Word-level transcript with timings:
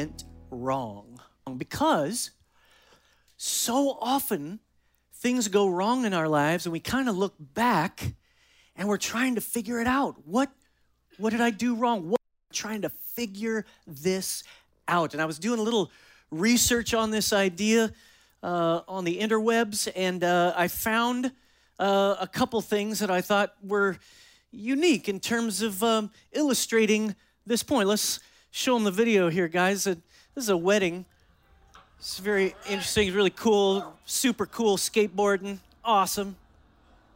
went 0.00 0.24
wrong. 0.50 1.20
Because 1.58 2.30
so 3.36 3.98
often 4.00 4.60
things 5.12 5.48
go 5.48 5.68
wrong 5.68 6.06
in 6.06 6.14
our 6.14 6.26
lives 6.26 6.64
and 6.64 6.72
we 6.72 6.80
kind 6.80 7.06
of 7.06 7.18
look 7.18 7.34
back 7.38 8.14
and 8.76 8.88
we're 8.88 8.96
trying 8.96 9.34
to 9.34 9.42
figure 9.42 9.78
it 9.78 9.86
out. 9.86 10.14
What 10.24 10.50
what 11.18 11.30
did 11.30 11.42
I 11.42 11.50
do 11.50 11.74
wrong? 11.74 12.08
What 12.08 12.20
trying 12.50 12.80
to 12.82 12.88
figure 12.88 13.66
this 13.86 14.42
out. 14.88 15.12
And 15.12 15.20
I 15.20 15.26
was 15.26 15.38
doing 15.38 15.58
a 15.60 15.62
little 15.62 15.90
research 16.30 16.94
on 16.94 17.10
this 17.10 17.34
idea 17.34 17.92
uh, 18.42 18.80
on 18.88 19.04
the 19.04 19.18
interwebs, 19.18 19.92
and 19.94 20.24
uh, 20.24 20.54
I 20.56 20.68
found 20.68 21.30
uh, 21.78 22.16
a 22.18 22.26
couple 22.26 22.58
things 22.62 23.00
that 23.00 23.10
I 23.10 23.20
thought 23.20 23.54
were 23.62 23.98
unique 24.50 25.10
in 25.10 25.20
terms 25.20 25.60
of 25.60 25.82
um, 25.82 26.10
illustrating 26.32 27.14
this 27.44 27.62
point. 27.62 27.86
Let's 27.86 28.20
show 28.50 28.74
them 28.74 28.84
the 28.84 28.90
video 28.90 29.28
here, 29.28 29.48
guys. 29.48 29.84
This 29.84 29.96
is 30.36 30.48
a 30.48 30.56
wedding. 30.56 31.04
It's 31.98 32.18
very 32.18 32.54
interesting, 32.68 33.12
really 33.12 33.30
cool, 33.30 33.94
super 34.06 34.46
cool 34.46 34.76
skateboarding. 34.76 35.58
Awesome. 35.84 36.36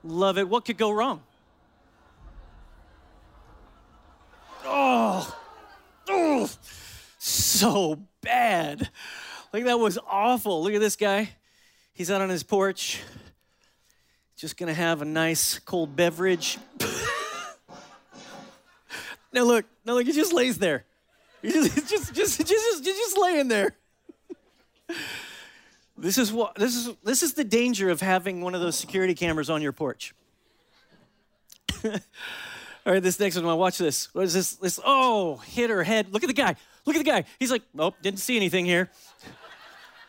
Love 0.02 0.36
it. 0.36 0.48
What 0.48 0.64
could 0.64 0.76
go 0.76 0.90
wrong? 0.90 1.22
Oh, 4.66 5.36
oh, 6.08 6.50
so 7.18 7.98
bad. 8.20 8.90
Like 9.52 9.64
that 9.64 9.78
was 9.78 9.98
awful. 10.06 10.62
Look 10.62 10.74
at 10.74 10.80
this 10.80 10.96
guy. 10.96 11.30
He's 11.92 12.10
out 12.10 12.20
on 12.20 12.28
his 12.28 12.42
porch, 12.42 13.00
just 14.36 14.56
gonna 14.56 14.74
have 14.74 15.00
a 15.00 15.04
nice 15.04 15.58
cold 15.60 15.94
beverage. 15.94 16.58
now 19.32 19.44
look, 19.44 19.64
now 19.84 19.94
look, 19.94 20.06
he 20.06 20.12
just 20.12 20.32
lays 20.32 20.58
there. 20.58 20.84
He's 21.44 21.74
just, 21.88 21.88
just, 21.88 22.14
just, 22.14 22.38
just, 22.38 22.48
just, 22.48 22.84
just 22.84 23.18
laying 23.18 23.48
there. 23.48 23.76
This 25.96 26.16
is 26.16 26.32
what 26.32 26.54
this 26.56 26.74
is. 26.74 26.94
This 27.04 27.22
is 27.22 27.34
the 27.34 27.44
danger 27.44 27.90
of 27.90 28.00
having 28.00 28.40
one 28.40 28.54
of 28.54 28.60
those 28.60 28.76
security 28.76 29.14
cameras 29.14 29.50
on 29.50 29.62
your 29.62 29.72
porch. 29.72 30.14
All 31.84 32.92
right, 32.92 33.02
this 33.02 33.20
next 33.20 33.40
one, 33.40 33.58
watch 33.58 33.78
this. 33.78 34.12
What 34.14 34.24
is 34.24 34.34
this? 34.34 34.56
This, 34.56 34.80
oh, 34.84 35.36
hit 35.36 35.70
her 35.70 35.82
head. 35.82 36.12
Look 36.12 36.22
at 36.22 36.26
the 36.26 36.34
guy. 36.34 36.56
Look 36.84 36.96
at 36.96 37.04
the 37.04 37.10
guy. 37.10 37.24
He's 37.38 37.50
like, 37.50 37.62
nope, 37.72 37.94
didn't 38.02 38.20
see 38.20 38.36
anything 38.36 38.64
here. 38.64 38.90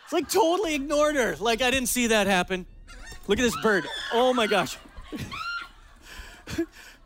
It's 0.04 0.14
like 0.14 0.30
totally 0.30 0.76
ignored 0.76 1.16
her. 1.16 1.36
Like, 1.38 1.62
I 1.62 1.72
didn't 1.72 1.88
see 1.88 2.08
that 2.08 2.28
happen. 2.28 2.66
Look 3.28 3.40
at 3.40 3.44
this 3.44 3.60
bird. 3.62 3.86
Oh 4.14 4.34
my 4.34 4.48
gosh. 4.48 4.78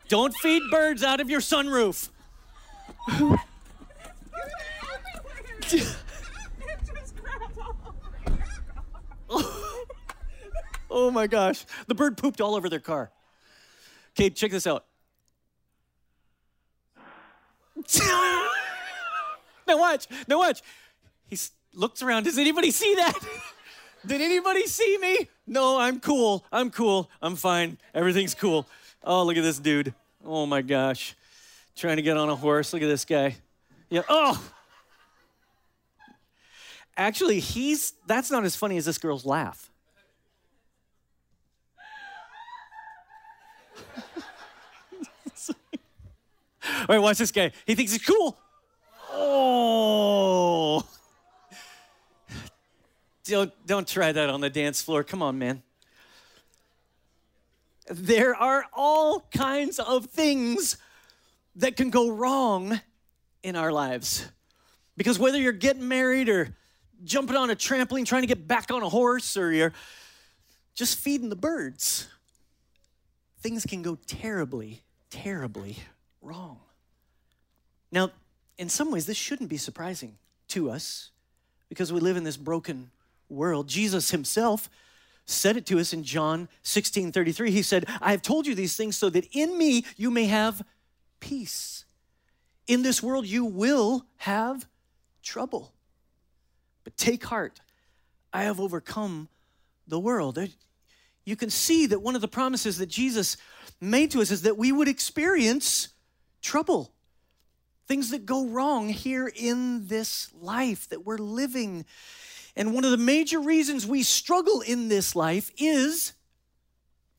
Don't 0.08 0.34
feed 0.36 0.64
birds 0.72 1.04
out 1.04 1.20
of 1.20 1.30
your 1.30 1.40
sunroof. 1.40 2.10
oh 10.90 11.12
my 11.12 11.28
gosh. 11.28 11.66
The 11.88 11.96
bird 11.96 12.18
pooped 12.18 12.42
all 12.42 12.56
over 12.56 12.70
their 12.70 12.80
car. 12.80 13.12
Okay, 14.12 14.30
check 14.30 14.52
this 14.52 14.66
out. 14.66 14.86
now 19.68 19.78
watch. 19.78 20.08
Now 20.28 20.40
watch. 20.40 20.62
He 21.28 21.38
looks 21.74 22.02
around. 22.02 22.24
Does 22.24 22.38
anybody 22.38 22.72
see 22.72 22.96
that? 22.96 23.14
Did 24.06 24.22
anybody 24.22 24.66
see 24.66 24.98
me? 24.98 25.30
No, 25.46 25.80
I'm 25.80 26.00
cool. 26.00 26.46
I'm 26.52 26.72
cool. 26.72 27.10
I'm 27.22 27.36
fine. 27.36 27.78
Everything's 27.94 28.34
cool. 28.34 28.68
Oh, 29.04 29.24
look 29.24 29.38
at 29.38 29.44
this 29.44 29.60
dude. 29.60 29.94
Oh 30.26 30.46
my 30.46 30.62
gosh. 30.62 31.16
Trying 31.76 31.98
to 31.98 32.02
get 32.02 32.18
on 32.18 32.30
a 32.30 32.36
horse. 32.36 32.74
Look 32.74 32.82
at 32.82 32.88
this 32.88 33.06
guy. 33.06 33.36
Yeah. 33.90 34.02
Oh. 34.10 34.42
Actually, 37.00 37.40
he's 37.40 37.94
that's 38.08 38.30
not 38.30 38.44
as 38.44 38.58
funny 38.58 38.76
as 38.76 38.84
this 38.84 38.98
girl's 38.98 39.26
laugh. 39.26 39.72
Right, 46.88 47.00
watch 47.00 47.18
this 47.18 47.32
guy. 47.32 47.52
He 47.66 47.76
thinks 47.76 47.92
he's 47.92 48.06
cool. 48.06 48.38
Oh. 49.12 50.88
Don't, 53.24 53.52
don't 53.66 53.88
try 53.88 54.12
that 54.12 54.30
on 54.30 54.42
the 54.42 54.50
dance 54.50 54.82
floor. 54.82 55.04
Come 55.04 55.22
on, 55.22 55.38
man. 55.40 55.62
There 57.90 58.36
are 58.36 58.66
all 58.74 59.22
kinds 59.36 59.80
of 59.80 60.06
things 60.06 60.78
that 61.56 61.76
can 61.76 61.90
go 61.90 62.10
wrong 62.10 62.82
in 63.44 63.56
our 63.56 63.72
lives. 63.72 64.28
Because 64.98 65.18
whether 65.20 65.40
you're 65.40 65.52
getting 65.52 65.88
married 65.88 66.30
or 66.30 66.56
jumping 67.04 67.36
on 67.36 67.50
a 67.50 67.56
trampoline 67.56 68.06
trying 68.06 68.22
to 68.24 68.28
get 68.28 68.48
back 68.48 68.72
on 68.72 68.84
a 68.84 68.90
horse 68.90 69.38
or 69.38 69.52
you're 69.52 69.74
just 70.76 70.98
feeding 70.98 71.30
the 71.30 71.36
birds, 71.36 72.08
things 73.42 73.66
can 73.66 73.82
go 73.82 73.98
terribly, 74.08 74.82
terribly 75.10 75.78
wrong. 76.22 76.60
Now, 77.92 78.12
in 78.58 78.70
some 78.70 78.92
ways, 78.92 79.06
this 79.06 79.18
shouldn't 79.18 79.50
be 79.50 79.58
surprising 79.58 80.18
to 80.50 80.70
us 80.70 81.12
because 81.70 81.94
we 81.94 82.00
live 82.00 82.18
in 82.18 82.24
this 82.24 82.38
broken 82.38 82.92
world. 83.30 83.68
Jesus 83.68 84.12
himself 84.12 84.70
said 85.26 85.56
it 85.56 85.66
to 85.68 85.80
us 85.80 85.94
in 85.94 86.04
John 86.04 86.50
16 86.64 87.12
33. 87.12 87.52
He 87.52 87.62
said, 87.62 87.86
I 88.02 88.12
have 88.12 88.22
told 88.22 88.48
you 88.48 88.56
these 88.56 88.76
things 88.76 88.98
so 88.98 89.10
that 89.10 89.28
in 89.32 89.58
me 89.58 89.86
you 89.96 90.12
may 90.12 90.26
have 90.26 90.64
peace. 91.20 91.86
In 92.68 92.82
this 92.82 93.02
world 93.02 93.26
you 93.26 93.46
will 93.46 94.06
have 94.18 94.66
trouble. 95.24 95.72
Take 96.98 97.26
heart, 97.26 97.60
I 98.32 98.44
have 98.44 98.60
overcome 98.60 99.30
the 99.88 100.00
world. 100.00 100.40
You 101.26 101.36
can 101.36 101.50
see 101.50 101.86
that 101.88 102.02
one 102.02 102.16
of 102.16 102.22
the 102.22 102.28
promises 102.28 102.78
that 102.78 102.88
Jesus 102.88 103.38
made 103.82 104.12
to 104.12 104.22
us 104.22 104.32
is 104.32 104.44
that 104.44 104.58
we 104.58 104.72
would 104.72 104.88
experience 104.88 105.90
trouble 106.42 106.94
things 107.90 108.12
that 108.12 108.24
go 108.24 108.46
wrong 108.46 108.88
here 108.88 109.32
in 109.36 109.88
this 109.88 110.32
life 110.40 110.88
that 110.90 111.06
we're 111.06 111.18
living. 111.18 111.86
And 112.56 112.76
one 112.76 112.86
of 112.86 112.92
the 112.92 112.98
major 112.98 113.40
reasons 113.40 113.86
we 113.88 114.04
struggle 114.04 114.62
in 114.62 114.90
this 114.90 115.16
life 115.16 115.52
is 115.58 116.14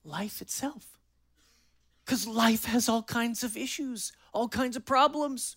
life 0.04 0.40
itself. 0.40 0.86
Because 2.04 2.26
life 2.26 2.66
has 2.66 2.88
all 2.88 3.02
kinds 3.02 3.42
of 3.42 3.56
issues, 3.56 4.12
all 4.32 4.48
kinds 4.48 4.76
of 4.76 4.84
problems, 4.84 5.56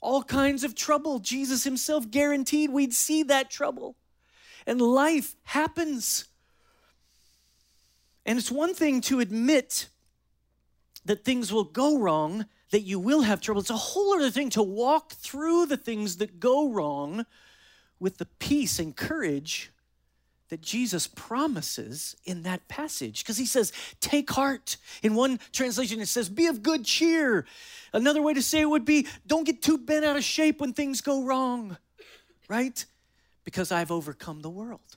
all 0.00 0.22
kinds 0.22 0.64
of 0.64 0.74
trouble. 0.74 1.18
Jesus 1.18 1.64
himself 1.64 2.10
guaranteed 2.10 2.70
we'd 2.70 2.94
see 2.94 3.22
that 3.24 3.50
trouble. 3.50 3.96
And 4.66 4.80
life 4.80 5.34
happens. 5.44 6.26
And 8.26 8.38
it's 8.38 8.50
one 8.50 8.74
thing 8.74 9.00
to 9.02 9.20
admit 9.20 9.88
that 11.04 11.24
things 11.24 11.52
will 11.52 11.64
go 11.64 11.98
wrong 11.98 12.46
that 12.70 12.82
you 12.82 12.98
will 12.98 13.22
have 13.22 13.40
trouble. 13.40 13.60
It's 13.60 13.70
a 13.70 13.76
whole 13.76 14.14
other 14.14 14.30
thing 14.30 14.50
to 14.50 14.62
walk 14.62 15.12
through 15.12 15.66
the 15.66 15.76
things 15.76 16.18
that 16.18 16.38
go 16.38 16.70
wrong 16.70 17.24
with 17.98 18.18
the 18.18 18.26
peace 18.26 18.78
and 18.78 18.94
courage 18.94 19.72
that 20.48 20.62
Jesus 20.62 21.06
promises 21.06 22.16
in 22.24 22.42
that 22.42 22.66
passage. 22.68 23.22
Because 23.22 23.36
he 23.36 23.46
says, 23.46 23.72
Take 24.00 24.30
heart. 24.30 24.76
In 25.02 25.14
one 25.14 25.38
translation, 25.52 26.00
it 26.00 26.06
says, 26.06 26.28
Be 26.28 26.46
of 26.46 26.62
good 26.62 26.84
cheer. 26.84 27.46
Another 27.92 28.22
way 28.22 28.34
to 28.34 28.42
say 28.42 28.60
it 28.60 28.68
would 28.68 28.84
be, 28.84 29.06
Don't 29.26 29.44
get 29.44 29.62
too 29.62 29.78
bent 29.78 30.04
out 30.04 30.16
of 30.16 30.24
shape 30.24 30.60
when 30.60 30.72
things 30.72 31.00
go 31.00 31.24
wrong, 31.24 31.76
right? 32.48 32.84
Because 33.44 33.72
I've 33.72 33.90
overcome 33.90 34.40
the 34.40 34.50
world. 34.50 34.96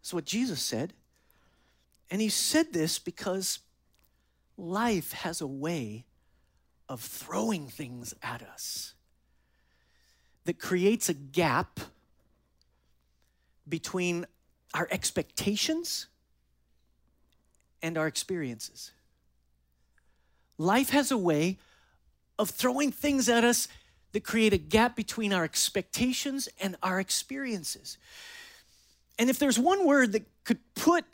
That's 0.00 0.14
what 0.14 0.24
Jesus 0.24 0.62
said. 0.62 0.92
And 2.10 2.20
he 2.20 2.28
said 2.28 2.72
this 2.72 2.98
because 2.98 3.60
life 4.56 5.12
has 5.12 5.40
a 5.40 5.46
way 5.46 6.04
of 6.88 7.00
throwing 7.00 7.66
things 7.66 8.14
at 8.22 8.42
us 8.42 8.94
that 10.44 10.58
creates 10.58 11.08
a 11.08 11.14
gap 11.14 11.80
between 13.68 14.26
our 14.74 14.88
expectations 14.90 16.08
and 17.80 17.96
our 17.96 18.06
experiences. 18.06 18.90
Life 20.58 20.90
has 20.90 21.10
a 21.10 21.18
way 21.18 21.58
of 22.38 22.50
throwing 22.50 22.90
things 22.90 23.28
at 23.28 23.44
us 23.44 23.68
that 24.12 24.24
create 24.24 24.52
a 24.52 24.58
gap 24.58 24.96
between 24.96 25.32
our 25.32 25.44
expectations 25.44 26.48
and 26.60 26.76
our 26.82 27.00
experiences. 27.00 27.98
And 29.18 29.30
if 29.30 29.38
there's 29.38 29.58
one 29.58 29.86
word 29.86 30.12
that 30.12 30.24
could 30.44 30.58
put 30.74 31.04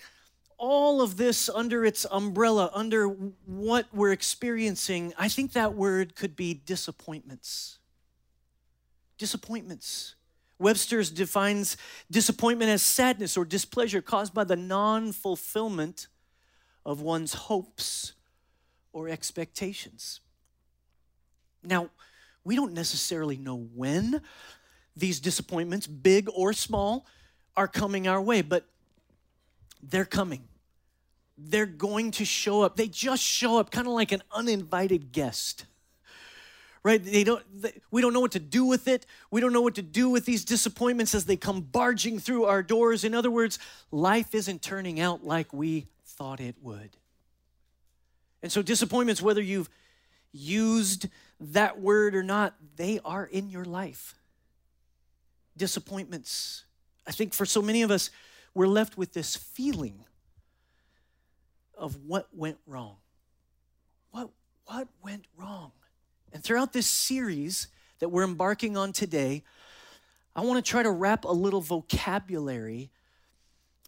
all 0.59 1.01
of 1.01 1.17
this 1.17 1.49
under 1.49 1.85
its 1.85 2.05
umbrella, 2.11 2.71
under 2.75 3.07
what 3.07 3.87
we're 3.93 4.13
experiencing, 4.13 5.15
I 5.19 5.29
think 5.29 5.53
that 5.53 5.75
word 5.75 6.15
could 6.15 6.37
be 6.37 6.55
disappointments. 6.55 7.79
Disappointments. 9.17 10.15
Webster's 10.61 11.11
defines 11.11 11.77
disappointment 12.11 12.71
as 12.71 12.83
sadness 12.83 13.37
or 13.37 13.45
displeasure 13.45 14.03
caused 14.03 14.35
by 14.35 14.45
the 14.45 14.57
non 14.57 15.13
fulfillment 15.13 16.07
of 16.85 17.01
one's 17.01 17.33
hopes 17.35 18.13
or 18.93 19.09
expectations. 19.09 20.21
Now, 21.63 21.91
we 22.45 22.57
don't 22.57 22.73
necessarily 22.73 23.37
know 23.37 23.57
when 23.75 24.23
these 24.97 25.21
disappointments, 25.21 25.87
big 25.87 26.29
or 26.35 26.53
small, 26.53 27.07
are 27.57 27.69
coming 27.69 28.07
our 28.07 28.21
way, 28.21 28.43
but 28.43 28.67
they're 29.83 30.05
coming. 30.05 30.43
They're 31.37 31.67
going 31.67 32.11
to 32.13 32.25
show 32.25 32.63
up. 32.63 32.77
They 32.77 32.89
just 32.89 33.23
show 33.23 33.59
up 33.59 33.71
kind 33.71 33.87
of 33.87 33.95
like 33.95 34.13
an 34.13 34.23
uninvited 34.33 35.13
guest. 35.13 35.65
Right? 36.83 37.03
They 37.03 37.25
don't 37.25 37.45
they, 37.61 37.73
we 37.91 38.01
don't 38.01 38.15
know 38.15 38.21
what 38.21 38.33
to 38.33 38.39
do 38.39 38.65
with 38.65 38.89
it. 38.89 39.05
We 39.31 39.41
don't 39.41 39.53
know 39.53 39.61
what 39.61 39.75
to 39.75 39.83
do 39.83 40.09
with 40.09 40.25
these 40.25 40.45
disappointments 40.45 41.15
as 41.15 41.27
they 41.27 41.37
come 41.37 41.61
barging 41.61 42.19
through 42.19 42.47
our 42.47 42.63
doors. 42.63 43.05
In 43.05 43.15
other 43.15 43.31
words, 43.31 43.59
life 43.91 44.35
isn't 44.35 44.63
turning 44.63 44.99
out 44.99 45.25
like 45.25 45.53
we 45.53 45.89
thought 46.05 46.41
it 46.41 46.57
would. 46.63 46.97
And 48.43 48.51
so 48.51 48.63
disappointments 48.63 49.21
whether 49.21 49.43
you've 49.43 49.69
used 50.33 51.09
that 51.41 51.81
word 51.81 52.15
or 52.15 52.23
not, 52.23 52.55
they 52.77 53.01
are 53.05 53.25
in 53.25 53.51
your 53.51 53.65
life. 53.65 54.15
Disappointments. 55.57 56.65
I 57.07 57.13
think 57.13 57.35
for 57.35 57.45
so 57.45 57.61
many 57.61 57.83
of 57.83 57.91
us, 57.91 58.11
we're 58.55 58.67
left 58.67 58.97
with 58.97 59.13
this 59.13 59.37
feeling 59.37 60.05
of 61.77 61.97
what 62.07 62.29
went 62.33 62.59
wrong. 62.67 62.97
What, 64.11 64.31
what 64.67 64.89
went 65.03 65.25
wrong? 65.37 65.73
And 66.33 66.43
throughout 66.43 66.73
this 66.73 66.87
series 66.87 67.69
that 67.99 68.09
we're 68.09 68.25
embarking 68.25 68.77
on 68.77 68.93
today, 68.93 69.43
I 70.35 70.43
want 70.43 70.65
to 70.65 70.69
try 70.69 70.83
to 70.83 70.91
wrap 70.91 71.25
a 71.25 71.33
little 71.33 71.61
vocabulary 71.61 72.91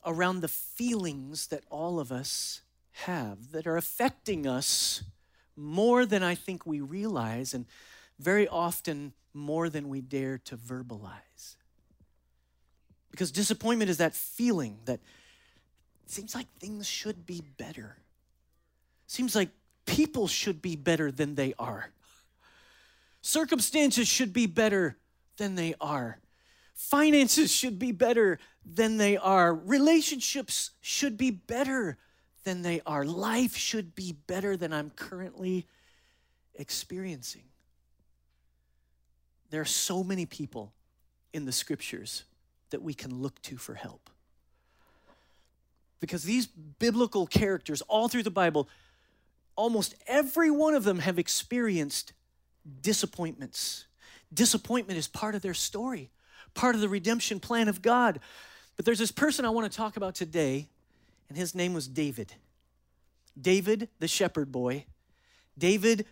around 0.05 0.41
the 0.41 0.49
feelings 0.49 1.47
that 1.49 1.63
all 1.71 2.01
of 2.01 2.11
us 2.11 2.63
have 2.93 3.53
that 3.53 3.67
are 3.67 3.77
affecting 3.77 4.47
us 4.47 5.03
more 5.57 6.05
than 6.05 6.23
I 6.23 6.35
think 6.35 6.67
we 6.67 6.81
realize, 6.81 7.55
and 7.55 7.67
very 8.19 8.49
often 8.49 9.13
more 9.35 9.69
than 9.69 9.89
we 9.89 10.01
dare 10.01 10.39
to 10.39 10.57
verbalize. 10.57 11.57
Because 13.11 13.31
disappointment 13.31 13.91
is 13.91 13.99
that 13.99 14.15
feeling 14.15 14.79
that 14.87 15.01
seems 16.07 16.35
like 16.35 16.47
things 16.59 16.89
should 16.89 17.27
be 17.27 17.43
better. 17.59 17.97
Seems 19.07 19.37
like 19.37 19.51
people 19.87 20.27
should 20.27 20.63
be 20.63 20.75
better 20.77 21.13
than 21.13 21.35
they 21.35 21.55
are. 21.59 21.91
Circumstances 23.23 24.09
should 24.09 24.33
be 24.33 24.47
better 24.47 24.99
than 25.37 25.55
they 25.55 25.75
are. 25.81 26.19
Finances 26.75 27.53
should 27.53 27.79
be 27.79 27.93
better 27.93 28.39
than 28.67 28.97
they 28.97 29.17
are. 29.17 29.55
Relationships 29.55 30.73
should 30.81 31.17
be 31.17 31.31
better 31.31 31.99
than 32.45 32.63
they 32.63 32.81
are. 32.85 33.05
Life 33.05 33.57
should 33.57 33.95
be 33.95 34.13
better 34.27 34.57
than 34.57 34.73
I'm 34.73 34.91
currently 34.91 35.67
experiencing. 36.55 37.45
There 39.51 39.61
are 39.61 39.67
so 39.67 40.03
many 40.03 40.27
people 40.27 40.73
in 41.33 41.45
the 41.45 41.53
scriptures 41.53 42.25
that 42.71 42.83
we 42.83 42.95
can 42.95 43.23
look 43.23 43.41
to 43.43 43.57
for 43.57 43.75
help. 43.75 44.11
Because 46.01 46.25
these 46.25 46.47
biblical 46.47 47.27
characters, 47.27 47.83
all 47.83 48.09
through 48.09 48.25
the 48.25 48.31
Bible, 48.31 48.69
almost 49.55 49.95
every 50.09 50.51
one 50.51 50.75
of 50.75 50.83
them 50.83 50.99
have 50.99 51.19
experienced 51.19 52.13
disappointments. 52.81 53.87
Disappointment 54.33 54.99
is 54.99 55.09
part 55.09 55.35
of 55.35 55.43
their 55.43 55.55
story, 55.55 56.11
part 56.55 56.75
of 56.75 56.81
the 56.81 56.89
redemption 56.89 57.41
plan 57.41 57.69
of 57.69 57.83
God. 57.83 58.21
But 58.77 58.85
there's 58.85 58.99
this 58.99 59.13
person 59.13 59.45
I 59.45 59.51
want 59.51 59.71
to 59.71 59.77
talk 59.77 59.97
about 59.97 60.15
today, 60.15 60.69
and 61.29 61.37
his 61.37 61.55
name 61.55 61.75
was 61.75 61.89
David. 61.89 62.35
David, 63.41 63.89
the 63.99 64.09
shepherd 64.09 64.53
boy. 64.53 64.87
David, 65.59 66.07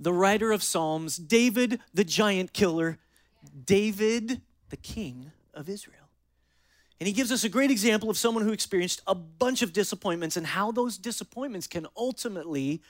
the 0.00 0.12
writer 0.12 0.52
of 0.52 0.62
Psalms. 0.62 1.16
David, 1.16 1.80
the 1.92 2.04
giant 2.04 2.52
killer. 2.52 2.98
David, 3.64 4.40
the 4.70 4.76
king 4.76 5.32
of 5.54 5.68
Israel. 5.68 6.08
And 7.00 7.06
he 7.06 7.12
gives 7.12 7.30
us 7.30 7.44
a 7.44 7.48
great 7.48 7.70
example 7.70 8.10
of 8.10 8.18
someone 8.18 8.44
who 8.44 8.52
experienced 8.52 9.02
a 9.06 9.14
bunch 9.14 9.62
of 9.62 9.72
disappointments 9.72 10.36
and 10.36 10.46
how 10.46 10.72
those 10.72 10.98
disappointments 10.98 11.66
can 11.66 11.86
ultimately 11.96 12.82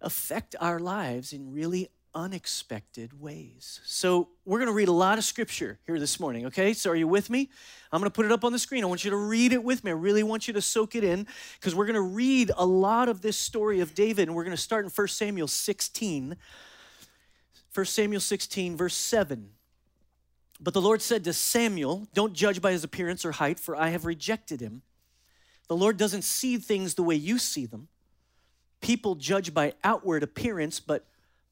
affect 0.00 0.56
our 0.60 0.78
lives 0.78 1.32
in 1.32 1.52
really 1.52 1.88
unexpected 2.16 3.20
ways. 3.20 3.80
So, 3.84 4.30
we're 4.44 4.58
going 4.58 4.68
to 4.68 4.74
read 4.74 4.88
a 4.88 4.92
lot 4.92 5.18
of 5.18 5.24
scripture 5.24 5.78
here 5.86 6.00
this 6.00 6.18
morning, 6.18 6.46
okay? 6.46 6.72
So, 6.72 6.90
are 6.90 6.96
you 6.96 7.06
with 7.06 7.30
me? 7.30 7.50
I'm 7.92 8.00
going 8.00 8.10
to 8.10 8.14
put 8.14 8.24
it 8.24 8.32
up 8.32 8.42
on 8.42 8.52
the 8.52 8.58
screen. 8.58 8.82
I 8.82 8.86
want 8.86 9.04
you 9.04 9.10
to 9.10 9.16
read 9.16 9.52
it 9.52 9.62
with 9.62 9.84
me. 9.84 9.90
I 9.90 9.94
really 9.94 10.22
want 10.22 10.48
you 10.48 10.54
to 10.54 10.62
soak 10.62 10.96
it 10.96 11.04
in 11.04 11.28
because 11.60 11.74
we're 11.74 11.84
going 11.84 11.94
to 11.94 12.00
read 12.00 12.50
a 12.56 12.66
lot 12.66 13.08
of 13.08 13.20
this 13.20 13.36
story 13.36 13.80
of 13.80 13.94
David, 13.94 14.28
and 14.28 14.34
we're 14.34 14.44
going 14.44 14.56
to 14.56 14.60
start 14.60 14.84
in 14.84 14.90
1 14.90 15.08
Samuel 15.08 15.46
16. 15.46 16.36
1 17.72 17.86
Samuel 17.86 18.20
16, 18.20 18.76
verse 18.76 18.94
7. 18.94 19.50
But 20.58 20.72
the 20.74 20.80
Lord 20.80 21.02
said 21.02 21.22
to 21.24 21.34
Samuel, 21.34 22.08
Don't 22.14 22.32
judge 22.32 22.62
by 22.62 22.72
his 22.72 22.82
appearance 22.82 23.24
or 23.24 23.32
height, 23.32 23.60
for 23.60 23.76
I 23.76 23.90
have 23.90 24.06
rejected 24.06 24.60
him. 24.60 24.80
The 25.68 25.76
Lord 25.76 25.96
doesn't 25.96 26.22
see 26.22 26.56
things 26.56 26.94
the 26.94 27.02
way 27.02 27.16
you 27.16 27.38
see 27.38 27.66
them. 27.66 27.88
People 28.80 29.16
judge 29.16 29.52
by 29.52 29.74
outward 29.82 30.22
appearance, 30.22 30.80
but 30.80 31.06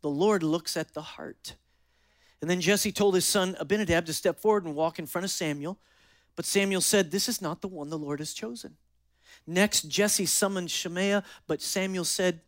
the 0.05 0.11
Lord 0.11 0.43
looks 0.43 0.77
at 0.77 0.93
the 0.93 1.01
heart. 1.01 1.55
And 2.43 2.51
then 2.51 2.61
Jesse 2.61 2.93
told 2.93 3.15
his 3.15 3.25
son 3.25 3.57
Abinadab 3.59 4.05
to 4.05 4.13
step 4.13 4.39
forward 4.39 4.67
and 4.67 4.75
walk 4.75 4.99
in 4.99 5.07
front 5.07 5.25
of 5.25 5.31
Samuel. 5.31 5.79
But 6.37 6.45
Samuel 6.45 6.83
said, 6.83 7.11
This 7.11 7.27
is 7.27 7.41
not 7.41 7.63
the 7.63 7.69
one 7.69 7.89
the 7.89 7.97
Lord 7.97 8.19
has 8.19 8.35
chosen. 8.35 8.77
Next, 9.47 9.89
Jesse 9.89 10.27
summoned 10.27 10.71
Shimea, 10.71 11.25
but 11.47 11.63
Samuel 11.63 12.05
said, 12.05 12.43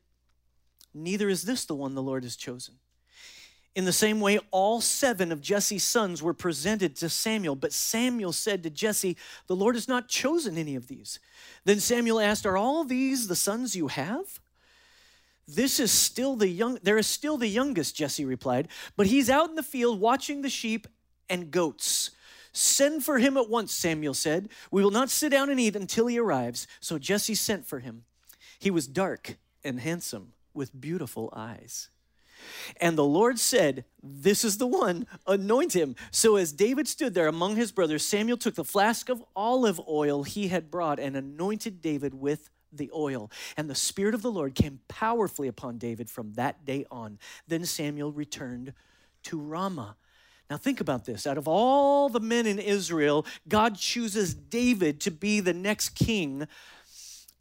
Neither 0.92 1.30
is 1.30 1.44
this 1.44 1.64
the 1.64 1.74
one 1.74 1.94
the 1.94 2.02
Lord 2.02 2.24
has 2.24 2.36
chosen. 2.36 2.74
In 3.74 3.86
the 3.86 3.92
same 3.92 4.20
way, 4.20 4.38
all 4.50 4.82
seven 4.82 5.32
of 5.32 5.40
Jesse's 5.40 5.82
sons 5.82 6.22
were 6.22 6.34
presented 6.34 6.94
to 6.96 7.08
Samuel, 7.08 7.56
but 7.56 7.72
Samuel 7.72 8.34
said 8.34 8.64
to 8.64 8.70
Jesse, 8.70 9.16
The 9.46 9.56
Lord 9.56 9.76
has 9.76 9.88
not 9.88 10.08
chosen 10.08 10.58
any 10.58 10.74
of 10.74 10.88
these. 10.88 11.20
Then 11.64 11.80
Samuel 11.80 12.20
asked, 12.20 12.44
Are 12.44 12.58
all 12.58 12.84
these 12.84 13.28
the 13.28 13.34
sons 13.34 13.74
you 13.74 13.88
have? 13.88 14.40
This 15.48 15.78
is 15.78 15.92
still 15.92 16.34
the 16.34 16.48
young, 16.48 16.78
there 16.82 16.98
is 16.98 17.06
still 17.06 17.36
the 17.36 17.46
youngest, 17.48 17.94
Jesse 17.94 18.24
replied, 18.24 18.68
but 18.96 19.06
he's 19.06 19.30
out 19.30 19.48
in 19.48 19.54
the 19.54 19.62
field 19.62 20.00
watching 20.00 20.42
the 20.42 20.50
sheep 20.50 20.88
and 21.28 21.50
goats. 21.50 22.10
Send 22.52 23.04
for 23.04 23.18
him 23.18 23.36
at 23.36 23.50
once, 23.50 23.72
Samuel 23.72 24.14
said. 24.14 24.48
We 24.70 24.82
will 24.82 24.90
not 24.90 25.10
sit 25.10 25.30
down 25.30 25.50
and 25.50 25.60
eat 25.60 25.76
until 25.76 26.06
he 26.06 26.18
arrives. 26.18 26.66
So 26.80 26.98
Jesse 26.98 27.34
sent 27.34 27.66
for 27.66 27.80
him. 27.80 28.04
He 28.58 28.70
was 28.70 28.86
dark 28.86 29.36
and 29.62 29.78
handsome 29.78 30.32
with 30.54 30.80
beautiful 30.80 31.32
eyes. 31.36 31.90
And 32.80 32.96
the 32.96 33.04
Lord 33.04 33.38
said, 33.38 33.84
This 34.02 34.44
is 34.44 34.58
the 34.58 34.66
one, 34.66 35.06
anoint 35.26 35.74
him. 35.74 35.96
So 36.10 36.36
as 36.36 36.52
David 36.52 36.88
stood 36.88 37.14
there 37.14 37.28
among 37.28 37.56
his 37.56 37.72
brothers, 37.72 38.04
Samuel 38.04 38.36
took 38.36 38.54
the 38.54 38.64
flask 38.64 39.08
of 39.08 39.22
olive 39.34 39.80
oil 39.88 40.22
he 40.22 40.48
had 40.48 40.70
brought 40.70 40.98
and 40.98 41.16
anointed 41.16 41.80
David 41.80 42.14
with 42.14 42.50
the 42.76 42.90
oil. 42.94 43.30
And 43.56 43.68
the 43.68 43.74
Spirit 43.74 44.14
of 44.14 44.22
the 44.22 44.30
Lord 44.30 44.54
came 44.54 44.80
powerfully 44.88 45.48
upon 45.48 45.78
David 45.78 46.10
from 46.10 46.34
that 46.34 46.64
day 46.64 46.86
on. 46.90 47.18
Then 47.46 47.64
Samuel 47.64 48.12
returned 48.12 48.72
to 49.24 49.38
Ramah. 49.38 49.96
Now, 50.48 50.56
think 50.56 50.80
about 50.80 51.04
this. 51.04 51.26
Out 51.26 51.38
of 51.38 51.48
all 51.48 52.08
the 52.08 52.20
men 52.20 52.46
in 52.46 52.60
Israel, 52.60 53.26
God 53.48 53.76
chooses 53.76 54.32
David 54.32 55.00
to 55.00 55.10
be 55.10 55.40
the 55.40 55.54
next 55.54 55.90
king 55.90 56.46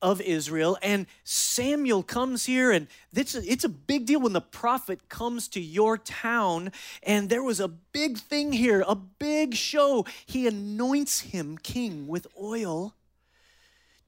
of 0.01 0.21
Israel. 0.21 0.77
And 0.81 1.05
Samuel 1.23 2.03
comes 2.03 2.45
here, 2.45 2.71
and 2.71 2.87
a, 3.15 3.51
it's 3.51 3.63
a 3.63 3.69
big 3.69 4.05
deal 4.05 4.19
when 4.19 4.33
the 4.33 4.41
prophet 4.41 5.07
comes 5.09 5.47
to 5.49 5.59
your 5.61 5.97
town. 5.97 6.71
And 7.03 7.29
there 7.29 7.43
was 7.43 7.59
a 7.59 7.67
big 7.67 8.17
thing 8.17 8.51
here, 8.51 8.83
a 8.87 8.95
big 8.95 9.55
show. 9.55 10.05
He 10.25 10.47
anoints 10.47 11.21
him 11.21 11.57
king 11.57 12.07
with 12.07 12.27
oil. 12.39 12.93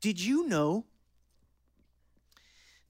Did 0.01 0.19
you 0.21 0.47
know? 0.47 0.85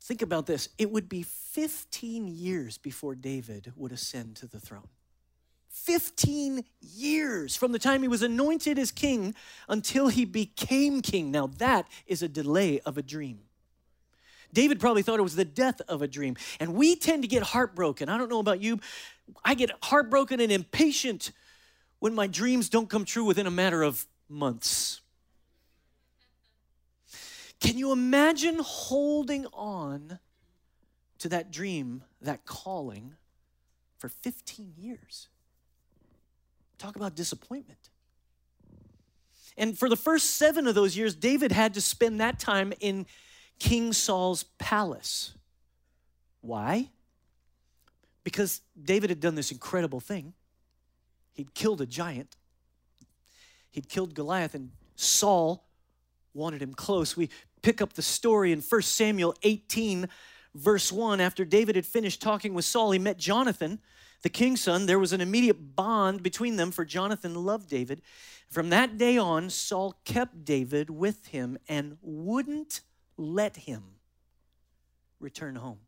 Think 0.07 0.21
about 0.21 0.45
this. 0.45 0.69
It 0.77 0.89
would 0.89 1.09
be 1.09 1.23
15 1.23 2.29
years 2.29 2.77
before 2.77 3.13
David 3.13 3.73
would 3.75 3.91
ascend 3.91 4.37
to 4.37 4.47
the 4.47 4.57
throne. 4.57 4.87
15 5.67 6.63
years 6.79 7.57
from 7.57 7.73
the 7.73 7.77
time 7.77 8.03
he 8.03 8.07
was 8.07 8.21
anointed 8.21 8.79
as 8.79 8.89
king 8.89 9.35
until 9.67 10.07
he 10.07 10.23
became 10.23 11.01
king. 11.01 11.29
Now, 11.29 11.47
that 11.57 11.89
is 12.05 12.23
a 12.23 12.29
delay 12.29 12.79
of 12.85 12.97
a 12.97 13.01
dream. 13.01 13.39
David 14.53 14.79
probably 14.79 15.01
thought 15.01 15.19
it 15.19 15.23
was 15.23 15.35
the 15.35 15.43
death 15.43 15.81
of 15.89 16.01
a 16.01 16.07
dream. 16.07 16.37
And 16.61 16.73
we 16.73 16.95
tend 16.95 17.23
to 17.23 17.27
get 17.27 17.43
heartbroken. 17.43 18.07
I 18.07 18.17
don't 18.17 18.29
know 18.29 18.39
about 18.39 18.61
you. 18.61 18.79
I 19.43 19.55
get 19.55 19.71
heartbroken 19.83 20.39
and 20.39 20.53
impatient 20.53 21.33
when 21.99 22.15
my 22.15 22.27
dreams 22.27 22.69
don't 22.69 22.89
come 22.89 23.03
true 23.03 23.25
within 23.25 23.45
a 23.45 23.51
matter 23.51 23.83
of 23.83 24.05
months. 24.29 25.01
Can 27.59 27.77
you 27.77 27.91
imagine 27.91 28.59
holding 28.61 29.45
on 29.47 30.19
to 31.19 31.29
that 31.29 31.51
dream, 31.51 32.03
that 32.21 32.45
calling, 32.45 33.15
for 33.97 34.09
15 34.09 34.73
years? 34.77 35.27
Talk 36.77 36.95
about 36.95 37.15
disappointment. 37.15 37.89
And 39.57 39.77
for 39.77 39.89
the 39.89 39.95
first 39.95 40.35
seven 40.35 40.67
of 40.67 40.75
those 40.75 40.95
years, 40.95 41.15
David 41.15 41.51
had 41.51 41.73
to 41.73 41.81
spend 41.81 42.21
that 42.21 42.39
time 42.39 42.73
in 42.79 43.07
King 43.57 43.91
Saul's 43.91 44.43
palace. 44.59 45.33
Why? 46.41 46.89
Because 48.23 48.61
David 48.79 49.09
had 49.09 49.19
done 49.19 49.33
this 49.33 49.51
incredible 49.51 49.99
thing. 49.99 50.33
He'd 51.33 51.55
killed 51.55 51.81
a 51.81 51.87
giant. 51.87 52.35
He'd 53.71 53.89
killed 53.89 54.13
Goliath, 54.13 54.53
and 54.53 54.71
Saul 54.95 55.63
wanted 56.33 56.61
him 56.61 56.73
close. 56.73 57.17
We 57.17 57.29
pick 57.67 57.81
up 57.81 57.91
the 57.91 58.01
story 58.01 58.53
in 58.53 58.61
1 58.61 58.81
Samuel 58.81 59.35
18, 59.43 60.07
verse 60.55 60.89
1. 60.89 61.19
After 61.19 61.43
David 61.43 61.75
had 61.75 61.85
finished 61.85 62.21
talking 62.21 62.53
with 62.53 62.63
Saul, 62.63 62.91
he 62.91 62.97
met 62.97 63.17
Jonathan, 63.17 63.79
the 64.21 64.29
king's 64.29 64.61
son. 64.61 64.85
There 64.85 64.97
was 64.97 65.11
an 65.11 65.19
immediate 65.19 65.75
bond 65.75 66.23
between 66.23 66.55
them, 66.55 66.71
for 66.71 66.85
Jonathan 66.85 67.35
loved 67.35 67.69
David. 67.69 68.01
From 68.49 68.69
that 68.69 68.97
day 68.97 69.17
on, 69.17 69.49
Saul 69.49 69.99
kept 70.05 70.45
David 70.45 70.89
with 70.89 71.25
him 71.25 71.57
and 71.67 71.97
wouldn't 72.01 72.79
let 73.17 73.57
him 73.57 73.83
return 75.19 75.57
home. 75.57 75.79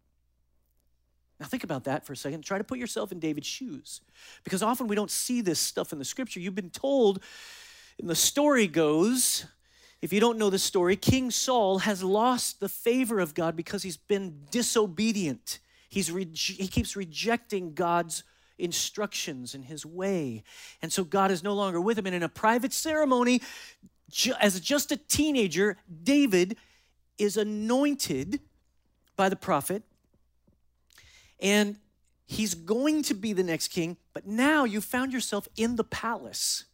Now, 1.40 1.46
think 1.46 1.64
about 1.64 1.86
that 1.86 2.06
for 2.06 2.12
a 2.12 2.18
second. 2.18 2.42
Try 2.44 2.58
to 2.58 2.66
put 2.66 2.78
yourself 2.78 3.14
in 3.14 3.22
David's 3.22 3.48
shoes. 3.48 4.02
Because 4.44 4.62
often 4.62 4.88
we 4.88 4.98
don't 4.98 5.10
see 5.10 5.40
this 5.40 5.62
stuff 5.62 5.94
in 5.94 6.00
the 6.00 6.04
scripture. 6.04 6.42
You've 6.42 6.56
been 6.56 6.72
told, 6.72 7.24
and 7.98 8.10
the 8.10 8.16
story 8.16 8.68
goes, 8.68 9.46
if 10.02 10.14
you 10.14 10.20
don't 10.20 10.38
know 10.38 10.50
the 10.50 10.60
story, 10.60 10.96
King 10.96 11.30
Saul 11.30 11.80
has 11.80 12.04
lost 12.04 12.60
the 12.60 12.70
favor 12.70 13.20
of 13.20 13.34
God 13.34 13.56
because 13.56 13.84
he's 13.84 13.98
been 13.98 14.46
disobedient. 14.50 15.60
He's 15.90 16.12
re- 16.12 16.30
he 16.34 16.68
keeps 16.68 16.96
rejecting 16.96 17.74
God's 17.74 18.24
instructions 18.58 19.56
and 19.56 19.66
his 19.66 19.86
way. 19.86 20.44
And 20.82 20.92
so 20.92 21.04
God 21.04 21.32
is 21.32 21.44
no 21.44 21.54
longer 21.54 21.82
with 21.82 21.98
him. 21.98 22.06
And 22.06 22.16
in 22.16 22.24
a 22.24 22.30
private 22.30 22.74
ceremony, 22.74 23.42
as 24.40 24.60
just 24.60 24.92
a 24.92 24.98
teenager, 24.98 25.78
David 26.04 26.58
is 27.18 27.38
anointed 27.38 28.40
by 29.16 29.30
the 29.30 29.36
prophet 29.36 29.84
and 31.42 31.78
he's 32.26 32.54
going 32.54 33.02
to 33.04 33.14
be 33.14 33.34
the 33.34 33.44
next 33.44 33.70
king, 33.70 33.98
but 34.14 34.26
now 34.26 34.64
you 34.64 34.82
found 34.82 35.14
yourself 35.14 35.48
in 35.58 35.76
the 35.76 35.84
palace, 35.84 36.66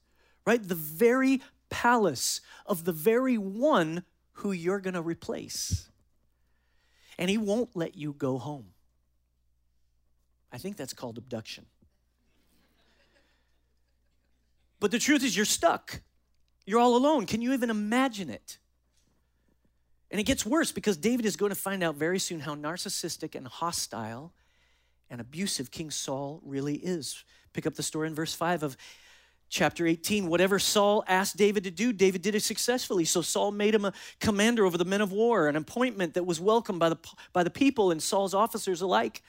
right? 0.46 0.62
The 0.62 0.76
very 0.76 1.42
palace 1.70 2.42
of 2.66 2.84
the 2.84 2.92
very 2.92 3.38
one 3.38 4.04
who 4.34 4.52
you're 4.52 4.80
going 4.80 4.94
to 4.94 5.02
replace. 5.02 5.90
And 7.18 7.30
he 7.30 7.38
won't 7.38 7.76
let 7.76 7.96
you 7.96 8.14
go 8.14 8.38
home. 8.38 8.68
I 10.52 10.58
think 10.58 10.78
that's 10.78 10.94
called 10.94 11.18
abduction. 11.18 11.66
But 14.80 14.92
the 14.92 15.00
truth 15.00 15.24
is, 15.24 15.36
you're 15.36 15.46
stuck. 15.46 16.02
You're 16.66 16.80
all 16.80 16.96
alone. 16.96 17.26
Can 17.26 17.42
you 17.42 17.54
even 17.54 17.70
imagine 17.70 18.30
it? 18.30 18.60
And 20.12 20.20
it 20.20 20.26
gets 20.26 20.46
worse 20.46 20.72
because 20.72 20.98
David 20.98 21.26
is 21.26 21.36
going 21.36 21.50
to 21.50 21.56
find 21.56 21.84
out 21.84 21.96
very 21.96 22.20
soon 22.20 22.42
how 22.42 22.56
narcissistic 22.56 23.36
and 23.36 23.48
hostile 23.48 24.34
and 25.10 25.20
abusive 25.22 25.72
King 25.72 25.92
Saul 25.92 26.42
really 26.44 26.76
is. 26.76 27.24
Pick 27.54 27.66
up 27.66 27.76
the 27.76 27.84
story 27.84 28.08
in 28.08 28.16
verse 28.16 28.34
5 28.34 28.64
of 28.64 28.78
chapter 29.50 29.86
18. 29.88 30.28
Whatever 30.28 30.60
Saul 30.60 31.04
asked 31.08 31.38
David 31.38 31.64
to 31.64 31.72
do, 31.72 31.94
David 31.94 32.22
did 32.22 32.36
it 32.36 32.42
successfully. 32.42 33.06
So 33.06 33.22
Saul 33.22 33.52
made 33.52 33.76
him 33.76 33.86
a 33.86 33.94
commander 34.20 34.66
over 34.66 34.78
the 34.78 34.86
men 34.86 35.02
of 35.02 35.12
war, 35.12 35.48
an 35.48 35.56
appointment 35.56 36.14
that 36.16 36.26
was 36.26 36.40
welcomed 36.40 36.80
by 36.80 36.90
the, 36.90 36.98
by 37.34 37.44
the 37.44 37.50
people 37.50 37.92
and 37.92 38.02
Saul's 38.02 38.34
officers 38.34 38.82
alike. 38.82 39.22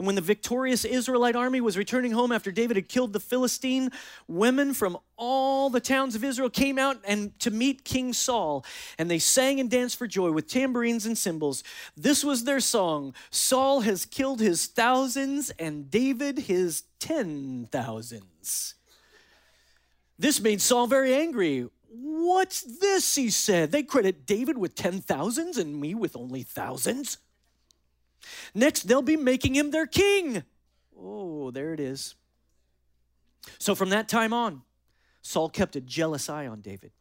And 0.00 0.06
when 0.06 0.16
the 0.16 0.22
victorious 0.22 0.86
Israelite 0.86 1.36
army 1.36 1.60
was 1.60 1.76
returning 1.76 2.12
home 2.12 2.32
after 2.32 2.50
David 2.50 2.78
had 2.78 2.88
killed 2.88 3.12
the 3.12 3.20
Philistine, 3.20 3.90
women 4.26 4.72
from 4.72 4.96
all 5.18 5.68
the 5.68 5.78
towns 5.78 6.14
of 6.14 6.24
Israel 6.24 6.48
came 6.48 6.78
out 6.78 6.96
and 7.04 7.38
to 7.40 7.50
meet 7.50 7.84
King 7.84 8.14
Saul, 8.14 8.64
and 8.98 9.10
they 9.10 9.18
sang 9.18 9.60
and 9.60 9.70
danced 9.70 9.98
for 9.98 10.06
joy 10.06 10.30
with 10.30 10.46
tambourines 10.46 11.04
and 11.04 11.18
cymbals. 11.18 11.62
This 11.98 12.24
was 12.24 12.44
their 12.44 12.60
song: 12.60 13.12
Saul 13.28 13.80
has 13.80 14.06
killed 14.06 14.40
his 14.40 14.66
thousands 14.66 15.50
and 15.58 15.90
David 15.90 16.38
his 16.38 16.84
ten 16.98 17.68
thousands. 17.70 18.76
This 20.20 20.38
made 20.38 20.60
Saul 20.60 20.86
very 20.86 21.14
angry. 21.14 21.66
What's 21.88 22.60
this? 22.60 23.14
He 23.14 23.30
said. 23.30 23.72
They 23.72 23.82
credit 23.82 24.26
David 24.26 24.58
with 24.58 24.74
ten 24.74 25.00
thousands 25.00 25.56
and 25.56 25.80
me 25.80 25.94
with 25.94 26.14
only 26.14 26.42
thousands. 26.42 27.16
Next, 28.54 28.82
they'll 28.82 29.00
be 29.00 29.16
making 29.16 29.54
him 29.54 29.70
their 29.70 29.86
king. 29.86 30.42
Oh, 30.94 31.50
there 31.50 31.72
it 31.72 31.80
is. 31.80 32.16
So 33.58 33.74
from 33.74 33.88
that 33.88 34.10
time 34.10 34.34
on, 34.34 34.60
Saul 35.22 35.48
kept 35.48 35.74
a 35.74 35.80
jealous 35.80 36.28
eye 36.28 36.46
on 36.46 36.60
David. 36.60 36.92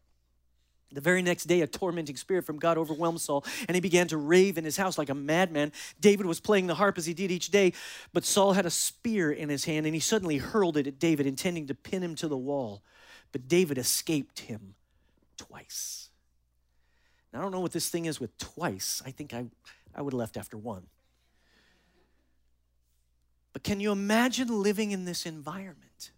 The 0.93 1.01
very 1.01 1.21
next 1.21 1.43
day, 1.43 1.59
a 1.59 1.67
tormenting 1.67 2.15
spirit 2.15 2.45
from 2.45 2.57
God 2.57 2.77
overwhelmed 2.77 3.19
Saul, 3.19 3.43
and 3.67 3.75
he 3.75 3.81
began 3.81 4.07
to 4.07 4.17
rave 4.17 4.57
in 4.57 4.63
his 4.63 4.77
house 4.77 4.97
like 4.97 5.09
a 5.09 5.13
madman. 5.13 5.73
David 5.99 6.25
was 6.25 6.39
playing 6.39 6.67
the 6.67 6.75
harp 6.75 6.97
as 6.97 7.05
he 7.05 7.13
did 7.13 7.31
each 7.31 7.51
day, 7.51 7.73
but 8.13 8.23
Saul 8.23 8.53
had 8.53 8.65
a 8.65 8.71
spear 8.71 9.29
in 9.29 9.49
his 9.49 9.65
hand, 9.65 9.85
and 9.85 9.93
he 9.93 9.99
suddenly 9.99 10.37
hurled 10.37 10.77
it 10.77 10.87
at 10.87 10.99
David, 10.99 11.27
intending 11.27 11.67
to 11.67 11.75
pin 11.75 12.01
him 12.01 12.15
to 12.15 12.29
the 12.29 12.37
wall. 12.37 12.81
But 13.31 13.47
David 13.47 13.77
escaped 13.77 14.39
him 14.39 14.75
twice. 15.37 16.09
Now, 17.31 17.39
I 17.39 17.41
don't 17.43 17.51
know 17.51 17.59
what 17.59 17.71
this 17.71 17.89
thing 17.89 18.05
is 18.05 18.19
with 18.19 18.35
twice. 18.37 19.01
I 19.05 19.11
think 19.11 19.33
I, 19.33 19.45
I 19.93 20.01
would 20.01 20.13
have 20.13 20.19
left 20.19 20.37
after 20.37 20.57
one. 20.57 20.87
But 23.53 23.63
can 23.63 23.79
you 23.79 23.91
imagine 23.91 24.47
living 24.47 24.91
in 24.91 25.05
this 25.05 25.25
environment? 25.25 26.11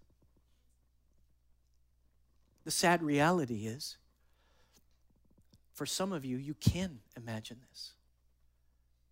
The 2.64 2.72
sad 2.72 3.02
reality 3.02 3.66
is, 3.66 3.98
for 5.74 5.86
some 5.86 6.12
of 6.14 6.24
you, 6.24 6.38
you 6.38 6.54
can 6.54 7.00
imagine 7.18 7.58
this 7.70 7.92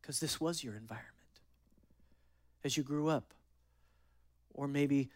because 0.01 0.19
this 0.19 0.39
was 0.39 0.63
your 0.63 0.75
environment 0.75 1.15
as 2.63 2.77
you 2.77 2.83
grew 2.83 3.07
up. 3.07 3.33
Or 4.53 4.67
maybe 4.67 5.09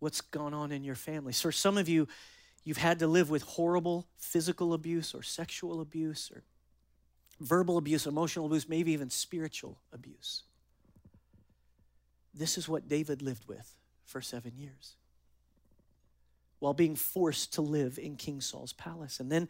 what's 0.00 0.20
gone 0.20 0.52
on 0.52 0.72
in 0.72 0.82
your 0.82 0.94
family. 0.94 1.32
For 1.32 1.52
some 1.52 1.78
of 1.78 1.88
you, 1.88 2.08
you've 2.64 2.78
had 2.78 2.98
to 2.98 3.06
live 3.06 3.30
with 3.30 3.42
horrible 3.42 4.06
physical 4.18 4.74
abuse 4.74 5.14
or 5.14 5.22
sexual 5.22 5.80
abuse 5.80 6.30
or 6.34 6.42
verbal 7.40 7.78
abuse, 7.78 8.06
emotional 8.06 8.46
abuse, 8.46 8.68
maybe 8.68 8.92
even 8.92 9.08
spiritual 9.08 9.78
abuse. 9.92 10.42
This 12.34 12.58
is 12.58 12.68
what 12.68 12.88
David 12.88 13.22
lived 13.22 13.46
with 13.48 13.76
for 14.04 14.20
seven 14.20 14.56
years 14.56 14.96
while 16.60 16.74
being 16.74 16.94
forced 16.94 17.54
to 17.54 17.62
live 17.62 17.98
in 17.98 18.16
King 18.16 18.40
Saul's 18.40 18.74
palace. 18.74 19.18
And 19.18 19.32
then 19.32 19.48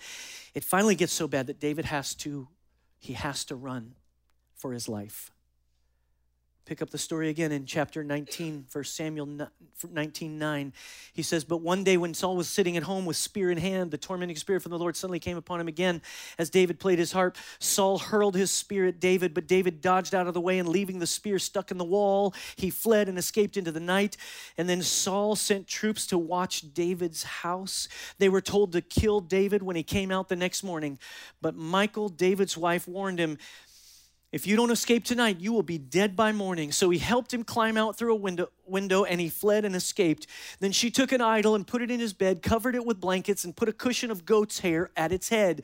it 0.55 0.65
finally 0.65 0.95
gets 0.95 1.13
so 1.13 1.29
bad 1.29 1.49
that 1.49 1.61
David 1.61 1.85
has 1.85 2.15
to 2.17 2.49
he 2.99 3.15
has 3.15 3.47
to 3.47 3.57
run 3.57 3.95
for 4.55 4.73
his 4.73 4.87
life. 4.87 5.31
Pick 6.71 6.83
up 6.83 6.91
the 6.91 6.99
story 6.99 7.31
again 7.31 7.51
in 7.51 7.67
chapter 7.67 8.05
19, 8.05 8.67
1 8.71 8.85
Samuel 8.85 9.49
19, 9.91 10.39
9. 10.39 10.73
He 11.13 11.23
says, 11.25 11.43
But 11.43 11.63
one 11.63 11.83
day 11.83 11.97
when 11.97 12.15
Saul 12.15 12.37
was 12.37 12.49
sitting 12.49 12.77
at 12.77 12.85
home 12.85 13.07
with 13.07 13.17
spear 13.17 13.51
in 13.51 13.59
hand, 13.59 13.91
the 13.91 13.99
tormenting 13.99 14.37
spirit 14.37 14.63
from 14.63 14.71
the 14.71 14.79
Lord 14.79 14.95
suddenly 14.95 15.19
came 15.19 15.37
upon 15.37 15.61
him 15.61 15.67
again. 15.67 16.01
As 16.39 16.49
David 16.49 16.79
played 16.79 17.01
his 17.01 17.11
harp, 17.11 17.37
Saul 17.59 17.99
hurled 17.99 18.37
his 18.37 18.53
spear 18.53 18.87
at 18.87 19.01
David, 19.01 19.35
but 19.35 19.49
David 19.49 19.81
dodged 19.81 20.15
out 20.15 20.29
of 20.29 20.35
the 20.35 20.41
way 20.41 20.61
and 20.61 20.69
leaving 20.69 21.01
the 21.01 21.09
spear 21.09 21.41
stuck 21.41 21.73
in 21.73 21.77
the 21.77 21.83
wall, 21.85 22.35
he 22.55 22.71
fled 22.71 23.09
and 23.09 23.19
escaped 23.19 23.57
into 23.57 23.73
the 23.73 23.81
night. 23.81 24.17
And 24.57 24.69
then 24.69 24.81
Saul 24.81 25.35
sent 25.35 25.67
troops 25.67 26.07
to 26.07 26.19
watch 26.19 26.73
David's 26.73 27.25
house. 27.25 27.89
They 28.19 28.29
were 28.29 28.41
told 28.41 28.71
to 28.75 28.81
kill 28.81 29.21
David 29.21 29.65
when 29.65 29.75
he 29.75 29.83
came 29.83 30.13
out 30.13 30.29
the 30.29 30.37
next 30.37 30.63
morning. 30.63 31.01
But 31.43 31.57
Michal, 31.57 32.09
David's 32.09 32.57
wife, 32.57 32.87
warned 32.87 33.19
him, 33.19 33.39
if 34.33 34.47
you 34.47 34.55
don't 34.55 34.71
escape 34.71 35.05
tonight, 35.05 35.41
you 35.41 35.53
will 35.53 35.65
be 35.65 35.77
dead 35.77 36.15
by 36.15 36.31
morning. 36.31 36.71
So 36.71 36.89
he 36.91 36.99
helped 36.99 37.35
him 37.35 37.43
climb 37.43 37.77
out 37.77 37.99
through 37.99 38.13
a 38.13 38.17
window, 38.17 38.49
window 38.65 39.03
and 39.03 39.21
he 39.21 39.29
fled 39.29 39.65
and 39.65 39.75
escaped. 39.75 40.29
Then 40.61 40.71
she 40.71 40.89
took 40.89 41.11
an 41.11 41.21
idol 41.21 41.57
and 41.57 41.67
put 41.67 41.83
it 41.83 41.91
in 41.91 41.99
his 41.99 42.13
bed, 42.13 42.41
covered 42.41 42.77
it 42.77 42.87
with 42.87 43.01
blankets, 43.01 43.45
and 43.45 43.57
put 43.57 43.69
a 43.69 43.73
cushion 43.73 44.09
of 44.09 44.25
goat's 44.25 44.61
hair 44.61 44.91
at 44.97 45.11
its 45.11 45.31
head. 45.31 45.63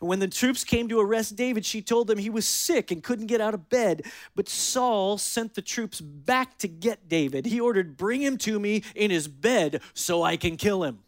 And 0.00 0.08
when 0.08 0.18
the 0.18 0.26
troops 0.26 0.64
came 0.64 0.88
to 0.88 0.98
arrest 0.98 1.36
David, 1.36 1.64
she 1.64 1.82
told 1.82 2.08
them 2.08 2.18
he 2.18 2.30
was 2.30 2.46
sick 2.46 2.90
and 2.90 3.00
couldn't 3.00 3.26
get 3.26 3.40
out 3.40 3.54
of 3.54 3.68
bed. 3.68 4.02
But 4.34 4.48
Saul 4.48 5.16
sent 5.16 5.54
the 5.54 5.62
troops 5.62 6.00
back 6.00 6.58
to 6.58 6.68
get 6.68 7.08
David. 7.08 7.46
He 7.46 7.60
ordered, 7.60 7.96
Bring 7.96 8.22
him 8.22 8.38
to 8.38 8.58
me 8.58 8.82
in 8.96 9.12
his 9.12 9.28
bed 9.28 9.82
so 9.94 10.24
I 10.24 10.36
can 10.36 10.56
kill 10.56 10.82
him. 10.82 10.98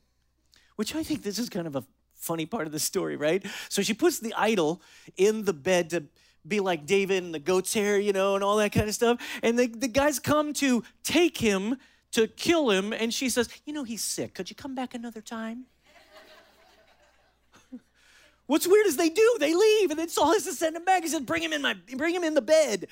Which 0.77 0.95
I 0.95 1.03
think 1.03 1.25
this 1.25 1.41
is 1.41 1.49
kind 1.49 1.67
of 1.67 1.75
a 1.75 1.85
funny 2.15 2.47
part 2.47 2.67
of 2.67 2.73
the 2.73 2.79
story, 2.79 3.17
right? 3.17 3.45
So 3.69 3.83
she 3.83 3.93
puts 3.93 4.21
the 4.21 4.33
idol 4.35 4.81
in 5.17 5.45
the 5.45 5.53
bed 5.53 5.91
to 5.91 6.05
be 6.47 6.61
like 6.61 6.87
David 6.87 7.23
and 7.23 7.35
the 7.35 7.39
goat's 7.39 7.73
hair, 7.73 7.99
you 7.99 8.13
know, 8.13 8.35
and 8.35 8.43
all 8.45 8.57
that 8.57 8.73
kind 8.73 8.89
of 8.89 8.95
stuff. 8.95 9.21
And 9.43 9.59
the, 9.59 9.67
the 9.67 9.89
guys 9.89 10.19
come 10.19 10.53
to 10.55 10.83
take 11.03 11.39
him 11.39 11.77
to 12.13 12.27
kill 12.27 12.71
him, 12.71 12.93
and 12.93 13.13
she 13.13 13.29
says, 13.29 13.49
You 13.65 13.73
know, 13.73 13.85
he's 13.85 14.03
sick. 14.03 14.35
Could 14.35 14.51
you 14.51 14.57
come 14.57 14.75
back 14.75 14.95
another 14.95 15.21
time? 15.21 15.65
What's 18.47 18.67
weird 18.67 18.87
is 18.87 18.97
they 18.97 19.09
do. 19.09 19.37
They 19.41 19.55
leave, 19.55 19.91
and 19.91 19.99
then 19.99 20.09
Saul 20.09 20.33
has 20.33 20.45
to 20.45 20.53
send 20.53 20.77
him 20.77 20.85
back. 20.85 21.03
He 21.03 21.09
says, 21.09 21.23
Bring 21.23 21.43
him 21.43 21.53
in 21.53 21.63
my 21.63 21.75
bring 21.97 22.15
him 22.15 22.25
in 22.25 22.35
the 22.35 22.43
bed. 22.43 22.87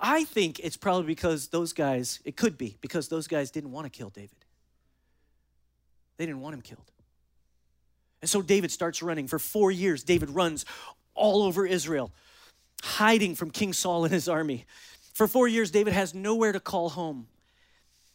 I 0.00 0.24
think 0.24 0.58
it's 0.60 0.76
probably 0.76 1.06
because 1.06 1.48
those 1.48 1.72
guys, 1.72 2.20
it 2.24 2.36
could 2.36 2.58
be 2.58 2.76
because 2.80 3.08
those 3.08 3.28
guys 3.28 3.50
didn't 3.50 3.70
want 3.70 3.86
to 3.86 3.90
kill 3.90 4.10
David. 4.10 4.44
They 6.16 6.26
didn't 6.26 6.40
want 6.40 6.54
him 6.54 6.62
killed. 6.62 6.90
And 8.20 8.28
so 8.28 8.42
David 8.42 8.70
starts 8.70 9.02
running. 9.02 9.28
For 9.28 9.38
four 9.38 9.70
years, 9.70 10.02
David 10.02 10.30
runs 10.30 10.64
all 11.14 11.42
over 11.42 11.66
Israel 11.66 12.12
hiding 12.84 13.34
from 13.34 13.50
King 13.50 13.72
Saul 13.72 14.04
and 14.04 14.12
his 14.12 14.28
army. 14.28 14.66
For 15.14 15.26
four 15.26 15.48
years, 15.48 15.70
David 15.70 15.94
has 15.94 16.14
nowhere 16.14 16.52
to 16.52 16.60
call 16.60 16.90
home. 16.90 17.26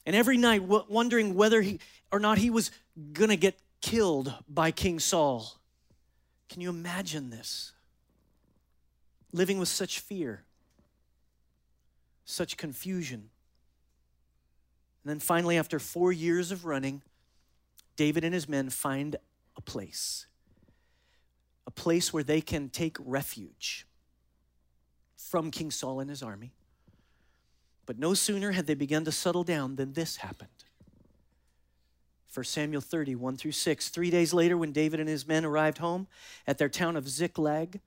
and 0.05 0.15
every 0.15 0.37
night 0.37 0.63
wondering 0.63 1.35
whether 1.35 1.61
he 1.61 1.79
or 2.11 2.19
not 2.19 2.37
he 2.39 2.49
was 2.49 2.71
going 3.13 3.29
to 3.29 3.35
get 3.35 3.59
killed 3.81 4.33
by 4.47 4.71
King 4.71 4.97
Saul. 4.97 5.59
Can 6.47 6.61
you 6.61 6.69
imagine 6.69 7.29
this? 7.29 7.73
Living 9.31 9.59
with 9.59 9.67
such 9.67 9.99
fear, 9.99 10.45
such 12.25 12.57
confusion. 12.57 13.29
And 15.03 15.11
then 15.11 15.19
finally, 15.19 15.57
after 15.57 15.77
four 15.77 16.11
years 16.11 16.51
of 16.51 16.65
running, 16.65 17.03
David 17.95 18.23
and 18.23 18.33
his 18.33 18.49
men 18.49 18.69
find 18.71 19.15
a 19.55 19.61
place, 19.61 20.25
a 21.67 21.71
place 21.71 22.11
where 22.11 22.23
they 22.23 22.41
can 22.41 22.69
take 22.69 22.97
refuge 22.99 23.85
from 25.29 25.51
King 25.51 25.69
Saul 25.69 25.99
and 25.99 26.09
his 26.09 26.23
army. 26.23 26.51
But 27.85 27.99
no 27.99 28.15
sooner 28.15 28.51
had 28.51 28.65
they 28.65 28.73
begun 28.73 29.05
to 29.05 29.11
settle 29.11 29.43
down 29.43 29.75
than 29.75 29.93
this 29.93 30.17
happened. 30.17 30.49
1 32.33 32.43
Samuel 32.43 32.81
30, 32.81 33.13
1 33.15 33.37
through 33.37 33.51
6. 33.51 33.89
Three 33.89 34.09
days 34.09 34.33
later, 34.33 34.57
when 34.57 34.71
David 34.71 34.99
and 34.99 35.07
his 35.07 35.27
men 35.27 35.45
arrived 35.45 35.77
home 35.77 36.07
at 36.47 36.57
their 36.57 36.69
town 36.69 36.95
of 36.95 37.07
Ziklag, 37.07 37.79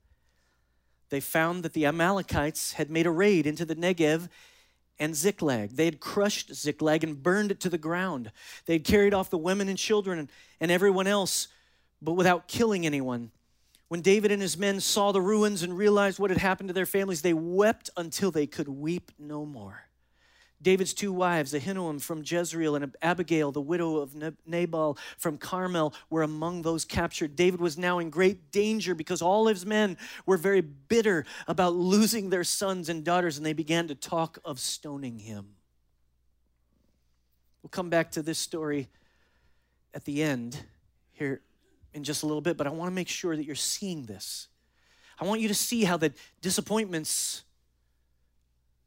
they 1.09 1.19
found 1.19 1.63
that 1.63 1.73
the 1.73 1.85
Amalekites 1.85 2.73
had 2.73 2.89
made 2.89 3.05
a 3.05 3.11
raid 3.11 3.45
into 3.45 3.65
the 3.65 3.75
Negev 3.75 4.29
and 4.97 5.13
Ziklag. 5.13 5.71
They 5.71 5.85
had 5.85 5.99
crushed 5.99 6.53
Ziklag 6.53 7.03
and 7.03 7.21
burned 7.21 7.51
it 7.51 7.59
to 7.61 7.69
the 7.69 7.77
ground. 7.77 8.31
They 8.67 8.73
had 8.73 8.85
carried 8.85 9.13
off 9.13 9.29
the 9.29 9.37
women 9.37 9.67
and 9.67 9.77
children 9.77 10.17
and, 10.17 10.29
and 10.61 10.71
everyone 10.71 11.07
else, 11.07 11.49
but 12.01 12.13
without 12.13 12.47
killing 12.47 12.85
anyone. 12.85 13.31
When 13.87 14.01
David 14.01 14.31
and 14.31 14.41
his 14.41 14.57
men 14.57 14.79
saw 14.79 15.11
the 15.11 15.21
ruins 15.21 15.61
and 15.61 15.77
realized 15.77 16.19
what 16.19 16.31
had 16.31 16.39
happened 16.39 16.69
to 16.69 16.73
their 16.73 16.85
families, 16.85 17.21
they 17.21 17.33
wept 17.33 17.89
until 17.95 18.31
they 18.31 18.47
could 18.47 18.67
weep 18.67 19.11
no 19.19 19.45
more. 19.45 19.87
David's 20.63 20.93
two 20.93 21.11
wives, 21.11 21.53
Ahinoam 21.53 22.01
from 22.01 22.23
Jezreel 22.25 22.75
and 22.75 22.95
Abigail, 23.01 23.51
the 23.51 23.61
widow 23.61 23.97
of 23.97 24.15
Nabal 24.45 24.97
from 25.17 25.37
Carmel, 25.37 25.93
were 26.09 26.23
among 26.23 26.61
those 26.61 26.85
captured. 26.85 27.35
David 27.35 27.59
was 27.59 27.77
now 27.77 27.99
in 27.99 28.09
great 28.09 28.49
danger 28.49 28.95
because 28.95 29.21
all 29.21 29.47
his 29.47 29.65
men 29.65 29.97
were 30.25 30.37
very 30.37 30.61
bitter 30.61 31.25
about 31.47 31.75
losing 31.75 32.29
their 32.29 32.45
sons 32.45 32.87
and 32.87 33.03
daughters, 33.03 33.35
and 33.35 33.45
they 33.45 33.53
began 33.53 33.89
to 33.89 33.95
talk 33.95 34.39
of 34.45 34.57
stoning 34.57 35.19
him. 35.19 35.47
We'll 37.61 37.69
come 37.69 37.89
back 37.89 38.11
to 38.11 38.21
this 38.21 38.39
story 38.39 38.87
at 39.93 40.05
the 40.05 40.23
end 40.23 40.63
here 41.11 41.41
in 41.93 42.03
just 42.03 42.23
a 42.23 42.25
little 42.25 42.41
bit, 42.41 42.57
but 42.57 42.67
I 42.67 42.69
want 42.71 42.89
to 42.89 42.95
make 42.95 43.07
sure 43.07 43.35
that 43.35 43.45
you're 43.45 43.55
seeing 43.55 44.05
this. 44.05 44.47
I 45.19 45.25
want 45.25 45.41
you 45.41 45.47
to 45.47 45.53
see 45.53 45.83
how 45.83 45.97
the 45.97 46.13
disappointments 46.41 47.43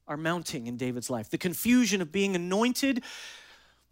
are 0.09 0.17
mounting 0.17 0.67
in 0.67 0.77
David's 0.77 1.11
life. 1.11 1.31
The 1.31 1.39
confusion 1.39 2.01
of 2.01 2.13
being 2.13 2.37
anointed 2.37 3.03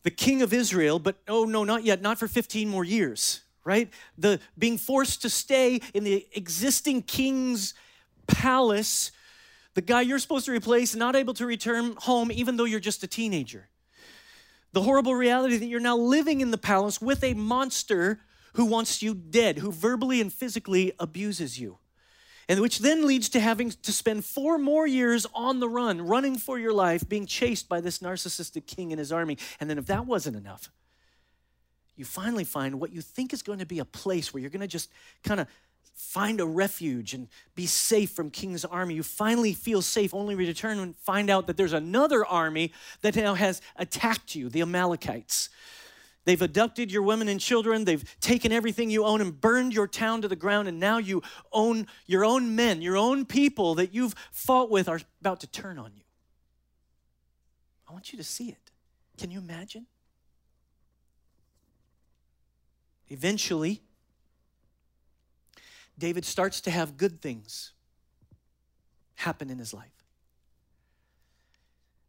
the 0.05 0.11
king 0.11 0.43
of 0.43 0.53
Israel, 0.53 0.99
but 0.99 1.17
oh 1.27 1.45
no, 1.45 1.65
not 1.65 1.83
yet, 1.83 2.01
not 2.01 2.19
for 2.19 2.29
15 2.29 2.69
more 2.69 2.85
years, 2.85 3.41
right? 3.65 3.91
The 4.17 4.39
being 4.57 4.79
forced 4.79 5.23
to 5.23 5.31
stay 5.31 5.81
in 5.95 6.05
the 6.05 6.27
existing 6.33 7.03
king's 7.03 7.75
palace, 8.27 9.11
the 9.73 9.81
guy 9.81 10.03
you're 10.03 10.19
supposed 10.19 10.45
to 10.45 10.53
replace, 10.53 10.95
not 10.95 11.17
able 11.17 11.35
to 11.35 11.47
return 11.47 11.95
home 11.97 12.31
even 12.31 12.57
though 12.57 12.65
you're 12.65 12.81
just 12.81 13.03
a 13.03 13.07
teenager. 13.07 13.69
The 14.73 14.83
horrible 14.83 15.15
reality 15.15 15.57
that 15.57 15.67
you're 15.67 15.81
now 15.81 15.97
living 15.97 16.43
in 16.43 16.51
the 16.51 16.59
palace 16.59 17.01
with 17.01 17.25
a 17.25 17.33
monster 17.33 18.21
who 18.55 18.65
wants 18.65 19.03
you 19.03 19.15
dead, 19.15 19.59
who 19.59 19.71
verbally 19.71 20.21
and 20.21 20.33
physically 20.33 20.93
abuses 20.99 21.59
you 21.59 21.79
and 22.49 22.61
which 22.61 22.81
then 22.81 23.07
leads 23.07 23.29
to 23.31 23.41
having 23.41 23.71
to 23.71 23.93
spend 23.93 24.25
four 24.25 24.59
more 24.59 24.87
years 24.87 25.27
on 25.35 25.61
the 25.61 25.69
run, 25.69 26.03
running 26.03 26.37
for 26.37 26.59
your 26.59 26.73
life, 26.73 27.09
being 27.09 27.27
chased 27.27 27.69
by 27.69 27.81
this 27.81 28.01
narcissistic 28.01 28.67
king 28.67 28.93
and 28.93 28.99
his 28.99 29.13
army. 29.13 29.39
And 29.61 29.71
then, 29.71 29.79
if 29.79 29.87
that 29.87 30.07
wasn't 30.07 30.37
enough, 30.37 30.71
you 31.97 32.05
finally 32.05 32.45
find 32.45 32.81
what 32.81 32.93
you 32.93 33.01
think 33.01 33.33
is 33.33 33.43
going 33.43 33.61
to 33.61 33.67
be 33.67 33.79
a 33.79 33.85
place 33.85 34.35
where 34.35 34.41
you're 34.41 34.51
going 34.51 34.61
to 34.61 34.67
just 34.67 34.91
kind 35.23 35.41
of 35.41 35.47
find 35.95 36.41
a 36.41 36.47
refuge 36.47 37.15
and 37.15 37.29
be 37.55 37.67
safe 37.67 38.11
from 38.11 38.29
king's 38.29 38.65
army. 38.65 38.95
You 38.95 39.05
finally 39.05 39.53
feel 39.53 39.81
safe 39.81 40.13
only 40.13 40.35
to 40.35 40.39
return 40.39 40.79
and 40.79 40.97
find 40.97 41.31
out 41.31 41.47
that 41.47 41.57
there's 41.57 41.73
another 41.73 42.27
army 42.27 42.73
that 43.03 43.15
now 43.15 43.35
has 43.35 43.63
attacked 43.77 44.35
you, 44.35 44.49
the 44.49 44.61
Amalekites. 44.61 45.51
They've 46.25 46.41
abducted 46.41 46.91
your 46.91 47.03
women 47.03 47.29
and 47.29 47.39
children. 47.39 47.85
They've 47.85 48.05
taken 48.21 48.51
everything 48.51 48.91
you 48.91 49.05
own 49.05 49.21
and 49.21 49.39
burned 49.39 49.75
your 49.75 49.87
town 49.87 50.23
to 50.23 50.29
the 50.29 50.37
ground. 50.37 50.69
And 50.69 50.81
now 50.81 50.99
you 50.99 51.23
own 51.53 51.87
your 52.07 52.25
own 52.25 52.57
men, 52.57 52.81
your 52.81 52.97
own 52.97 53.27
people 53.27 53.75
that 53.75 53.95
you've 53.95 54.15
fought 54.33 54.71
with 54.71 54.89
are 54.89 55.01
about 55.21 55.41
to 55.41 55.47
turn 55.47 55.79
on 55.79 55.93
you. 55.95 56.03
I 57.89 57.93
want 57.93 58.13
you 58.13 58.17
to 58.17 58.25
see 58.25 58.49
it. 58.49 58.71
Can 59.19 59.31
you 59.31 59.39
imagine? 59.39 59.87
Eventually, 63.09 63.83
David 65.99 66.25
starts 66.25 66.61
to 66.63 66.71
have 66.71 66.97
good 66.97 67.21
things 67.21 67.73
happen 69.17 69.51
in 69.51 69.59
his 69.59 69.73
life. 69.73 69.93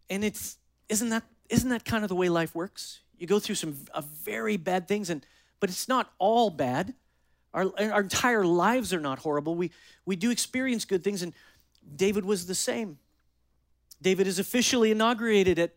And 0.09 0.23
it's 0.23 0.57
isn't 0.89 1.09
that 1.09 1.23
isn't 1.49 1.69
that 1.69 1.85
kind 1.85 2.03
of 2.03 2.09
the 2.09 2.15
way 2.15 2.29
life 2.29 2.55
works? 2.55 3.01
You 3.17 3.27
go 3.27 3.39
through 3.39 3.55
some 3.55 3.75
uh, 3.93 4.01
very 4.23 4.57
bad 4.57 4.87
things, 4.87 5.09
and 5.09 5.25
but 5.59 5.69
it's 5.69 5.87
not 5.87 6.11
all 6.17 6.49
bad. 6.49 6.93
Our, 7.53 7.71
our 7.79 8.01
entire 8.01 8.45
lives 8.45 8.93
are 8.93 8.99
not 8.99 9.19
horrible. 9.19 9.55
We, 9.55 9.71
we 10.05 10.17
do 10.17 10.29
experience 10.29 10.83
good 10.83 11.03
things, 11.03 11.21
and 11.21 11.33
David 11.95 12.25
was 12.25 12.47
the 12.47 12.55
same. 12.55 12.97
David 14.01 14.27
is 14.27 14.39
officially 14.39 14.91
inaugurated 14.91 15.57
at, 15.57 15.75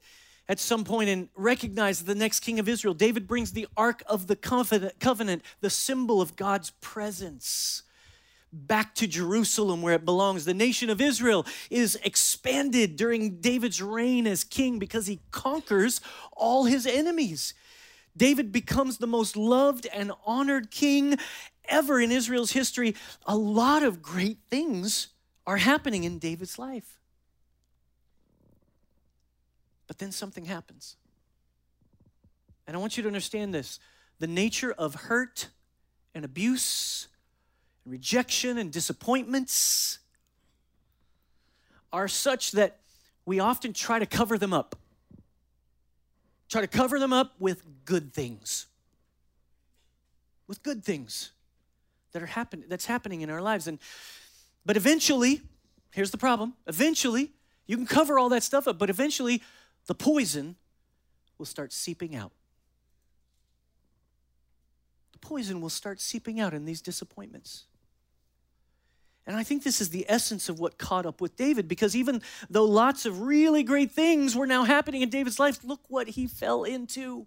at 0.49 0.59
some 0.59 0.85
point 0.85 1.09
and 1.09 1.29
recognized 1.37 2.07
the 2.07 2.17
next 2.17 2.41
king 2.41 2.59
of 2.59 2.69
Israel. 2.69 2.95
David 2.95 3.29
brings 3.29 3.53
the 3.53 3.69
Ark 3.77 4.03
of 4.07 4.27
the 4.27 4.35
Covenant, 4.35 5.43
the 5.61 5.71
symbol 5.71 6.21
of 6.21 6.35
God's 6.35 6.71
presence 6.81 7.85
back 8.53 8.95
to 8.97 9.07
Jerusalem 9.07 9.83
where 9.83 9.95
it 9.95 10.05
belongs. 10.05 10.45
The 10.45 10.55
nation 10.55 10.91
of 10.91 11.01
Israel 11.01 11.47
is 11.71 11.99
expanded 12.05 12.97
during 12.97 13.41
David's 13.41 13.83
reign 13.83 14.27
as 14.27 14.45
king 14.45 14.79
because 14.79 15.07
he 15.07 15.21
conquers 15.31 16.01
all 16.33 16.65
his 16.65 16.87
enemies. 16.87 17.55
David 18.17 18.51
becomes 18.51 18.99
the 18.99 19.07
most 19.07 19.37
loved 19.37 19.87
and 19.93 20.13
honored 20.27 20.71
king 20.71 21.17
ever 21.67 22.01
in 22.01 22.11
Israel's 22.11 22.53
history. 22.53 22.95
A 23.27 23.37
lot 23.37 23.83
of 23.83 24.03
great 24.03 24.39
things 24.49 25.09
are 25.47 25.59
happening 25.59 26.05
in 26.05 26.19
David's 26.19 26.59
life. 26.59 26.99
But 29.87 29.99
then 29.99 30.13
something 30.13 30.45
happens. 30.45 30.97
And 32.67 32.77
I 32.77 32.81
want 32.81 32.97
you 32.97 33.03
to 33.03 33.09
understand 33.09 33.55
this 33.55 33.79
the 34.19 34.27
nature 34.27 34.73
of 34.73 34.95
hurt 34.95 35.49
and 36.15 36.25
abuse 36.25 37.08
rejection 37.89 38.59
and 38.59 38.73
disappointments 38.73 39.99
are 41.93 42.09
such 42.09 42.53
that 42.53 42.81
we 43.25 43.41
often 43.41 43.73
try 43.73 43.99
to 43.99 44.07
cover 44.07 44.39
them 44.39 44.53
up. 44.53 44.77
Try 46.49 46.61
to 46.61 46.67
cover 46.67 46.99
them 46.99 47.13
up 47.13 47.35
with 47.39 47.63
good 47.85 48.13
things. 48.13 48.67
With 50.47 50.63
good 50.63 50.83
things 50.83 51.33
that 52.13 52.23
are 52.23 52.27
happen- 52.27 52.65
that's 52.69 52.87
happening 52.87 53.21
in 53.21 53.31
our 53.31 53.43
lives. 53.43 53.67
And 53.67 53.79
but 54.65 54.77
eventually, 54.77 55.43
here's 55.93 56.11
the 56.11 56.19
problem. 56.19 56.55
Eventually, 56.67 57.33
you 57.67 57.77
can 57.77 57.87
cover 57.87 58.19
all 58.19 58.29
that 58.31 58.43
stuff 58.43 58.67
up, 58.67 58.79
but 58.79 58.91
eventually 58.91 59.43
the 59.87 59.95
poison 59.95 60.57
will 61.39 61.47
start 61.47 61.73
seeping 61.73 62.15
out. 62.15 62.33
The 65.13 65.19
poison 65.19 65.61
will 65.61 65.71
start 65.71 66.01
seeping 66.01 66.41
out 66.41 66.55
in 66.55 66.65
these 66.65 66.81
disappointments. 66.81 67.65
And 69.29 69.37
I 69.37 69.43
think 69.43 69.63
this 69.63 69.83
is 69.83 69.91
the 69.91 70.07
essence 70.09 70.49
of 70.49 70.59
what 70.59 70.79
caught 70.79 71.05
up 71.05 71.21
with 71.21 71.37
David 71.37 71.69
because 71.69 71.95
even 71.95 72.23
though 72.49 72.65
lots 72.65 73.05
of 73.05 73.21
really 73.21 73.63
great 73.63 73.93
things 73.93 74.35
were 74.35 74.47
now 74.47 74.65
happening 74.65 75.03
in 75.03 75.11
David's 75.11 75.39
life, 75.39 75.63
look 75.63 75.83
what 75.89 76.09
he 76.09 76.27
fell 76.27 76.65
into. 76.65 77.27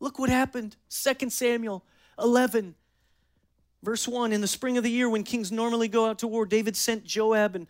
Look 0.00 0.18
what 0.18 0.30
happened. 0.30 0.74
2 0.88 1.28
Samuel 1.28 1.84
11, 2.18 2.74
verse 3.82 4.08
1. 4.08 4.32
In 4.32 4.40
the 4.40 4.46
spring 4.46 4.78
of 4.78 4.84
the 4.84 4.90
year, 4.90 5.06
when 5.06 5.22
kings 5.22 5.52
normally 5.52 5.86
go 5.86 6.06
out 6.06 6.20
to 6.20 6.26
war, 6.26 6.46
David 6.46 6.78
sent 6.78 7.04
Joab 7.04 7.56
and 7.56 7.66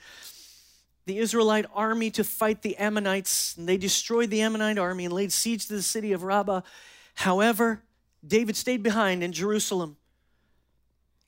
the 1.06 1.18
Israelite 1.18 1.66
army 1.74 2.12
to 2.12 2.22
fight 2.22 2.62
the 2.62 2.76
Ammonites, 2.76 3.56
and 3.56 3.68
they 3.68 3.76
destroyed 3.76 4.30
the 4.30 4.40
Ammonite 4.40 4.78
army 4.78 5.04
and 5.04 5.12
laid 5.12 5.32
siege 5.32 5.66
to 5.66 5.72
the 5.72 5.82
city 5.82 6.12
of 6.12 6.22
Rabbah. 6.22 6.60
However, 7.16 7.82
David 8.24 8.56
stayed 8.56 8.84
behind 8.84 9.24
in 9.24 9.32
Jerusalem. 9.32 9.96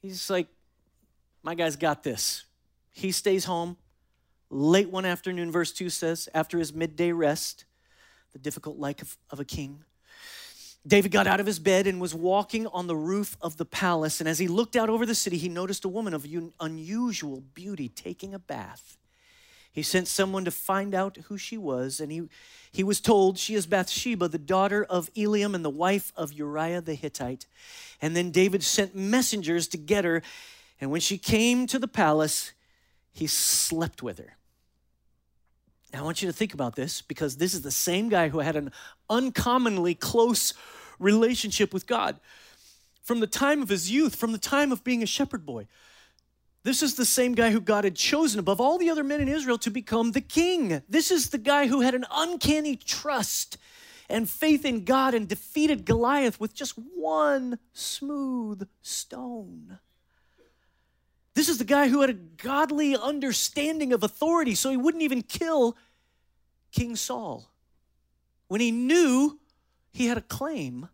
He's 0.00 0.30
like, 0.30 0.46
my 1.44 1.54
guy's 1.54 1.76
got 1.76 2.02
this. 2.02 2.44
He 2.90 3.12
stays 3.12 3.44
home. 3.44 3.76
Late 4.50 4.90
one 4.90 5.04
afternoon, 5.04 5.52
verse 5.52 5.72
2 5.72 5.90
says, 5.90 6.28
after 6.34 6.58
his 6.58 6.72
midday 6.72 7.12
rest, 7.12 7.66
the 8.32 8.38
difficult 8.38 8.78
life 8.78 9.02
of, 9.02 9.16
of 9.30 9.40
a 9.40 9.44
king, 9.44 9.84
David 10.86 11.12
got 11.12 11.26
out 11.26 11.40
of 11.40 11.46
his 11.46 11.58
bed 11.58 11.86
and 11.86 12.00
was 12.00 12.14
walking 12.14 12.66
on 12.66 12.86
the 12.86 12.96
roof 12.96 13.36
of 13.40 13.56
the 13.56 13.64
palace. 13.64 14.20
And 14.20 14.28
as 14.28 14.38
he 14.38 14.48
looked 14.48 14.76
out 14.76 14.90
over 14.90 15.06
the 15.06 15.14
city, 15.14 15.38
he 15.38 15.48
noticed 15.48 15.84
a 15.84 15.88
woman 15.88 16.12
of 16.12 16.26
unusual 16.60 17.42
beauty 17.54 17.88
taking 17.88 18.34
a 18.34 18.38
bath. 18.38 18.98
He 19.72 19.82
sent 19.82 20.08
someone 20.08 20.44
to 20.44 20.50
find 20.50 20.94
out 20.94 21.16
who 21.24 21.36
she 21.36 21.58
was, 21.58 21.98
and 22.00 22.12
he, 22.12 22.28
he 22.70 22.84
was 22.84 23.00
told 23.00 23.38
she 23.38 23.54
is 23.54 23.66
Bathsheba, 23.66 24.28
the 24.28 24.38
daughter 24.38 24.84
of 24.84 25.12
Eliam 25.14 25.54
and 25.54 25.64
the 25.64 25.70
wife 25.70 26.12
of 26.16 26.32
Uriah 26.32 26.80
the 26.80 26.94
Hittite. 26.94 27.46
And 28.00 28.14
then 28.14 28.30
David 28.30 28.62
sent 28.62 28.94
messengers 28.94 29.66
to 29.68 29.76
get 29.76 30.04
her, 30.04 30.22
and 30.80 30.90
when 30.90 31.00
she 31.00 31.18
came 31.18 31.66
to 31.68 31.78
the 31.78 31.88
palace, 31.88 32.52
he 33.12 33.26
slept 33.26 34.02
with 34.02 34.18
her. 34.18 34.36
Now, 35.92 36.00
I 36.00 36.02
want 36.02 36.22
you 36.22 36.28
to 36.28 36.32
think 36.32 36.54
about 36.54 36.74
this 36.74 37.02
because 37.02 37.36
this 37.36 37.54
is 37.54 37.62
the 37.62 37.70
same 37.70 38.08
guy 38.08 38.28
who 38.28 38.40
had 38.40 38.56
an 38.56 38.72
uncommonly 39.08 39.94
close 39.94 40.52
relationship 40.98 41.72
with 41.72 41.86
God 41.86 42.18
from 43.02 43.20
the 43.20 43.26
time 43.26 43.62
of 43.62 43.68
his 43.68 43.90
youth, 43.90 44.16
from 44.16 44.32
the 44.32 44.38
time 44.38 44.72
of 44.72 44.82
being 44.82 45.02
a 45.02 45.06
shepherd 45.06 45.46
boy. 45.46 45.66
This 46.64 46.82
is 46.82 46.94
the 46.94 47.04
same 47.04 47.34
guy 47.34 47.50
who 47.50 47.60
God 47.60 47.84
had 47.84 47.94
chosen 47.94 48.40
above 48.40 48.60
all 48.60 48.78
the 48.78 48.90
other 48.90 49.04
men 49.04 49.20
in 49.20 49.28
Israel 49.28 49.58
to 49.58 49.70
become 49.70 50.12
the 50.12 50.22
king. 50.22 50.82
This 50.88 51.10
is 51.10 51.28
the 51.28 51.38
guy 51.38 51.66
who 51.66 51.82
had 51.82 51.94
an 51.94 52.06
uncanny 52.10 52.74
trust 52.74 53.58
and 54.08 54.28
faith 54.28 54.64
in 54.64 54.84
God 54.84 55.14
and 55.14 55.28
defeated 55.28 55.84
Goliath 55.84 56.40
with 56.40 56.54
just 56.54 56.72
one 56.96 57.58
smooth 57.72 58.66
stone. 58.80 59.78
This 61.34 61.48
is 61.48 61.58
the 61.58 61.64
guy 61.64 61.88
who 61.88 62.00
had 62.00 62.10
a 62.10 62.14
godly 62.14 62.96
understanding 62.96 63.92
of 63.92 64.02
authority, 64.02 64.54
so 64.54 64.70
he 64.70 64.76
wouldn't 64.76 65.02
even 65.02 65.22
kill 65.22 65.76
King 66.72 66.96
Saul 66.96 67.50
when 68.48 68.60
he 68.60 68.70
knew 68.70 69.40
he 69.92 70.06
had 70.06 70.18
a 70.18 70.22
claim 70.22 70.88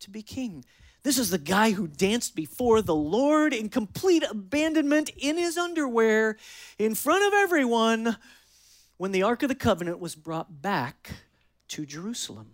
to 0.00 0.10
be 0.10 0.22
king. 0.22 0.64
This 1.02 1.18
is 1.18 1.30
the 1.30 1.38
guy 1.38 1.70
who 1.70 1.88
danced 1.88 2.34
before 2.34 2.82
the 2.82 2.94
Lord 2.94 3.54
in 3.54 3.68
complete 3.68 4.22
abandonment 4.28 5.10
in 5.16 5.38
his 5.38 5.56
underwear 5.56 6.36
in 6.78 6.94
front 6.94 7.24
of 7.24 7.32
everyone 7.32 8.16
when 8.98 9.12
the 9.12 9.22
Ark 9.22 9.42
of 9.42 9.48
the 9.48 9.54
Covenant 9.54 9.98
was 9.98 10.14
brought 10.14 10.60
back 10.60 11.10
to 11.68 11.86
Jerusalem. 11.86 12.50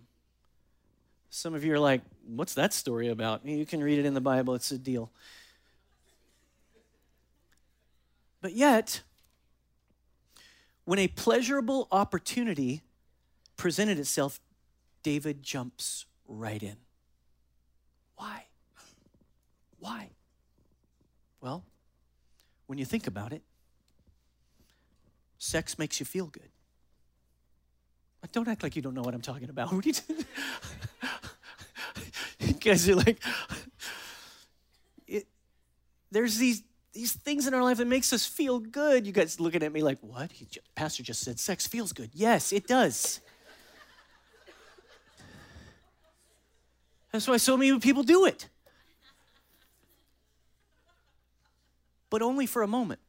Some 1.29 1.53
of 1.53 1.65
you 1.65 1.73
are 1.73 1.79
like, 1.79 2.01
what's 2.25 2.53
that 2.53 2.73
story 2.73 3.09
about? 3.09 3.45
You 3.45 3.65
can 3.65 3.83
read 3.83 3.99
it 3.99 4.05
in 4.05 4.13
the 4.13 4.21
Bible, 4.21 4.55
it's 4.55 4.71
a 4.71 4.77
deal. 4.77 5.11
But 8.47 8.55
yet, 8.55 9.01
when 10.85 10.99
a 10.99 11.09
pleasurable 11.09 11.89
opportunity 11.91 12.81
presented 13.57 13.99
itself, 13.99 14.39
David 15.03 15.43
jumps 15.43 16.05
right 16.29 16.63
in. 16.63 16.77
Why? 18.15 18.45
Why? 19.79 20.11
Well, 21.41 21.65
when 22.67 22.79
you 22.79 22.85
think 22.85 23.05
about 23.05 23.33
it, 23.33 23.41
sex 25.37 25.77
makes 25.77 25.99
you 25.99 26.05
feel 26.05 26.27
good. 26.27 26.47
But 28.21 28.31
Don't 28.31 28.47
act 28.47 28.63
like 28.63 28.77
you 28.77 28.81
don't 28.81 28.93
know 28.93 29.01
what 29.01 29.13
I'm 29.13 29.19
talking 29.19 29.49
about. 29.49 29.73
you 29.85 29.93
guys 32.61 32.87
are 32.87 32.95
like, 32.95 33.21
it, 35.05 35.27
there's 36.11 36.37
these 36.37 36.63
these 36.97 37.13
things 37.13 37.45
in 37.45 37.53
our 37.53 37.61
life 37.61 37.77
that 37.77 37.85
makes 37.85 38.11
us 38.11 38.25
feel 38.25 38.59
good. 38.59 39.05
You 39.05 39.13
guys 39.13 39.39
looking 39.39 39.61
at 39.61 39.71
me 39.71 39.83
like, 39.83 39.99
what? 40.01 40.31
He, 40.31 40.47
Pastor 40.73 41.03
just 41.03 41.21
said 41.21 41.39
sex 41.39 41.67
feels 41.67 41.93
good. 41.93 42.09
Yes, 42.11 42.51
it 42.51 42.65
does. 42.65 43.21
That's 47.11 47.27
why 47.27 47.37
so 47.37 47.55
many 47.55 47.77
people 47.77 48.01
do 48.01 48.25
it. 48.25 48.49
But 52.09 52.23
only 52.23 52.47
for 52.47 52.63
a 52.63 52.67
moment. 52.67 52.99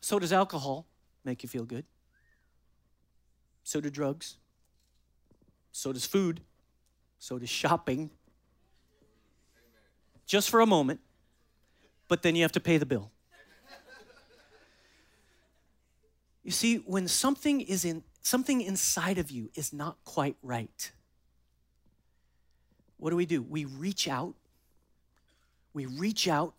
So 0.00 0.18
does 0.18 0.32
alcohol 0.32 0.86
make 1.26 1.42
you 1.42 1.48
feel 1.50 1.66
good. 1.66 1.84
So 3.64 3.82
do 3.82 3.90
drugs. 3.90 4.38
So 5.72 5.92
does 5.92 6.06
food. 6.06 6.40
So 7.18 7.38
does 7.38 7.50
shopping. 7.50 8.08
Just 10.24 10.48
for 10.48 10.60
a 10.62 10.66
moment. 10.66 11.00
But 12.08 12.22
then 12.22 12.36
you 12.36 12.42
have 12.42 12.52
to 12.52 12.60
pay 12.60 12.78
the 12.78 12.86
bill. 12.86 13.10
You 16.44 16.50
see, 16.50 16.76
when 16.76 17.08
something 17.08 17.60
is 17.60 17.84
in 17.84 18.02
something 18.20 18.60
inside 18.60 19.18
of 19.18 19.30
you 19.30 19.50
is 19.54 19.72
not 19.72 19.96
quite 20.04 20.36
right, 20.42 20.92
what 22.96 23.10
do 23.10 23.16
we 23.16 23.26
do? 23.26 23.42
We 23.42 23.64
reach 23.64 24.08
out. 24.08 24.34
We 25.74 25.86
reach 25.86 26.28
out 26.28 26.54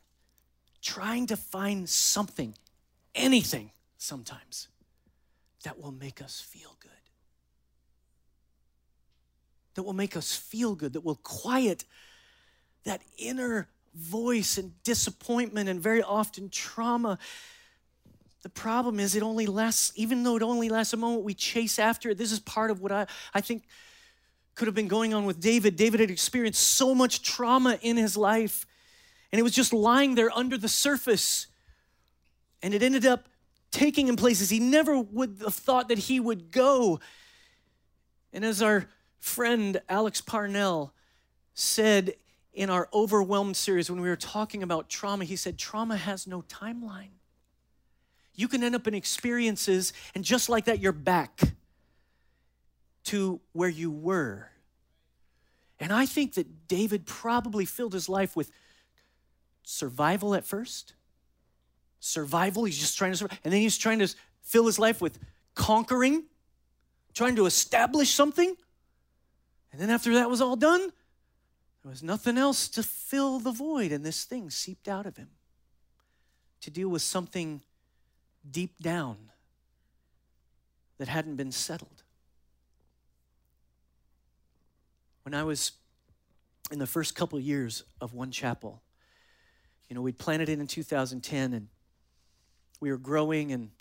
trying 0.81 1.27
to 1.27 1.37
find 1.37 1.87
something, 1.87 2.55
anything 3.15 3.71
sometimes, 3.97 4.67
that 5.63 5.79
will 5.79 5.91
make 5.91 6.21
us 6.21 6.41
feel 6.41 6.75
good. 6.79 6.91
That 9.75 9.83
will 9.83 9.93
make 9.93 10.17
us 10.17 10.35
feel 10.35 10.75
good, 10.75 10.93
that 10.93 11.05
will 11.05 11.19
quiet 11.23 11.85
that 12.83 13.01
inner 13.17 13.69
voice 13.95 14.57
and 14.57 14.71
disappointment 14.83 15.69
and 15.69 15.79
very 15.81 16.01
often 16.01 16.49
trauma. 16.49 17.17
The 18.41 18.49
problem 18.49 18.99
is, 18.99 19.15
it 19.15 19.23
only 19.23 19.45
lasts, 19.45 19.91
even 19.95 20.23
though 20.23 20.35
it 20.35 20.43
only 20.43 20.69
lasts 20.69 20.93
a 20.93 20.97
moment, 20.97 21.23
we 21.23 21.33
chase 21.33 21.79
after 21.79 22.09
it. 22.09 22.17
This 22.17 22.31
is 22.31 22.39
part 22.39 22.71
of 22.71 22.81
what 22.81 22.91
I, 22.91 23.07
I 23.33 23.41
think 23.41 23.63
could 24.55 24.67
have 24.67 24.75
been 24.75 24.87
going 24.87 25.13
on 25.13 25.25
with 25.25 25.39
David. 25.39 25.75
David 25.75 25.99
had 25.99 26.11
experienced 26.11 26.61
so 26.61 26.93
much 26.93 27.21
trauma 27.21 27.79
in 27.81 27.97
his 27.97 28.17
life, 28.17 28.65
and 29.31 29.39
it 29.39 29.43
was 29.43 29.53
just 29.53 29.73
lying 29.73 30.15
there 30.15 30.29
under 30.31 30.57
the 30.57 30.67
surface. 30.67 31.47
And 32.61 32.73
it 32.73 32.83
ended 32.83 33.05
up 33.05 33.27
taking 33.71 34.07
him 34.07 34.15
places 34.15 34.49
he 34.49 34.59
never 34.59 34.99
would 34.99 35.37
have 35.43 35.55
thought 35.55 35.89
that 35.89 35.97
he 35.97 36.19
would 36.19 36.51
go. 36.51 36.99
And 38.31 38.45
as 38.45 38.61
our 38.61 38.87
friend 39.19 39.81
Alex 39.89 40.21
Parnell 40.21 40.93
said 41.53 42.13
in 42.53 42.69
our 42.69 42.87
Overwhelmed 42.93 43.57
series 43.57 43.89
when 43.89 44.01
we 44.01 44.09
were 44.09 44.15
talking 44.15 44.61
about 44.63 44.89
trauma, 44.89 45.25
he 45.25 45.35
said, 45.35 45.57
Trauma 45.57 45.97
has 45.97 46.27
no 46.27 46.43
timeline. 46.43 47.09
You 48.35 48.47
can 48.47 48.63
end 48.63 48.75
up 48.75 48.87
in 48.87 48.93
experiences, 48.93 49.93
and 50.15 50.23
just 50.23 50.49
like 50.49 50.65
that, 50.65 50.79
you're 50.79 50.91
back 50.91 51.39
to 53.05 53.41
where 53.51 53.69
you 53.69 53.91
were. 53.91 54.49
And 55.79 55.91
I 55.91 56.05
think 56.05 56.35
that 56.35 56.67
David 56.67 57.05
probably 57.05 57.65
filled 57.65 57.93
his 57.93 58.07
life 58.07 58.35
with 58.35 58.51
survival 59.63 60.35
at 60.35 60.45
first. 60.45 60.93
Survival, 61.99 62.63
he's 62.65 62.77
just 62.77 62.97
trying 62.97 63.11
to 63.11 63.17
survive. 63.17 63.39
And 63.43 63.53
then 63.53 63.61
he's 63.61 63.77
trying 63.77 63.99
to 63.99 64.13
fill 64.41 64.65
his 64.65 64.79
life 64.79 65.01
with 65.01 65.19
conquering, 65.55 66.23
trying 67.13 67.35
to 67.35 67.45
establish 67.45 68.11
something. 68.11 68.55
And 69.71 69.81
then 69.81 69.89
after 69.89 70.13
that 70.15 70.29
was 70.29 70.41
all 70.41 70.55
done, 70.55 70.91
there 71.83 71.89
was 71.89 72.01
nothing 72.01 72.37
else 72.37 72.69
to 72.69 72.81
fill 72.81 73.39
the 73.39 73.51
void, 73.51 73.91
and 73.91 74.05
this 74.05 74.23
thing 74.23 74.49
seeped 74.49 74.87
out 74.87 75.05
of 75.05 75.17
him 75.17 75.29
to 76.61 76.71
deal 76.71 76.87
with 76.87 77.01
something 77.01 77.61
deep 78.49 78.79
down 78.81 79.17
that 80.97 81.09
hadn't 81.09 81.35
been 81.35 81.51
settled. 81.51 82.03
When 85.23 85.33
I 85.33 85.43
was 85.43 85.73
in 86.71 86.79
the 86.79 86.87
first 86.87 87.15
couple 87.15 87.37
of 87.37 87.43
years 87.43 87.83
of 87.99 88.13
One 88.13 88.31
Chapel, 88.31 88.81
you 89.89 89.95
know, 89.95 90.01
we'd 90.01 90.17
planted 90.17 90.47
it 90.47 90.59
in 90.59 90.67
2010 90.67 91.53
and 91.53 91.67
we 92.79 92.91
were 92.91 92.97
growing 92.97 93.51
and 93.51 93.71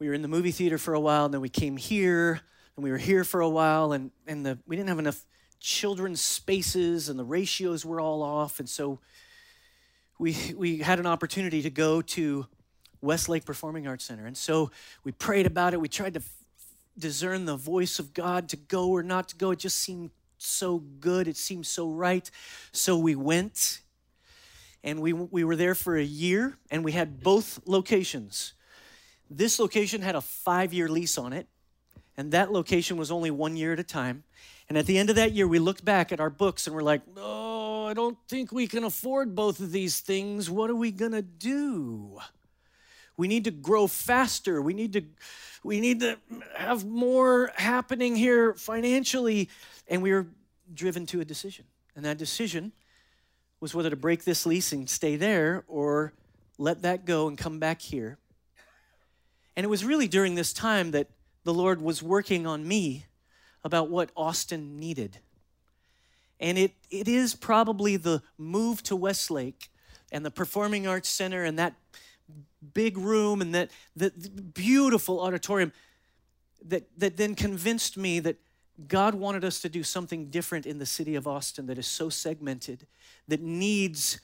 we 0.00 0.08
were 0.08 0.14
in 0.14 0.22
the 0.22 0.28
movie 0.28 0.50
theater 0.50 0.78
for 0.78 0.94
a 0.94 1.00
while 1.00 1.26
and 1.26 1.34
then 1.34 1.40
we 1.40 1.48
came 1.48 1.76
here 1.76 2.40
and 2.76 2.82
we 2.82 2.90
were 2.90 2.98
here 2.98 3.22
for 3.22 3.40
a 3.40 3.48
while 3.48 3.92
and, 3.92 4.10
and 4.26 4.44
the, 4.44 4.58
we 4.66 4.74
didn't 4.74 4.88
have 4.88 4.98
enough 4.98 5.24
children's 5.60 6.20
spaces 6.20 7.08
and 7.08 7.18
the 7.18 7.24
ratios 7.24 7.84
were 7.84 8.00
all 8.00 8.22
off 8.22 8.58
and 8.58 8.68
so 8.68 8.98
we, 10.20 10.36
we 10.54 10.78
had 10.78 10.98
an 10.98 11.06
opportunity 11.06 11.62
to 11.62 11.70
go 11.70 12.02
to 12.02 12.46
Westlake 13.00 13.46
Performing 13.46 13.86
Arts 13.86 14.04
Center. 14.04 14.26
And 14.26 14.36
so 14.36 14.70
we 15.02 15.12
prayed 15.12 15.46
about 15.46 15.72
it. 15.72 15.80
We 15.80 15.88
tried 15.88 16.12
to 16.14 16.22
discern 16.98 17.46
the 17.46 17.56
voice 17.56 17.98
of 17.98 18.12
God 18.12 18.50
to 18.50 18.56
go 18.56 18.90
or 18.90 19.02
not 19.02 19.28
to 19.30 19.36
go. 19.36 19.52
It 19.52 19.58
just 19.58 19.78
seemed 19.78 20.10
so 20.36 20.78
good. 20.78 21.26
It 21.26 21.38
seemed 21.38 21.66
so 21.66 21.88
right. 21.88 22.30
So 22.72 22.98
we 22.98 23.14
went 23.14 23.80
and 24.84 25.00
we, 25.00 25.14
we 25.14 25.42
were 25.42 25.56
there 25.56 25.74
for 25.74 25.96
a 25.96 26.04
year 26.04 26.58
and 26.70 26.84
we 26.84 26.92
had 26.92 27.22
both 27.22 27.60
locations. 27.64 28.52
This 29.30 29.58
location 29.58 30.02
had 30.02 30.16
a 30.16 30.20
five 30.20 30.74
year 30.74 30.88
lease 30.88 31.16
on 31.16 31.32
it, 31.32 31.46
and 32.16 32.32
that 32.32 32.50
location 32.50 32.96
was 32.96 33.10
only 33.10 33.30
one 33.30 33.56
year 33.56 33.72
at 33.72 33.78
a 33.78 33.84
time. 33.84 34.24
And 34.70 34.78
at 34.78 34.86
the 34.86 34.98
end 34.98 35.10
of 35.10 35.16
that 35.16 35.32
year, 35.32 35.48
we 35.48 35.58
looked 35.58 35.84
back 35.84 36.12
at 36.12 36.20
our 36.20 36.30
books 36.30 36.66
and 36.68 36.76
we're 36.76 36.82
like, 36.82 37.02
oh, 37.16 37.86
I 37.86 37.94
don't 37.94 38.18
think 38.28 38.52
we 38.52 38.68
can 38.68 38.84
afford 38.84 39.34
both 39.34 39.60
of 39.60 39.72
these 39.72 40.00
things. 40.00 40.48
What 40.48 40.70
are 40.70 40.76
we 40.76 40.92
going 40.92 41.12
to 41.12 41.22
do? 41.22 42.20
We 43.18 43.28
need 43.28 43.44
to 43.44 43.52
grow 43.52 43.88
faster. 43.88 44.62
We 44.62 44.74
need 44.74 44.94
to 44.94 45.02
we 45.64 45.80
need 45.80 46.00
to 46.00 46.18
have 46.56 46.86
more 46.86 47.52
happening 47.56 48.16
here 48.16 48.54
financially. 48.54 49.50
And 49.88 50.02
we 50.02 50.12
were 50.12 50.28
driven 50.72 51.06
to 51.06 51.20
a 51.20 51.26
decision. 51.26 51.66
And 51.96 52.04
that 52.06 52.18
decision 52.18 52.72
was 53.60 53.74
whether 53.74 53.90
to 53.90 53.96
break 53.96 54.24
this 54.24 54.46
lease 54.46 54.72
and 54.72 54.88
stay 54.88 55.16
there 55.16 55.64
or 55.68 56.14
let 56.58 56.82
that 56.82 57.04
go 57.04 57.28
and 57.28 57.36
come 57.36 57.58
back 57.58 57.82
here 57.82 58.18
And 59.56 59.64
it 59.64 59.68
was 59.68 59.84
really 59.84 60.08
during 60.08 60.36
this 60.36 60.52
time 60.52 60.92
that 60.92 61.08
the 61.44 61.54
Lord 61.54 61.82
was 61.82 62.02
working 62.02 62.46
on 62.46 62.66
me 62.66 63.06
about 63.64 63.90
what 63.90 64.10
Austin 64.16 64.78
needed. 64.78 65.18
And 66.38 66.56
it, 66.56 66.72
it 66.90 67.06
is 67.06 67.34
probably 67.34 67.96
the 67.96 68.22
move 68.38 68.82
to 68.84 68.96
Westlake 68.96 69.70
and 70.10 70.24
the 70.24 70.30
Performing 70.30 70.86
Arts 70.86 71.08
Center 71.08 71.44
and 71.44 71.58
that 71.58 71.74
big 72.74 72.96
room 72.96 73.40
and 73.40 73.54
that, 73.54 73.70
that 73.96 74.54
beautiful 74.54 75.20
auditorium 75.20 75.72
that, 76.66 76.84
that 76.96 77.16
then 77.16 77.34
convinced 77.34 77.96
me 77.96 78.20
that 78.20 78.36
God 78.88 79.14
wanted 79.14 79.44
us 79.44 79.60
to 79.60 79.68
do 79.68 79.82
something 79.82 80.30
different 80.30 80.66
in 80.66 80.78
the 80.78 80.86
city 80.86 81.14
of 81.14 81.26
Austin 81.26 81.66
that 81.66 81.78
is 81.78 81.86
so 81.86 82.08
segmented, 82.08 82.86
that 83.28 83.40
needs 83.40 84.20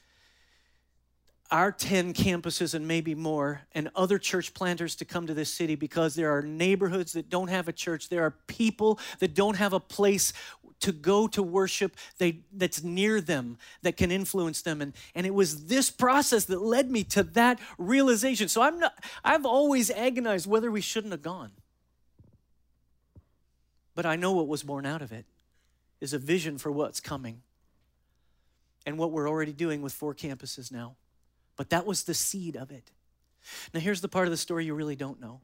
our 1.51 1.71
10 1.71 2.15
campuses 2.15 2.75
and 2.75 2.87
maybe 2.87 3.15
more, 3.15 3.63
and 3.73 3.91
other 3.95 4.19
church 4.19 4.55
planters 4.55 4.97
to 4.97 5.05
come 5.05 5.27
to 5.27 5.35
this 5.35 5.53
city 5.53 5.75
because 5.75 6.15
there 6.15 6.37
are 6.37 6.43
neighborhoods 6.43 7.13
that 7.13 7.29
don't 7.29 7.49
have 7.49 7.69
a 7.69 7.73
church. 7.73 8.09
There 8.09 8.23
are 8.23 8.33
people 8.47 8.99
that 9.21 9.35
don't 9.35 9.57
have 9.57 9.73
a 9.73 9.81
place 9.81 10.33
to 10.81 10.93
go 10.93 11.27
to 11.29 11.43
worship 11.43 11.97
they, 12.19 12.41
that's 12.53 12.83
near 12.83 13.21
them 13.21 13.59
that 13.83 13.97
can 13.97 14.11
influence 14.11 14.63
them. 14.63 14.83
And, 14.83 14.93
and 15.15 15.27
it 15.27 15.35
was 15.35 15.67
this 15.67 15.91
process 15.91 16.45
that 16.47 16.61
led 16.61 16.91
me 16.91 17.05
to 17.05 17.23
that 17.23 17.59
realization. 17.79 18.49
So 18.49 18.63
i'm 18.63 18.79
not 18.79 18.93
i've 19.25 19.47
always 19.47 19.91
agonized 19.91 20.47
whether 20.47 20.71
we 20.71 20.81
shouldn't 20.81 21.13
have 21.13 21.23
gone. 21.23 21.53
But 23.95 24.07
i 24.07 24.17
know 24.17 24.33
what 24.33 24.49
was 24.49 24.63
born 24.63 24.87
out 24.87 25.03
of 25.03 25.13
it 25.13 25.25
is 26.01 26.13
a 26.13 26.19
vision 26.19 26.59
for 26.59 26.71
what's 26.71 27.01
coming 27.01 27.43
and 28.85 28.99
what 28.99 29.11
we're 29.11 29.29
already 29.29 29.53
doing 29.53 29.83
with 29.83 29.93
four 29.93 30.15
campuses 30.15 30.71
now 30.71 30.97
but 31.57 31.71
that 31.71 31.87
was 31.87 32.05
the 32.05 32.14
seed 32.14 32.57
of 32.57 32.71
it 32.71 32.90
now 33.73 33.81
here's 33.81 34.01
the 34.01 34.09
part 34.09 34.27
of 34.27 34.31
the 34.31 34.37
story 34.37 34.64
you 34.64 34.75
really 34.75 34.97
don't 34.97 35.21
know 35.21 35.40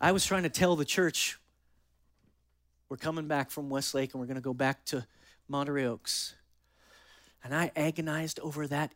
i 0.00 0.12
was 0.12 0.24
trying 0.24 0.42
to 0.42 0.48
tell 0.48 0.76
the 0.76 0.84
church 0.84 1.38
we're 2.88 2.96
coming 2.96 3.28
back 3.28 3.50
from 3.50 3.68
Westlake 3.68 4.14
and 4.14 4.20
we're 4.20 4.26
going 4.26 4.36
to 4.36 4.40
go 4.40 4.54
back 4.54 4.84
to 4.86 5.06
Monterey 5.46 5.84
Oaks. 5.84 6.34
And 7.44 7.54
I 7.54 7.70
agonized 7.76 8.40
over 8.40 8.66
that 8.66 8.94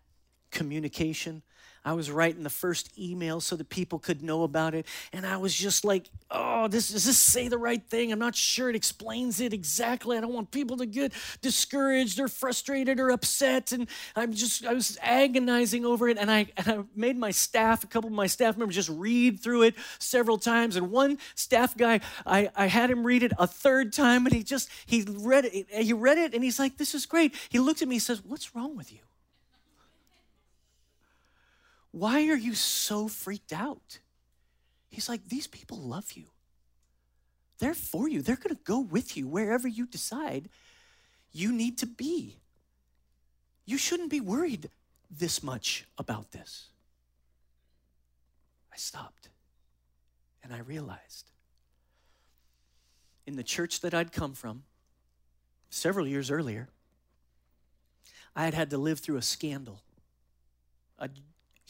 communication. 0.50 1.42
I 1.84 1.94
was 1.94 2.10
writing 2.10 2.42
the 2.42 2.50
first 2.50 2.96
email 2.98 3.40
so 3.40 3.56
that 3.56 3.68
people 3.68 3.98
could 3.98 4.22
know 4.22 4.44
about 4.44 4.74
it. 4.74 4.86
And 5.12 5.26
I 5.26 5.36
was 5.36 5.54
just 5.54 5.84
like, 5.84 6.08
oh, 6.30 6.68
this 6.68 6.90
does 6.90 7.04
this 7.04 7.18
say 7.18 7.48
the 7.48 7.58
right 7.58 7.82
thing? 7.88 8.12
I'm 8.12 8.18
not 8.18 8.36
sure 8.36 8.70
it 8.70 8.76
explains 8.76 9.40
it 9.40 9.52
exactly. 9.52 10.16
I 10.16 10.20
don't 10.20 10.32
want 10.32 10.50
people 10.50 10.76
to 10.78 10.86
get 10.86 11.12
discouraged 11.40 12.20
or 12.20 12.28
frustrated 12.28 13.00
or 13.00 13.10
upset. 13.10 13.72
And 13.72 13.88
I'm 14.14 14.32
just, 14.32 14.64
I 14.64 14.74
was 14.74 14.96
agonizing 15.02 15.84
over 15.84 16.08
it. 16.08 16.18
And 16.18 16.30
I, 16.30 16.46
and 16.56 16.68
I 16.68 16.78
made 16.94 17.16
my 17.16 17.30
staff, 17.30 17.82
a 17.82 17.86
couple 17.86 18.08
of 18.08 18.14
my 18.14 18.26
staff 18.28 18.56
members, 18.56 18.76
just 18.76 18.88
read 18.88 19.40
through 19.40 19.62
it 19.62 19.74
several 19.98 20.38
times. 20.38 20.76
And 20.76 20.90
one 20.90 21.18
staff 21.34 21.76
guy, 21.76 22.00
I, 22.24 22.50
I 22.54 22.66
had 22.66 22.90
him 22.90 23.04
read 23.04 23.22
it 23.22 23.32
a 23.38 23.46
third 23.46 23.92
time, 23.92 24.26
and 24.26 24.34
he 24.34 24.42
just, 24.42 24.68
he 24.86 25.04
read 25.08 25.46
it, 25.46 25.66
he 25.70 25.92
read 25.92 26.18
it, 26.18 26.34
and 26.34 26.44
he's 26.44 26.58
like, 26.58 26.76
this 26.76 26.94
is 26.94 27.06
great. 27.06 27.34
He 27.48 27.58
looked 27.58 27.82
at 27.82 27.88
me, 27.88 27.96
he 27.96 28.00
says, 28.00 28.22
what's 28.24 28.54
wrong 28.54 28.76
with 28.76 28.92
you? 28.92 29.00
Why 31.92 32.26
are 32.28 32.37
you 32.37 32.55
so 32.55 33.07
freaked 33.07 33.52
out? 33.52 34.00
He's 34.88 35.09
like, 35.09 35.28
These 35.28 35.46
people 35.46 35.78
love 35.78 36.12
you. 36.12 36.24
They're 37.59 37.74
for 37.74 38.09
you. 38.09 38.22
They're 38.22 38.37
going 38.37 38.57
to 38.57 38.62
go 38.64 38.81
with 38.81 39.16
you 39.16 39.28
wherever 39.28 39.68
you 39.68 39.87
decide 39.87 40.48
you 41.33 41.52
need 41.52 41.78
to 41.78 41.87
be. 41.87 42.38
You 43.64 43.78
shouldn't 43.78 44.11
be 44.11 44.20
worried 44.20 44.68
this 45.11 45.42
much 45.42 45.87
about 45.96 46.33
this. 46.33 46.68
I 48.72 48.76
stopped 48.76 49.28
and 50.42 50.52
I 50.52 50.59
realized 50.59 51.31
in 53.26 53.37
the 53.37 53.42
church 53.42 53.81
that 53.81 53.94
I'd 53.94 54.12
come 54.12 54.35
from 54.35 54.64
several 55.70 56.07
years 56.07 56.31
earlier, 56.31 56.68
I 58.35 58.44
had 58.44 58.55
had 58.55 58.70
to 58.70 58.78
live 58.78 59.00
through 59.00 59.16
a 59.16 59.22
scandal, 59.22 59.83
a 60.98 61.09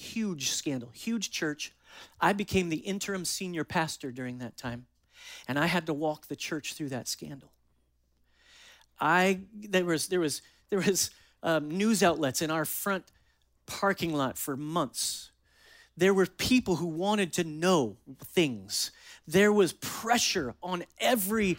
huge 0.03 0.51
scandal, 0.51 0.91
huge 0.93 1.31
church. 1.31 1.73
I 2.21 2.33
became 2.33 2.69
the 2.69 2.79
interim 2.79 3.25
senior 3.25 3.65
pastor 3.65 4.11
during 4.11 4.39
that 4.39 4.57
time, 4.57 4.87
and 5.47 5.59
I 5.59 5.67
had 5.67 5.87
to 5.87 5.95
walk 5.95 6.27
the 6.27 6.37
church 6.37 6.75
through 6.75 6.91
that 6.91 7.09
scandal. 7.09 7.53
I 9.01 9.41
there 9.55 9.85
was 9.85 10.09
there 10.09 10.21
was 10.21 10.43
there 10.71 10.81
was 10.81 11.11
um, 11.43 11.71
news 11.71 12.03
outlets 12.03 12.41
in 12.41 12.51
our 12.51 12.65
front 12.65 13.05
parking 13.67 14.15
lot 14.15 14.39
for 14.39 14.57
months. 14.57 15.31
There 15.97 16.15
were 16.15 16.27
people 16.27 16.77
who 16.77 16.87
wanted 16.87 17.33
to 17.35 17.45
know 17.45 17.97
things. 18.25 18.93
There 19.27 19.53
was 19.53 19.75
pressure 19.75 20.55
on 20.63 20.85
every 20.99 21.59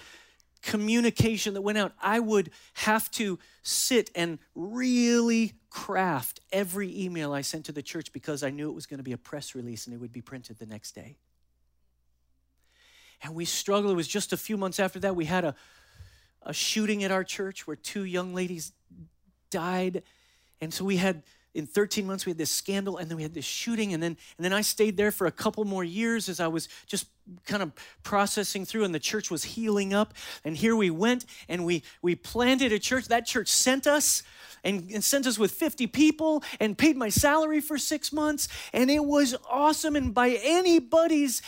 communication 0.63 1.53
that 1.53 1.61
went 1.61 1.77
out. 1.77 1.93
I 2.01 2.19
would 2.19 2.49
have 2.73 3.11
to 3.11 3.37
sit 3.61 4.09
and 4.15 4.39
really 4.55 5.53
craft 5.69 6.39
every 6.51 7.03
email 7.03 7.33
I 7.33 7.41
sent 7.41 7.65
to 7.65 7.71
the 7.71 7.81
church 7.81 8.13
because 8.13 8.43
I 8.43 8.49
knew 8.49 8.69
it 8.69 8.73
was 8.73 8.85
going 8.85 8.97
to 8.97 9.03
be 9.03 9.11
a 9.11 9.17
press 9.17 9.53
release 9.53 9.85
and 9.85 9.93
it 9.93 9.99
would 9.99 10.13
be 10.13 10.21
printed 10.21 10.57
the 10.59 10.65
next 10.65 10.93
day. 10.93 11.17
And 13.21 13.35
we 13.35 13.45
struggled. 13.45 13.91
It 13.91 13.95
was 13.95 14.07
just 14.07 14.33
a 14.33 14.37
few 14.37 14.57
months 14.57 14.79
after 14.79 14.99
that, 14.99 15.15
we 15.15 15.25
had 15.25 15.45
a, 15.45 15.55
a 16.41 16.53
shooting 16.53 17.03
at 17.03 17.11
our 17.11 17.23
church 17.23 17.67
where 17.67 17.75
two 17.75 18.03
young 18.03 18.33
ladies 18.33 18.71
died. 19.49 20.03
And 20.61 20.73
so 20.73 20.85
we 20.85 20.97
had 20.97 21.23
in 21.53 21.67
13 21.67 22.07
months 22.07 22.25
we 22.25 22.31
had 22.31 22.37
this 22.37 22.49
scandal 22.49 22.97
and 22.97 23.09
then 23.09 23.17
we 23.17 23.23
had 23.23 23.33
this 23.33 23.45
shooting 23.45 23.93
and 23.93 24.01
then 24.01 24.17
and 24.37 24.45
then 24.45 24.53
I 24.53 24.61
stayed 24.61 24.97
there 24.97 25.11
for 25.11 25.27
a 25.27 25.31
couple 25.31 25.65
more 25.65 25.83
years 25.83 26.27
as 26.29 26.39
I 26.39 26.47
was 26.47 26.67
just 26.87 27.07
kind 27.45 27.61
of 27.61 27.71
processing 28.01 28.65
through 28.65 28.83
and 28.83 28.93
the 28.93 28.99
church 28.99 29.29
was 29.29 29.43
healing 29.43 29.93
up. 29.93 30.13
And 30.43 30.57
here 30.57 30.75
we 30.75 30.89
went 30.89 31.25
and 31.47 31.65
we 31.65 31.83
we 32.01 32.15
planted 32.15 32.71
a 32.71 32.79
church. 32.79 33.07
That 33.07 33.25
church 33.25 33.49
sent 33.49 33.85
us 33.85 34.23
and, 34.63 34.89
and 34.91 35.03
sent 35.03 35.27
us 35.27 35.37
with 35.37 35.51
50 35.51 35.87
people 35.87 36.43
and 36.59 36.77
paid 36.77 36.97
my 36.97 37.09
salary 37.09 37.61
for 37.61 37.77
6 37.77 38.13
months 38.13 38.47
and 38.73 38.89
it 38.89 39.05
was 39.05 39.35
awesome. 39.49 39.95
And 39.95 40.13
by 40.13 40.39
anybody's 40.41 41.41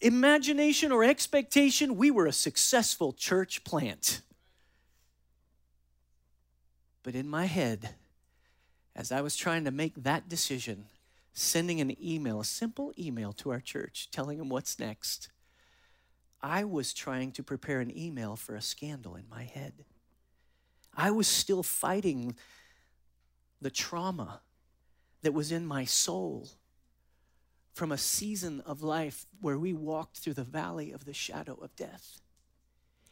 imagination 0.00 0.92
or 0.92 1.02
expectation 1.02 1.96
we 1.96 2.10
were 2.10 2.26
a 2.26 2.32
successful 2.32 3.12
church 3.12 3.64
plant. 3.64 4.20
But 7.02 7.14
in 7.14 7.28
my 7.28 7.46
head 7.46 7.94
as 8.94 9.12
I 9.12 9.20
was 9.20 9.36
trying 9.36 9.64
to 9.64 9.70
make 9.70 9.94
that 10.02 10.28
decision, 10.28 10.86
sending 11.32 11.80
an 11.80 11.96
email, 12.02 12.40
a 12.40 12.44
simple 12.44 12.92
email 12.98 13.32
to 13.34 13.50
our 13.50 13.60
church 13.60 14.08
telling 14.10 14.38
them 14.38 14.48
what's 14.48 14.78
next, 14.78 15.28
I 16.42 16.64
was 16.64 16.92
trying 16.92 17.32
to 17.32 17.42
prepare 17.42 17.80
an 17.80 17.96
email 17.96 18.36
for 18.36 18.54
a 18.54 18.62
scandal 18.62 19.14
in 19.14 19.24
my 19.30 19.44
head. 19.44 19.84
I 20.96 21.10
was 21.10 21.28
still 21.28 21.62
fighting 21.62 22.34
the 23.60 23.70
trauma 23.70 24.40
that 25.22 25.34
was 25.34 25.52
in 25.52 25.66
my 25.66 25.84
soul 25.84 26.48
from 27.74 27.92
a 27.92 27.98
season 27.98 28.62
of 28.66 28.82
life 28.82 29.26
where 29.40 29.58
we 29.58 29.72
walked 29.72 30.18
through 30.18 30.34
the 30.34 30.44
valley 30.44 30.92
of 30.92 31.04
the 31.04 31.14
shadow 31.14 31.58
of 31.62 31.76
death. 31.76 32.20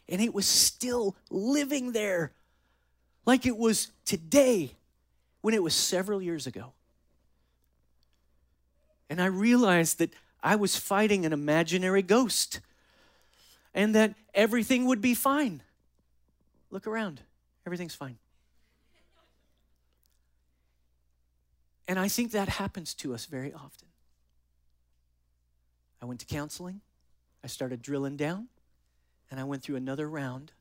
And 0.09 0.21
it 0.21 0.35
was 0.35 0.47
still 0.47 1.17
living 1.31 1.93
there 1.93 2.33
like 3.27 3.47
it 3.47 3.57
was 3.57 3.93
today 4.05 4.73
when 5.41 5.55
it 5.55 5.63
was 5.63 5.75
several 5.75 6.21
years 6.21 6.47
ago. 6.47 6.73
And 9.11 9.21
I 9.21 9.27
realized 9.27 9.99
that 9.99 10.13
I 10.43 10.57
was 10.57 10.77
fighting 10.77 11.25
an 11.25 11.33
imaginary 11.33 12.03
ghost 12.03 12.61
and 13.75 13.95
that 13.95 14.15
everything 14.35 14.87
would 14.87 15.01
be 15.01 15.15
fine. 15.15 15.63
Look 16.71 16.87
around, 16.87 17.21
everything's 17.67 17.95
fine. 17.95 18.19
And 21.87 21.99
I 21.99 22.09
think 22.09 22.33
that 22.33 22.51
happens 22.51 22.93
to 22.95 23.15
us 23.15 23.25
very 23.25 23.53
often. 23.53 23.89
I 26.03 26.05
went 26.05 26.21
to 26.21 26.27
counseling, 26.27 26.83
I 27.43 27.47
started 27.47 27.81
drilling 27.81 28.17
down, 28.17 28.49
and 29.31 29.41
I 29.41 29.45
went 29.45 29.63
through 29.63 29.77
another 29.77 30.09
round 30.09 30.53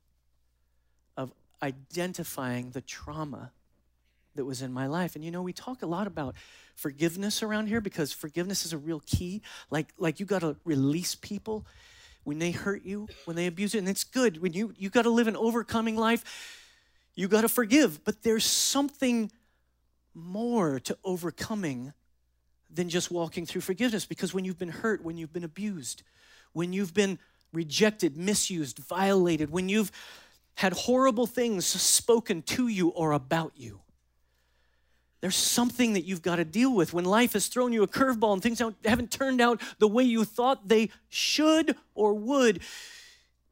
of 1.17 1.33
identifying 1.61 2.71
the 2.71 2.81
trauma 2.81 3.51
that 4.37 4.45
was 4.45 4.61
in 4.61 4.71
my 4.71 4.87
life. 4.87 5.15
And 5.15 5.23
you 5.23 5.31
know, 5.31 5.41
we 5.41 5.53
talk 5.53 5.81
a 5.81 5.85
lot 5.85 6.07
about 6.07 6.35
forgiveness 6.75 7.43
around 7.43 7.67
here 7.67 7.81
because 7.81 8.13
forgiveness 8.13 8.65
is 8.65 8.73
a 8.73 8.77
real 8.77 9.01
key. 9.05 9.41
Like, 9.69 9.87
like 9.97 10.19
you 10.19 10.25
got 10.25 10.41
to 10.41 10.55
release 10.63 11.15
people 11.15 11.65
when 12.23 12.39
they 12.39 12.51
hurt 12.51 12.83
you, 12.83 13.07
when 13.25 13.35
they 13.35 13.47
abuse 13.47 13.73
you, 13.73 13.79
and 13.79 13.87
it's 13.87 14.03
good. 14.03 14.41
When 14.41 14.53
you 14.53 14.73
you 14.77 14.89
got 14.89 15.03
to 15.03 15.09
live 15.09 15.27
an 15.27 15.37
overcoming 15.37 15.95
life, 15.95 16.23
you 17.15 17.27
got 17.27 17.41
to 17.41 17.49
forgive. 17.49 18.03
But 18.03 18.23
there's 18.23 18.45
something 18.45 19.31
more 20.13 20.79
to 20.81 20.97
overcoming 21.03 21.93
than 22.69 22.89
just 22.89 23.11
walking 23.11 23.45
through 23.45 23.61
forgiveness 23.61 24.05
because 24.05 24.33
when 24.33 24.45
you've 24.45 24.59
been 24.59 24.69
hurt, 24.69 25.03
when 25.03 25.17
you've 25.17 25.31
been 25.33 25.43
abused, 25.43 26.03
when 26.53 26.73
you've 26.73 26.93
been 26.93 27.17
rejected, 27.53 28.17
misused, 28.17 28.79
violated, 28.79 29.49
when 29.49 29.69
you've 29.69 29.91
had 30.55 30.73
horrible 30.73 31.27
things 31.27 31.65
spoken 31.65 32.41
to 32.41 32.67
you 32.67 32.89
or 32.89 33.13
about 33.13 33.53
you, 33.55 33.79
There's 35.19 35.35
something 35.35 35.93
that 35.93 36.05
you've 36.05 36.21
got 36.21 36.35
to 36.35 36.45
deal 36.45 36.73
with 36.73 36.93
when 36.93 37.05
life 37.05 37.33
has 37.33 37.47
thrown 37.47 37.73
you 37.73 37.83
a 37.83 37.87
curveball 37.87 38.33
and 38.33 38.43
things 38.43 38.61
haven't 38.85 39.11
turned 39.11 39.41
out 39.41 39.61
the 39.79 39.87
way 39.87 40.03
you 40.03 40.23
thought 40.25 40.67
they 40.67 40.89
should 41.09 41.75
or 41.95 42.13
would. 42.13 42.61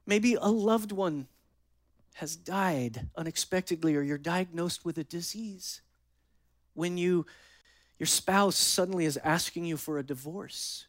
Maybe 0.06 0.36
a 0.36 0.50
loved 0.50 0.92
one 0.92 1.28
has 2.16 2.36
died 2.36 3.08
unexpectedly 3.16 3.96
or 3.96 4.02
you're 4.02 4.18
diagnosed 4.18 4.86
with 4.86 4.98
a 4.98 5.04
disease. 5.04 5.82
When 6.76 6.98
you 6.98 7.26
your 7.98 8.08
spouse 8.08 8.58
suddenly 8.58 9.06
is 9.06 9.18
asking 9.24 9.66
you 9.66 9.78
for 9.78 9.98
a 9.98 10.04
divorce. 10.04 10.86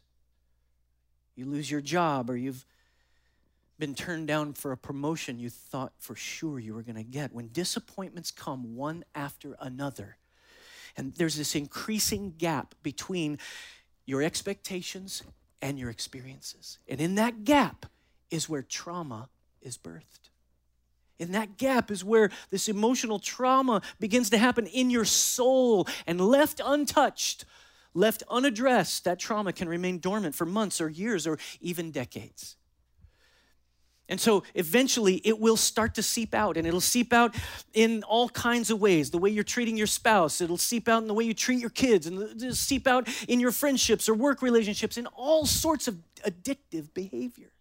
You 1.35 1.45
lose 1.45 1.71
your 1.71 1.81
job 1.81 2.29
or 2.29 2.35
you've 2.35 2.65
been 3.79 3.95
turned 3.95 4.27
down 4.27 4.53
for 4.53 4.71
a 4.71 4.77
promotion 4.77 5.39
you 5.39 5.49
thought 5.49 5.93
for 5.97 6.15
sure 6.15 6.59
you 6.59 6.73
were 6.73 6.81
going 6.81 6.95
to 6.95 7.03
get. 7.03 7.33
When 7.33 7.49
disappointments 7.53 8.31
come 8.31 8.75
one 8.75 9.05
after 9.15 9.55
another, 9.59 10.17
and 10.97 11.13
there's 11.15 11.37
this 11.37 11.55
increasing 11.55 12.33
gap 12.37 12.73
between 12.81 13.37
your 14.05 14.23
expectations 14.23 15.23
and 15.61 15.77
your 15.77 15.89
experiences. 15.89 16.79
And 16.87 16.99
in 16.99 17.15
that 17.15 17.43
gap 17.43 17.85
is 18.31 18.49
where 18.49 18.63
trauma 18.63 19.29
is 19.61 19.77
birthed. 19.77 20.31
In 21.19 21.31
that 21.31 21.57
gap 21.57 21.89
is 21.89 22.03
where 22.03 22.29
this 22.51 22.67
emotional 22.67 23.19
trauma 23.19 23.81
begins 23.99 24.29
to 24.31 24.37
happen 24.37 24.67
in 24.67 24.89
your 24.89 25.05
soul 25.05 25.87
and 26.05 26.21
left 26.21 26.61
untouched, 26.63 27.45
left 27.93 28.23
unaddressed, 28.29 29.03
that 29.05 29.19
trauma 29.19 29.51
can 29.53 29.67
remain 29.67 29.99
dormant 29.99 30.35
for 30.35 30.45
months 30.45 30.79
or 30.79 30.89
years 30.89 31.25
or 31.25 31.39
even 31.59 31.91
decades. 31.91 32.55
And 34.09 34.21
so 34.21 34.43
eventually 34.55 35.21
it 35.25 35.39
will 35.39 35.57
start 35.57 35.95
to 35.95 36.03
seep 36.03 36.33
out, 36.33 36.55
and 36.55 36.65
it'll 36.65 36.79
seep 36.79 37.11
out 37.11 37.35
in 37.73 38.03
all 38.03 38.29
kinds 38.29 38.71
of 38.71 38.79
ways. 38.79 39.11
The 39.11 39.17
way 39.17 39.29
you're 39.29 39.43
treating 39.43 39.75
your 39.75 39.87
spouse, 39.87 40.39
it'll 40.39 40.57
seep 40.57 40.87
out 40.87 41.01
in 41.01 41.07
the 41.07 41.13
way 41.13 41.25
you 41.25 41.33
treat 41.33 41.59
your 41.59 41.69
kids, 41.69 42.07
and 42.07 42.21
it'll 42.21 42.55
seep 42.55 42.87
out 42.87 43.07
in 43.27 43.39
your 43.39 43.51
friendships 43.51 44.07
or 44.07 44.13
work 44.13 44.41
relationships, 44.41 44.97
in 44.97 45.07
all 45.07 45.45
sorts 45.45 45.87
of 45.87 45.97
addictive 46.25 46.93
behavior. 46.93 47.51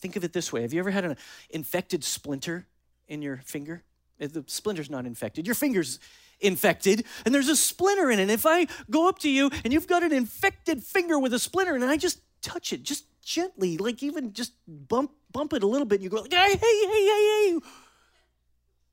Think 0.00 0.16
of 0.16 0.24
it 0.24 0.32
this 0.32 0.52
way 0.52 0.62
Have 0.62 0.72
you 0.72 0.80
ever 0.80 0.90
had 0.90 1.04
an 1.04 1.16
infected 1.50 2.02
splinter 2.02 2.66
in 3.08 3.20
your 3.20 3.38
finger? 3.44 3.82
Uh, 4.20 4.28
the 4.30 4.44
splinter's 4.46 4.90
not 4.90 5.04
infected, 5.04 5.46
your 5.46 5.54
finger's 5.54 5.98
infected, 6.40 7.04
and 7.24 7.34
there's 7.34 7.48
a 7.48 7.56
splinter 7.56 8.10
in 8.10 8.18
it. 8.18 8.30
If 8.30 8.46
I 8.46 8.66
go 8.90 9.08
up 9.08 9.18
to 9.20 9.30
you 9.30 9.50
and 9.64 9.72
you've 9.72 9.86
got 9.86 10.02
an 10.02 10.12
infected 10.12 10.82
finger 10.82 11.18
with 11.18 11.34
a 11.34 11.38
splinter, 11.38 11.74
and 11.74 11.84
I 11.84 11.98
just 11.98 12.20
touch 12.40 12.72
it, 12.72 12.82
just 12.82 13.04
gently, 13.22 13.78
like 13.78 14.02
even 14.02 14.32
just 14.32 14.52
bump 14.66 15.12
bump 15.30 15.52
it 15.54 15.62
a 15.62 15.66
little 15.66 15.86
bit, 15.86 15.96
and 15.96 16.04
you 16.04 16.10
go 16.10 16.20
like, 16.20 16.32
hey, 16.32 16.50
hey, 16.50 16.56
hey, 16.56 17.06
hey, 17.06 17.50
hey. 17.50 17.58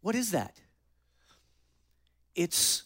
What 0.02 0.16
is 0.16 0.32
that? 0.32 0.56
It's 2.36 2.84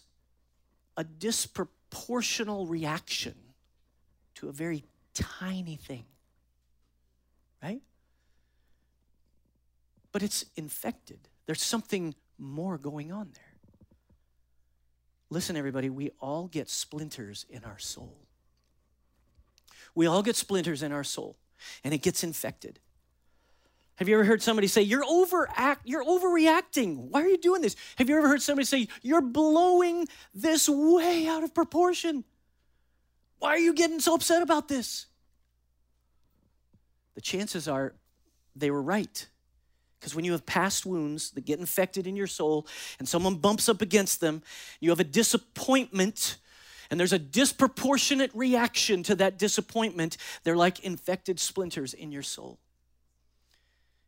a 0.96 1.04
disproportional 1.04 2.68
reaction 2.68 3.34
to 4.36 4.48
a 4.48 4.52
very 4.52 4.84
tiny 5.14 5.76
thing. 5.76 6.04
Right? 7.62 7.82
But 10.12 10.22
it's 10.22 10.44
infected. 10.56 11.20
There's 11.46 11.62
something 11.62 12.14
more 12.38 12.78
going 12.78 13.12
on 13.12 13.30
there. 13.34 13.44
Listen, 15.30 15.56
everybody, 15.56 15.88
we 15.88 16.10
all 16.20 16.46
get 16.46 16.68
splinters 16.68 17.46
in 17.48 17.64
our 17.64 17.78
soul. 17.78 18.23
We 19.94 20.06
all 20.06 20.22
get 20.22 20.36
splinters 20.36 20.82
in 20.82 20.92
our 20.92 21.04
soul, 21.04 21.36
and 21.82 21.94
it 21.94 22.02
gets 22.02 22.24
infected. 22.24 22.80
Have 23.96 24.08
you 24.08 24.14
ever 24.14 24.24
heard 24.24 24.42
somebody 24.42 24.66
say, 24.66 24.82
You're 24.82 25.04
overact, 25.04 25.82
you're 25.84 26.04
overreacting? 26.04 27.10
Why 27.10 27.22
are 27.22 27.28
you 27.28 27.38
doing 27.38 27.62
this? 27.62 27.76
Have 27.96 28.08
you 28.08 28.16
ever 28.16 28.28
heard 28.28 28.42
somebody 28.42 28.66
say, 28.66 28.88
You're 29.02 29.20
blowing 29.20 30.08
this 30.34 30.68
way 30.68 31.28
out 31.28 31.44
of 31.44 31.54
proportion? 31.54 32.24
Why 33.38 33.50
are 33.50 33.58
you 33.58 33.74
getting 33.74 34.00
so 34.00 34.14
upset 34.14 34.42
about 34.42 34.68
this? 34.68 35.06
The 37.14 37.20
chances 37.20 37.68
are 37.68 37.94
they 38.56 38.70
were 38.70 38.82
right. 38.82 39.28
Because 40.00 40.14
when 40.14 40.24
you 40.24 40.32
have 40.32 40.44
past 40.44 40.84
wounds 40.84 41.30
that 41.30 41.46
get 41.46 41.60
infected 41.60 42.06
in 42.06 42.16
your 42.16 42.26
soul 42.26 42.66
and 42.98 43.08
someone 43.08 43.36
bumps 43.36 43.68
up 43.68 43.80
against 43.80 44.20
them, 44.20 44.42
you 44.80 44.90
have 44.90 45.00
a 45.00 45.04
disappointment 45.04 46.36
and 46.90 46.98
there's 46.98 47.12
a 47.12 47.18
disproportionate 47.18 48.30
reaction 48.34 49.02
to 49.04 49.14
that 49.16 49.38
disappointment. 49.38 50.16
They're 50.42 50.56
like 50.56 50.80
infected 50.80 51.40
splinters 51.40 51.94
in 51.94 52.12
your 52.12 52.22
soul. 52.22 52.58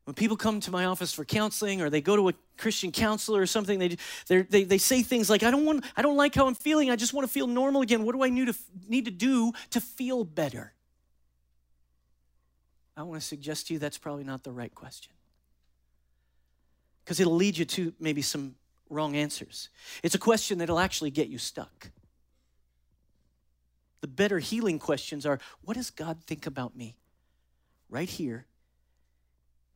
When 0.05 0.15
people 0.15 0.37
come 0.37 0.61
to 0.61 0.71
my 0.71 0.85
office 0.85 1.13
for 1.13 1.25
counseling 1.25 1.83
or 1.83 1.91
they 1.91 2.01
go 2.01 2.15
to 2.15 2.29
a 2.29 2.35
Christian 2.57 2.93
counselor 2.93 3.41
or 3.41 3.47
something, 3.47 3.81
they, 3.81 3.97
they, 4.29 4.63
they 4.63 4.79
say 4.79 5.03
things 5.03 5.29
like, 5.29 5.43
I 5.43 5.51
don't, 5.51 5.65
want, 5.65 5.85
I 5.97 6.03
don't 6.03 6.17
like 6.17 6.33
how 6.35 6.47
I'm 6.47 6.55
feeling. 6.55 6.91
I 6.91 6.97
just 6.97 7.13
want 7.13 7.27
to 7.27 7.33
feel 7.33 7.49
normal 7.49 7.83
again. 7.83 8.05
What 8.05 8.15
do 8.15 8.23
I 8.23 8.29
need 8.29 8.47
to, 8.47 8.55
need 8.89 9.07
to 9.07 9.11
do 9.11 9.53
to 9.71 9.81
feel 9.81 10.23
better? 10.23 10.73
I 12.97 13.03
want 13.03 13.21
to 13.21 13.27
suggest 13.27 13.67
to 13.67 13.75
you 13.75 13.81
that's 13.81 13.99
probably 13.99 14.25
not 14.25 14.45
the 14.45 14.53
right 14.53 14.75
question 14.75 15.13
because 17.05 17.21
it'll 17.21 17.35
lead 17.35 17.59
you 17.59 17.65
to 17.65 17.93
maybe 18.01 18.23
some 18.23 18.55
wrong 18.91 19.17
answers. 19.17 19.69
It's 20.03 20.15
a 20.15 20.19
question 20.19 20.59
that'll 20.59 20.79
actually 20.79 21.11
get 21.11 21.29
you 21.29 21.39
stuck. 21.39 21.91
The 24.01 24.09
better 24.09 24.39
healing 24.39 24.79
questions 24.79 25.25
are 25.27 25.39
what 25.63 25.75
does 25.75 25.91
God 25.91 26.19
think 26.27 26.47
about 26.47 26.77
me 26.77 26.97
right 27.89 28.09
here 28.09 28.47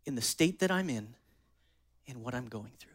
in 0.05 0.15
the 0.15 0.23
state 0.23 0.61
that 0.61 0.71
I'm 0.71 0.91
in 0.91 1.15
and 2.07 2.23
what 2.23 2.35
I'm 2.35 2.49
going 2.49 2.73
through? 2.79 2.91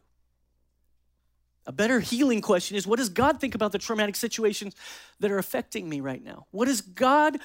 A 1.68 1.72
better 1.72 2.00
healing 2.00 2.42
question 2.42 2.78
is 2.78 2.86
what 2.86 3.00
does 3.00 3.10
God 3.10 3.42
think 3.42 3.56
about 3.56 3.72
the 3.72 3.80
traumatic 3.80 4.16
situations 4.16 4.76
that 5.20 5.32
are 5.32 5.40
affecting 5.40 5.90
me 5.90 6.00
right 6.00 6.24
now? 6.24 6.46
What 6.52 6.68
is 6.68 6.82
God, 6.82 7.40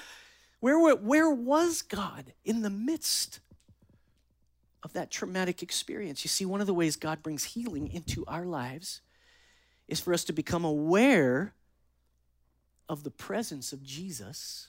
where, 0.59 0.95
where 0.95 1.29
was 1.29 1.81
God 1.81 2.33
in 2.45 2.61
the 2.61 2.69
midst 2.69 3.39
of 4.83 4.93
that 4.93 5.09
traumatic 5.09 5.63
experience? 5.63 6.23
You 6.23 6.29
see, 6.29 6.45
one 6.45 6.61
of 6.61 6.67
the 6.67 6.73
ways 6.73 6.95
God 6.95 7.23
brings 7.23 7.43
healing 7.43 7.91
into 7.91 8.23
our 8.27 8.45
lives 8.45 9.01
is 9.87 9.99
for 9.99 10.13
us 10.13 10.23
to 10.25 10.33
become 10.33 10.65
aware 10.65 11.53
of 12.91 13.05
the 13.05 13.09
presence 13.09 13.71
of 13.71 13.81
Jesus 13.81 14.67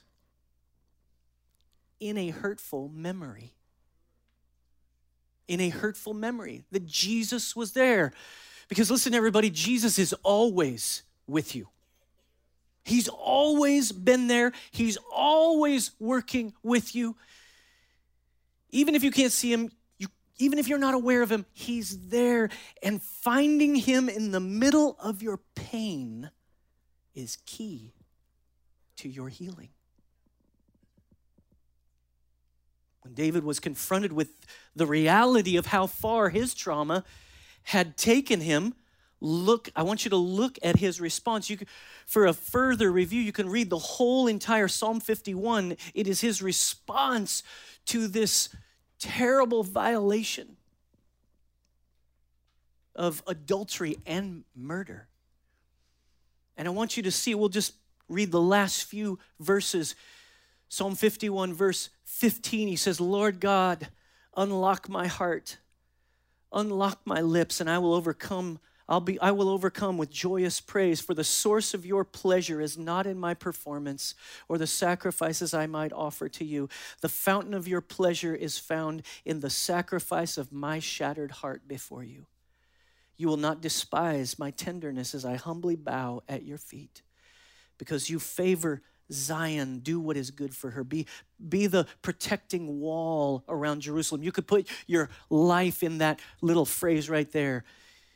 in 1.99 2.17
a 2.17 2.29
hurtful 2.29 2.87
memory. 2.87 3.51
In 5.49 5.59
a 5.59 5.67
hurtful 5.67 6.13
memory 6.13 6.63
that 6.71 6.85
Jesus 6.85 7.53
was 7.53 7.73
there. 7.73 8.13
Because 8.69 8.89
listen, 8.89 9.13
everybody, 9.13 9.49
Jesus 9.49 9.99
is 9.99 10.13
always 10.23 11.03
with 11.27 11.53
you. 11.53 11.67
He's 12.85 13.09
always 13.09 13.91
been 13.91 14.27
there, 14.27 14.53
He's 14.71 14.97
always 15.13 15.91
working 15.99 16.53
with 16.63 16.95
you. 16.95 17.17
Even 18.69 18.95
if 18.95 19.03
you 19.03 19.11
can't 19.11 19.33
see 19.33 19.51
Him, 19.51 19.69
you, 19.97 20.07
even 20.37 20.59
if 20.59 20.69
you're 20.69 20.79
not 20.79 20.93
aware 20.93 21.23
of 21.23 21.29
Him, 21.29 21.45
He's 21.51 22.07
there. 22.07 22.49
And 22.81 23.01
finding 23.01 23.75
Him 23.75 24.07
in 24.07 24.31
the 24.31 24.39
middle 24.39 24.95
of 25.03 25.21
your 25.21 25.41
pain 25.55 26.31
is 27.13 27.37
key 27.45 27.91
to 28.97 29.09
your 29.09 29.29
healing. 29.29 29.69
When 33.01 33.13
David 33.13 33.43
was 33.43 33.59
confronted 33.59 34.13
with 34.13 34.29
the 34.75 34.85
reality 34.85 35.57
of 35.57 35.67
how 35.67 35.87
far 35.87 36.29
his 36.29 36.53
trauma 36.53 37.03
had 37.63 37.97
taken 37.97 38.41
him, 38.41 38.75
look 39.23 39.69
i 39.73 39.81
want 39.81 40.03
you 40.03 40.09
to 40.09 40.17
look 40.17 40.59
at 40.61 40.77
his 40.77 40.99
response. 40.99 41.49
You 41.49 41.57
for 42.05 42.25
a 42.25 42.33
further 42.33 42.91
review 42.91 43.21
you 43.21 43.31
can 43.31 43.49
read 43.49 43.69
the 43.69 43.77
whole 43.77 44.27
entire 44.27 44.67
psalm 44.67 44.99
51 44.99 45.77
it 45.93 46.07
is 46.07 46.19
his 46.19 46.41
response 46.41 47.41
to 47.85 48.07
this 48.09 48.49
terrible 48.99 49.63
violation 49.63 50.57
of 52.95 53.23
adultery 53.25 53.97
and 54.05 54.43
murder. 54.55 55.07
And 56.57 56.67
i 56.67 56.71
want 56.71 56.97
you 56.97 57.03
to 57.03 57.11
see 57.11 57.33
we'll 57.33 57.49
just 57.49 57.73
read 58.13 58.31
the 58.31 58.41
last 58.41 58.83
few 58.83 59.19
verses. 59.39 59.95
Psalm 60.69 60.95
51, 60.95 61.53
verse 61.53 61.89
15, 62.05 62.67
he 62.67 62.75
says, 62.75 62.99
Lord 62.99 63.39
God, 63.39 63.89
unlock 64.35 64.89
my 64.89 65.05
heart, 65.05 65.57
unlock 66.51 67.01
my 67.05 67.21
lips, 67.21 67.61
and 67.61 67.69
I 67.69 67.77
will 67.77 67.93
overcome. 67.93 68.59
I'll 68.89 68.99
be, 68.99 69.19
I 69.19 69.31
will 69.31 69.49
overcome 69.49 69.97
with 69.97 70.09
joyous 70.09 70.59
praise, 70.59 70.99
for 70.99 71.13
the 71.13 71.23
source 71.23 71.73
of 71.73 71.85
your 71.85 72.03
pleasure 72.03 72.59
is 72.59 72.77
not 72.77 73.05
in 73.05 73.19
my 73.19 73.33
performance 73.33 74.15
or 74.49 74.57
the 74.57 74.67
sacrifices 74.67 75.53
I 75.53 75.67
might 75.67 75.93
offer 75.93 76.27
to 76.27 76.43
you. 76.43 76.69
The 77.01 77.07
fountain 77.07 77.53
of 77.53 77.67
your 77.67 77.81
pleasure 77.81 78.35
is 78.35 78.57
found 78.57 79.03
in 79.25 79.39
the 79.39 79.49
sacrifice 79.49 80.37
of 80.37 80.51
my 80.51 80.79
shattered 80.79 81.31
heart 81.31 81.67
before 81.67 82.03
you. 82.03 82.25
You 83.15 83.27
will 83.27 83.37
not 83.37 83.61
despise 83.61 84.39
my 84.39 84.51
tenderness 84.51 85.13
as 85.13 85.23
I 85.23 85.35
humbly 85.35 85.75
bow 85.75 86.23
at 86.27 86.43
your 86.43 86.57
feet 86.57 87.02
because 87.83 88.09
you 88.09 88.17
favor 88.17 88.81
Zion, 89.11 89.79
do 89.79 89.99
what 89.99 90.15
is 90.15 90.31
good 90.31 90.55
for 90.55 90.69
her. 90.71 90.85
Be, 90.85 91.05
be 91.49 91.67
the 91.67 91.85
protecting 92.01 92.79
wall 92.79 93.43
around 93.49 93.81
Jerusalem. 93.81 94.23
You 94.23 94.31
could 94.31 94.47
put 94.47 94.67
your 94.87 95.09
life 95.29 95.83
in 95.83 95.97
that 95.97 96.21
little 96.41 96.65
phrase 96.65 97.09
right 97.09 97.29
there. 97.31 97.65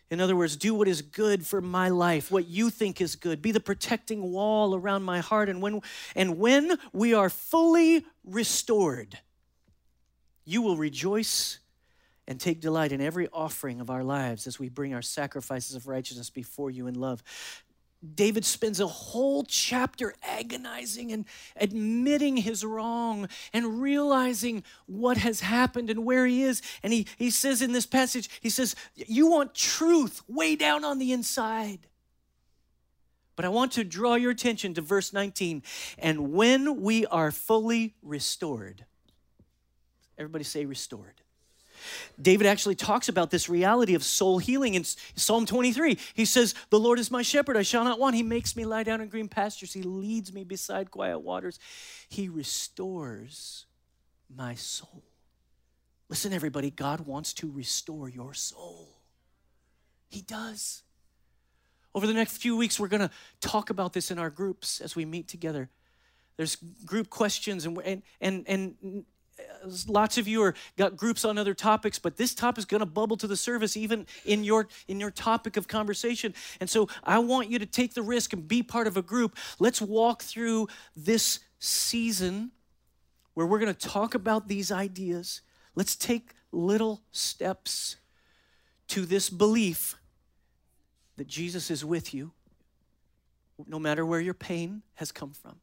In 0.10 0.22
other 0.22 0.38
words, 0.38 0.56
do 0.56 0.74
what 0.74 0.88
is 0.88 1.02
good 1.02 1.46
for 1.46 1.60
my 1.60 1.90
life, 1.90 2.32
what 2.32 2.48
you 2.48 2.70
think 2.70 3.02
is 3.02 3.18
good. 3.18 3.42
Be 3.42 3.52
the 3.52 3.60
protecting 3.60 4.32
wall 4.32 4.74
around 4.74 5.04
my 5.04 5.20
heart. 5.20 5.50
And 5.50 5.62
when, 5.62 5.82
and 6.16 6.40
when 6.40 6.78
we 6.94 7.14
are 7.14 7.30
fully 7.30 8.06
restored, 8.24 9.20
you 10.46 10.62
will 10.62 10.78
rejoice 10.78 11.60
and 12.26 12.40
take 12.40 12.62
delight 12.62 12.94
in 12.94 13.02
every 13.02 13.28
offering 13.34 13.82
of 13.82 13.90
our 13.90 14.04
lives 14.04 14.48
as 14.48 14.60
we 14.60 14.70
bring 14.70 14.94
our 14.94 15.02
sacrifices 15.02 15.76
of 15.76 15.88
righteousness 15.88 16.30
before 16.30 16.72
you 16.72 16.88
in 16.88 16.96
love. 16.96 17.22
David 18.16 18.46
spends 18.46 18.80
a 18.80 18.88
whole 18.88 19.44
chapter 19.44 20.14
agonizing 20.22 21.12
and 21.12 21.26
admitting 21.56 22.38
his 22.38 22.64
wrong 22.64 23.28
and 23.54 23.82
realizing 23.82 24.64
what 24.86 25.18
has 25.18 25.40
happened 25.40 25.90
and 25.90 26.06
where 26.06 26.28
he 26.28 26.44
is. 26.44 26.62
And 26.84 26.94
he, 26.94 27.08
he 27.18 27.32
says 27.32 27.62
in 27.62 27.72
this 27.72 27.88
passage, 27.88 28.30
he 28.40 28.50
says, 28.50 28.76
You 28.96 29.28
want 29.28 29.56
truth 29.56 30.22
way 30.28 30.56
down 30.56 30.86
on 30.86 31.00
the 31.00 31.12
inside. 31.12 31.88
But 33.36 33.46
I 33.46 33.50
want 33.50 33.72
to 33.74 33.84
draw 33.84 34.16
your 34.16 34.32
attention 34.32 34.74
to 34.76 34.82
verse 34.82 35.12
19. 35.12 35.64
And 35.98 36.34
when 36.34 36.82
we 36.82 37.06
are 37.08 37.32
fully 37.32 37.96
restored, 38.02 38.86
everybody 40.18 40.44
say 40.44 40.66
restored. 40.66 41.22
David 42.22 42.48
actually 42.48 42.76
talks 42.76 43.10
about 43.10 43.32
this 43.32 43.50
reality 43.50 43.96
of 43.96 44.04
soul 44.04 44.38
healing 44.38 44.74
in 44.74 44.84
Psalm 44.84 45.46
23. 45.46 45.98
He 46.14 46.26
says, 46.26 46.56
The 46.70 46.80
Lord 46.80 47.00
is 47.00 47.12
my 47.12 47.22
shepherd, 47.22 47.58
I 47.58 47.64
shall 47.64 47.84
not 47.84 48.00
want. 48.00 48.16
He 48.16 48.24
makes 48.24 48.56
me 48.56 48.66
lie 48.66 48.84
down 48.84 49.02
in 49.02 49.10
green 49.10 49.28
pastures, 49.28 49.74
He 49.74 49.84
leads 49.84 50.34
me 50.34 50.44
beside 50.44 50.92
quiet 50.92 51.20
waters, 51.20 51.60
He 52.10 52.30
restores 52.30 53.66
my 54.34 54.56
soul. 54.56 55.04
Listen, 56.10 56.34
everybody, 56.34 56.72
God 56.72 57.02
wants 57.02 57.34
to 57.34 57.52
restore 57.52 58.08
your 58.08 58.34
soul. 58.34 58.88
He 60.10 60.22
does. 60.22 60.84
Over 61.94 62.08
the 62.08 62.14
next 62.14 62.38
few 62.38 62.56
weeks, 62.56 62.80
we're 62.80 62.88
going 62.88 63.02
to 63.02 63.12
talk 63.42 63.70
about 63.70 63.94
this 63.94 64.12
in 64.12 64.20
our 64.20 64.30
groups 64.30 64.82
as 64.82 64.96
we 64.96 65.04
meet 65.04 65.28
together. 65.28 65.70
There's 66.38 66.56
group 66.86 67.10
questions, 67.10 67.66
and, 67.66 67.78
and, 67.84 68.04
and, 68.22 68.46
and 68.48 69.06
lots 69.88 70.18
of 70.18 70.28
you 70.28 70.42
are 70.42 70.54
got 70.78 70.96
groups 70.96 71.26
on 71.26 71.38
other 71.38 71.54
topics 71.54 72.00
but 72.00 72.18
this 72.18 72.34
topic 72.34 72.60
is 72.60 72.66
going 72.66 72.80
to 72.80 72.86
bubble 72.86 73.18
to 73.18 73.28
the 73.28 73.36
surface 73.36 73.78
even 73.78 74.06
in 74.26 74.44
your 74.44 74.68
in 74.88 75.00
your 75.00 75.12
topic 75.12 75.58
of 75.58 75.68
conversation. 75.68 76.34
And 76.60 76.70
so 76.70 76.88
i 77.04 77.20
want 77.20 77.50
you 77.50 77.60
to 77.60 77.66
take 77.66 77.94
the 77.94 78.02
risk 78.02 78.34
and 78.34 78.48
be 78.48 78.64
part 78.64 78.88
of 78.88 78.98
a 78.98 79.02
group. 79.02 79.36
Let's 79.60 79.82
walk 79.82 80.24
through 80.24 80.68
this 80.96 81.40
season 81.60 82.52
where 83.34 83.46
we're 83.46 83.60
going 83.60 83.74
to 83.74 83.88
talk 83.88 84.16
about 84.16 84.48
these 84.48 84.72
ideas. 84.72 85.42
Let's 85.76 85.96
take 85.96 86.32
little 86.52 87.02
steps 87.12 87.98
to 88.88 89.06
this 89.06 89.30
belief 89.30 89.98
that 91.18 91.28
jesus 91.28 91.70
is 91.70 91.84
with 91.84 92.14
you 92.14 92.32
no 93.66 93.80
matter 93.80 94.06
where 94.06 94.20
your 94.20 94.34
pain 94.34 94.84
has 94.96 95.12
come 95.12 95.32
from. 95.32 95.58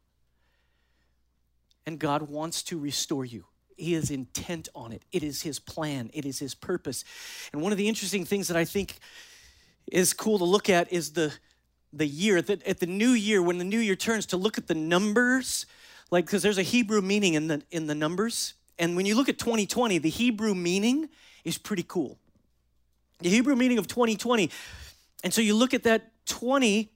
And 1.85 1.99
God 1.99 2.23
wants 2.23 2.63
to 2.63 2.79
restore 2.79 3.23
you. 3.23 3.45
He 3.75 3.93
is 3.93 4.09
intent 4.11 4.69
on 4.73 4.91
it. 4.91 5.03
It 5.11 5.23
is 5.23 5.41
his 5.41 5.59
plan, 5.59 6.09
it 6.13 6.25
is 6.25 6.39
his 6.39 6.55
purpose. 6.55 7.03
And 7.51 7.61
one 7.61 7.71
of 7.71 7.77
the 7.77 7.87
interesting 7.87 8.25
things 8.25 8.47
that 8.47 8.57
I 8.57 8.65
think 8.65 8.99
is 9.91 10.13
cool 10.13 10.37
to 10.37 10.45
look 10.45 10.69
at 10.69 10.91
is 10.91 11.13
the 11.13 11.33
the 11.93 12.05
year 12.05 12.41
that 12.41 12.61
at 12.63 12.79
the 12.79 12.85
new 12.85 13.11
year 13.11 13.41
when 13.41 13.57
the 13.57 13.63
new 13.63 13.79
year 13.79 13.95
turns 13.95 14.25
to 14.25 14.37
look 14.37 14.57
at 14.57 14.67
the 14.67 14.75
numbers 14.75 15.65
like 16.11 16.25
because 16.25 16.43
there's 16.43 16.57
a 16.57 16.63
hebrew 16.63 17.01
meaning 17.01 17.35
in 17.35 17.47
the 17.47 17.61
in 17.71 17.87
the 17.87 17.95
numbers 17.95 18.55
and 18.77 18.95
when 18.95 19.05
you 19.05 19.15
look 19.15 19.29
at 19.29 19.39
2020 19.39 19.97
the 19.99 20.09
hebrew 20.09 20.53
meaning 20.53 21.07
is 21.45 21.57
pretty 21.57 21.83
cool 21.83 22.17
the 23.19 23.29
hebrew 23.29 23.55
meaning 23.55 23.77
of 23.77 23.87
2020 23.87 24.49
and 25.23 25.33
so 25.33 25.41
you 25.41 25.55
look 25.55 25.73
at 25.73 25.83
that 25.83 26.11
20 26.25 26.91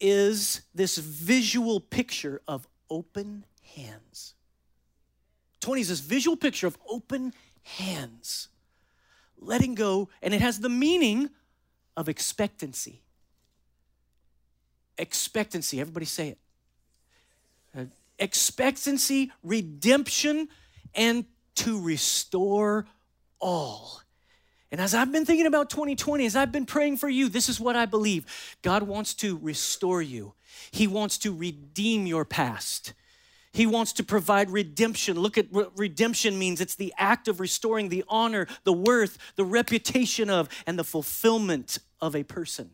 is 0.00 0.62
this 0.74 0.96
visual 0.98 1.80
picture 1.80 2.40
of 2.46 2.68
open 2.90 3.44
hands 3.74 4.34
20 5.64 5.80
is 5.80 5.88
this 5.88 6.00
visual 6.00 6.36
picture 6.36 6.66
of 6.66 6.76
open 6.86 7.32
hands, 7.62 8.48
letting 9.38 9.74
go, 9.74 10.10
and 10.20 10.34
it 10.34 10.42
has 10.42 10.60
the 10.60 10.68
meaning 10.68 11.30
of 11.96 12.06
expectancy. 12.06 13.00
Expectancy, 14.98 15.80
everybody 15.80 16.04
say 16.04 16.28
it. 16.28 16.38
Uh, 17.74 17.84
expectancy, 18.18 19.32
redemption, 19.42 20.48
and 20.94 21.24
to 21.54 21.80
restore 21.80 22.84
all. 23.40 24.02
And 24.70 24.82
as 24.82 24.94
I've 24.94 25.12
been 25.12 25.24
thinking 25.24 25.46
about 25.46 25.70
2020, 25.70 26.26
as 26.26 26.36
I've 26.36 26.52
been 26.52 26.66
praying 26.66 26.98
for 26.98 27.08
you, 27.08 27.30
this 27.30 27.48
is 27.48 27.58
what 27.58 27.74
I 27.74 27.86
believe 27.86 28.26
God 28.60 28.82
wants 28.82 29.14
to 29.14 29.38
restore 29.38 30.02
you, 30.02 30.34
He 30.70 30.86
wants 30.86 31.16
to 31.18 31.34
redeem 31.34 32.06
your 32.06 32.26
past. 32.26 32.92
He 33.54 33.66
wants 33.66 33.92
to 33.94 34.02
provide 34.02 34.50
redemption. 34.50 35.18
Look 35.18 35.38
at 35.38 35.52
what 35.52 35.78
redemption 35.78 36.38
means 36.38 36.60
it's 36.60 36.74
the 36.74 36.92
act 36.98 37.28
of 37.28 37.38
restoring 37.38 37.88
the 37.88 38.04
honor, 38.08 38.48
the 38.64 38.72
worth, 38.72 39.16
the 39.36 39.44
reputation 39.44 40.28
of, 40.28 40.48
and 40.66 40.76
the 40.76 40.82
fulfillment 40.82 41.78
of 42.00 42.16
a 42.16 42.24
person. 42.24 42.72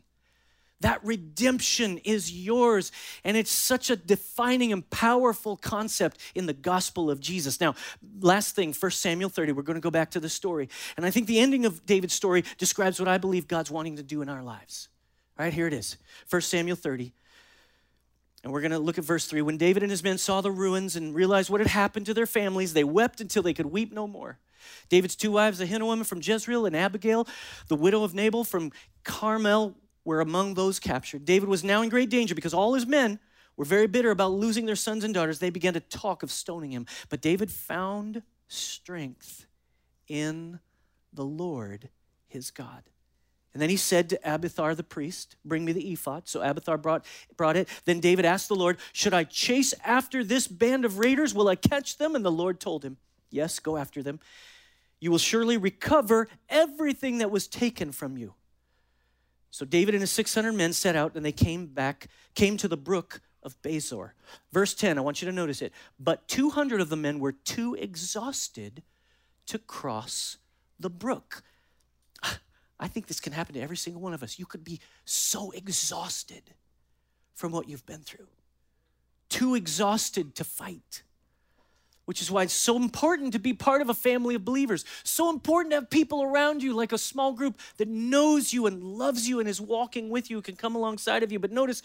That 0.81 1.05
redemption 1.05 1.99
is 1.99 2.33
yours. 2.33 2.93
And 3.25 3.37
it's 3.37 3.51
such 3.51 3.91
a 3.91 3.97
defining 3.97 4.73
and 4.73 4.89
powerful 4.89 5.59
concept 5.59 6.19
in 6.35 6.47
the 6.47 6.55
gospel 6.55 7.11
of 7.11 7.21
Jesus. 7.21 7.61
Now, 7.61 7.75
last 8.21 8.55
thing, 8.55 8.73
1 8.73 8.91
Samuel 8.91 9.29
30, 9.29 9.53
we're 9.53 9.63
going 9.63 9.75
to 9.75 9.83
go 9.83 9.91
back 9.91 10.13
to 10.13 10.21
the 10.21 10.31
story. 10.31 10.71
And 10.97 11.05
I 11.05 11.11
think 11.11 11.27
the 11.27 11.41
ending 11.41 11.67
of 11.67 11.85
David's 11.85 12.15
story 12.15 12.43
describes 12.57 12.99
what 12.99 13.09
I 13.09 13.19
believe 13.19 13.47
God's 13.47 13.71
wanting 13.71 13.97
to 13.97 14.03
do 14.03 14.23
in 14.23 14.31
our 14.31 14.43
lives. 14.43 14.89
All 15.39 15.45
right, 15.45 15.53
here 15.53 15.67
it 15.67 15.75
is 15.75 15.99
1 16.31 16.41
Samuel 16.41 16.77
30, 16.77 17.13
and 18.43 18.53
we're 18.53 18.61
going 18.61 18.71
to 18.71 18.79
look 18.79 18.99
at 18.99 19.05
verse 19.05 19.27
3. 19.27 19.43
When 19.43 19.57
David 19.57 19.83
and 19.83 19.91
his 19.91 20.03
men 20.03 20.19
saw 20.19 20.41
the 20.41 20.51
ruins 20.51 20.97
and 20.97 21.15
realized 21.15 21.51
what 21.51 21.61
had 21.61 21.69
happened 21.69 22.07
to 22.07 22.15
their 22.15 22.27
families, 22.27 22.73
they 22.73 22.85
wept 22.85 23.21
until 23.21 23.43
they 23.43 23.53
could 23.53 23.67
weep 23.67 23.93
no 23.93 24.07
more. 24.07 24.39
David's 24.89 25.17
two 25.17 25.33
wives, 25.33 25.61
Ahinoam 25.61 26.05
from 26.07 26.21
Jezreel 26.23 26.67
and 26.67 26.77
Abigail, 26.77 27.27
the 27.69 27.77
widow 27.77 28.03
of 28.03 28.15
Nabal 28.15 28.45
from 28.45 28.73
Carmel, 29.05 29.77
were 30.05 30.21
among 30.21 30.55
those 30.55 30.81
captured. 30.81 31.25
David 31.25 31.49
was 31.49 31.63
now 31.63 31.83
in 31.83 31.89
great 31.89 32.11
danger 32.11 32.35
because 32.35 32.55
all 32.55 32.75
his 32.75 32.87
men 32.87 33.19
were 33.57 33.65
very 33.65 33.87
bitter 33.87 34.11
about 34.11 34.33
losing 34.33 34.67
their 34.67 34.77
sons 34.77 35.05
and 35.05 35.13
daughters. 35.13 35.39
They 35.39 35.51
began 35.51 35.75
to 35.75 35.81
talk 35.81 36.23
of 36.23 36.31
stoning 36.31 36.73
him. 36.73 36.87
But 37.11 37.21
David 37.21 37.51
found 37.51 38.23
strength 38.49 39.47
in 40.09 40.61
the 41.13 41.25
Lord 41.25 41.91
his 42.27 42.51
God. 42.51 42.85
And 43.53 43.61
then 43.61 43.71
he 43.71 43.77
said 43.77 44.11
to 44.11 44.21
Abiathar 44.25 44.75
the 44.75 44.85
priest, 44.85 45.37
Bring 45.45 45.65
me 45.65 45.73
the 45.73 45.93
ephod. 45.93 46.29
So 46.29 46.41
Abiathar 46.41 46.79
brought, 46.79 47.05
brought 47.37 47.57
it. 47.57 47.69
Then 47.85 47.99
David 47.99 48.25
asked 48.25 48.49
the 48.49 48.55
Lord, 48.55 48.79
Should 48.93 49.15
I 49.15 49.25
chase 49.25 49.75
after 49.85 50.23
this 50.23 50.47
band 50.47 50.85
of 50.85 50.99
raiders? 50.99 51.35
Will 51.35 51.49
I 51.49 51.57
catch 51.57 51.99
them? 51.99 52.15
And 52.15 52.25
the 52.25 52.31
Lord 52.31 52.61
told 52.61 52.85
him, 52.85 52.97
Yes, 53.31 53.59
go 53.59 53.77
after 53.77 54.03
them. 54.03 54.21
You 55.01 55.11
will 55.11 55.19
surely 55.19 55.57
recover 55.57 56.29
everything 56.49 57.19
that 57.19 57.31
was 57.31 57.49
taken 57.49 57.91
from 57.91 58.17
you. 58.17 58.35
So 59.51 59.65
David 59.65 59.95
and 59.95 60.03
his 60.03 60.13
600 60.13 60.53
men 60.53 60.73
set 60.73 60.95
out 60.95 61.17
and 61.17 61.25
they 61.25 61.33
came 61.33 61.67
back, 61.67 62.07
came 62.35 62.57
to 62.59 62.69
the 62.69 62.77
brook 62.77 63.21
of 63.43 63.61
Besor. 63.63 64.11
Verse 64.53 64.75
10, 64.75 64.99
I 64.99 65.01
want 65.01 65.23
you 65.23 65.27
to 65.27 65.33
notice 65.33 65.63
it. 65.63 65.73
But 65.99 66.29
200 66.29 66.81
of 66.81 66.89
the 66.89 66.97
men 66.97 67.19
were 67.19 67.33
too 67.33 67.75
exhausted 67.75 68.83
to 69.47 69.59
cross 69.59 70.37
the 70.79 70.91
brook. 70.91 71.43
I 72.81 72.89
think 72.89 73.07
this 73.07 73.21
can 73.21 73.35
happen 73.35 73.55
to 73.55 73.61
every 73.61 73.77
single 73.77 74.01
one 74.01 74.15
of 74.15 74.23
us. 74.23 74.39
You 74.39 74.47
could 74.47 74.65
be 74.65 74.81
so 75.05 75.51
exhausted 75.51 76.43
from 77.35 77.53
what 77.53 77.69
you've 77.69 77.87
been 77.87 78.01
through, 78.01 78.27
too 79.29 79.55
exhausted 79.55 80.35
to 80.37 80.45
fight. 80.45 81.03
Which 82.07 82.21
is 82.21 82.29
why 82.29 82.43
it's 82.43 82.55
so 82.55 82.77
important 82.77 83.35
to 83.35 83.39
be 83.39 83.53
part 83.53 83.83
of 83.83 83.89
a 83.89 83.95
family 83.95 84.35
of 84.35 84.45
believers. 84.45 84.85
So 85.05 85.31
important 85.31 85.71
to 85.71 85.77
have 85.77 85.91
people 85.91 86.25
around 86.25 86.61
you, 86.61 86.75
like 86.75 86.91
a 86.91 86.99
small 86.99 87.33
group 87.33 87.61
that 87.77 87.87
knows 87.87 88.53
you 88.53 88.67
and 88.67 88.83
loves 88.83 89.29
you 89.29 89.39
and 89.39 89.49
is 89.49 89.61
walking 89.61 90.11
with 90.11 90.29
you, 90.29 90.43
can 90.43 90.57
come 90.57 90.75
alongside 90.75 91.23
of 91.23 91.31
you. 91.31 91.39
But 91.39 91.53
notice 91.53 91.83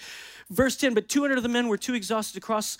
verse 0.49 0.77
10 0.77 0.95
but 0.95 1.09
200 1.09 1.37
of 1.37 1.43
the 1.43 1.49
men 1.49 1.67
were 1.67 1.77
too 1.77 1.93
exhausted 1.93 2.33
to 2.33 2.41
cross 2.41 2.79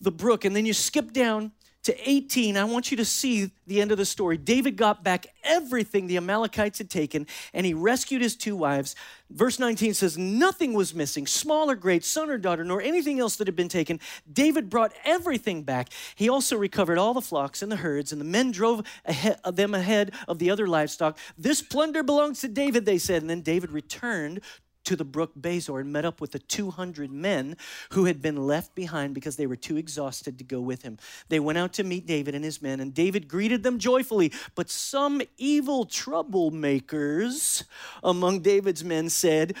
the 0.00 0.12
brook. 0.12 0.44
And 0.44 0.54
then 0.54 0.66
you 0.66 0.72
skip 0.72 1.12
down 1.12 1.50
to 1.88 2.10
18, 2.10 2.58
I 2.58 2.64
want 2.64 2.90
you 2.90 2.98
to 2.98 3.04
see 3.04 3.50
the 3.66 3.80
end 3.80 3.92
of 3.92 3.96
the 3.96 4.04
story. 4.04 4.36
David 4.36 4.76
got 4.76 5.02
back 5.02 5.28
everything 5.42 6.06
the 6.06 6.18
Amalekites 6.18 6.76
had 6.76 6.90
taken, 6.90 7.26
and 7.54 7.64
he 7.64 7.72
rescued 7.72 8.20
his 8.20 8.36
two 8.36 8.54
wives. 8.54 8.94
Verse 9.30 9.58
19 9.58 9.94
says, 9.94 10.18
Nothing 10.18 10.74
was 10.74 10.94
missing, 10.94 11.26
small 11.26 11.70
or 11.70 11.74
great, 11.74 12.04
son 12.04 12.28
or 12.28 12.36
daughter, 12.36 12.62
nor 12.62 12.82
anything 12.82 13.18
else 13.20 13.36
that 13.36 13.48
had 13.48 13.56
been 13.56 13.70
taken. 13.70 14.00
David 14.30 14.68
brought 14.68 14.92
everything 15.06 15.62
back. 15.62 15.88
He 16.14 16.28
also 16.28 16.58
recovered 16.58 16.98
all 16.98 17.14
the 17.14 17.22
flocks 17.22 17.62
and 17.62 17.72
the 17.72 17.76
herds, 17.76 18.12
and 18.12 18.20
the 18.20 18.26
men 18.26 18.50
drove 18.50 18.86
ahead, 19.06 19.40
them 19.50 19.72
ahead 19.72 20.12
of 20.28 20.38
the 20.38 20.50
other 20.50 20.66
livestock. 20.66 21.16
This 21.38 21.62
plunder 21.62 22.02
belongs 22.02 22.42
to 22.42 22.48
David, 22.48 22.84
they 22.84 22.98
said. 22.98 23.22
And 23.22 23.30
then 23.30 23.40
David 23.40 23.70
returned 23.70 24.42
to 24.88 24.96
the 24.96 25.04
brook 25.04 25.32
Besor 25.38 25.82
and 25.82 25.92
met 25.92 26.06
up 26.06 26.18
with 26.18 26.32
the 26.32 26.38
200 26.38 27.12
men 27.12 27.58
who 27.90 28.06
had 28.06 28.22
been 28.22 28.46
left 28.46 28.74
behind 28.74 29.14
because 29.14 29.36
they 29.36 29.46
were 29.46 29.54
too 29.54 29.76
exhausted 29.76 30.38
to 30.38 30.44
go 30.44 30.62
with 30.62 30.80
him. 30.80 30.96
They 31.28 31.38
went 31.38 31.58
out 31.58 31.74
to 31.74 31.84
meet 31.84 32.06
David 32.06 32.34
and 32.34 32.42
his 32.42 32.62
men, 32.62 32.80
and 32.80 32.94
David 32.94 33.28
greeted 33.28 33.62
them 33.62 33.78
joyfully. 33.78 34.32
But 34.54 34.70
some 34.70 35.20
evil 35.36 35.84
troublemakers 35.84 37.64
among 38.02 38.40
David's 38.40 38.82
men 38.82 39.10
said, 39.10 39.56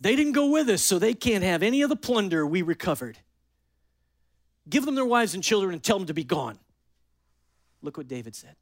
They 0.00 0.16
didn't 0.16 0.32
go 0.32 0.50
with 0.50 0.68
us, 0.68 0.82
so 0.82 0.98
they 0.98 1.14
can't 1.14 1.44
have 1.44 1.62
any 1.62 1.82
of 1.82 1.88
the 1.88 1.94
plunder 1.94 2.44
we 2.44 2.62
recovered. 2.62 3.18
Give 4.68 4.84
them 4.84 4.96
their 4.96 5.06
wives 5.06 5.34
and 5.34 5.44
children 5.44 5.74
and 5.74 5.82
tell 5.82 5.98
them 5.98 6.08
to 6.08 6.14
be 6.14 6.24
gone. 6.24 6.58
Look 7.82 7.96
what 7.96 8.08
David 8.08 8.34
said. 8.34 8.56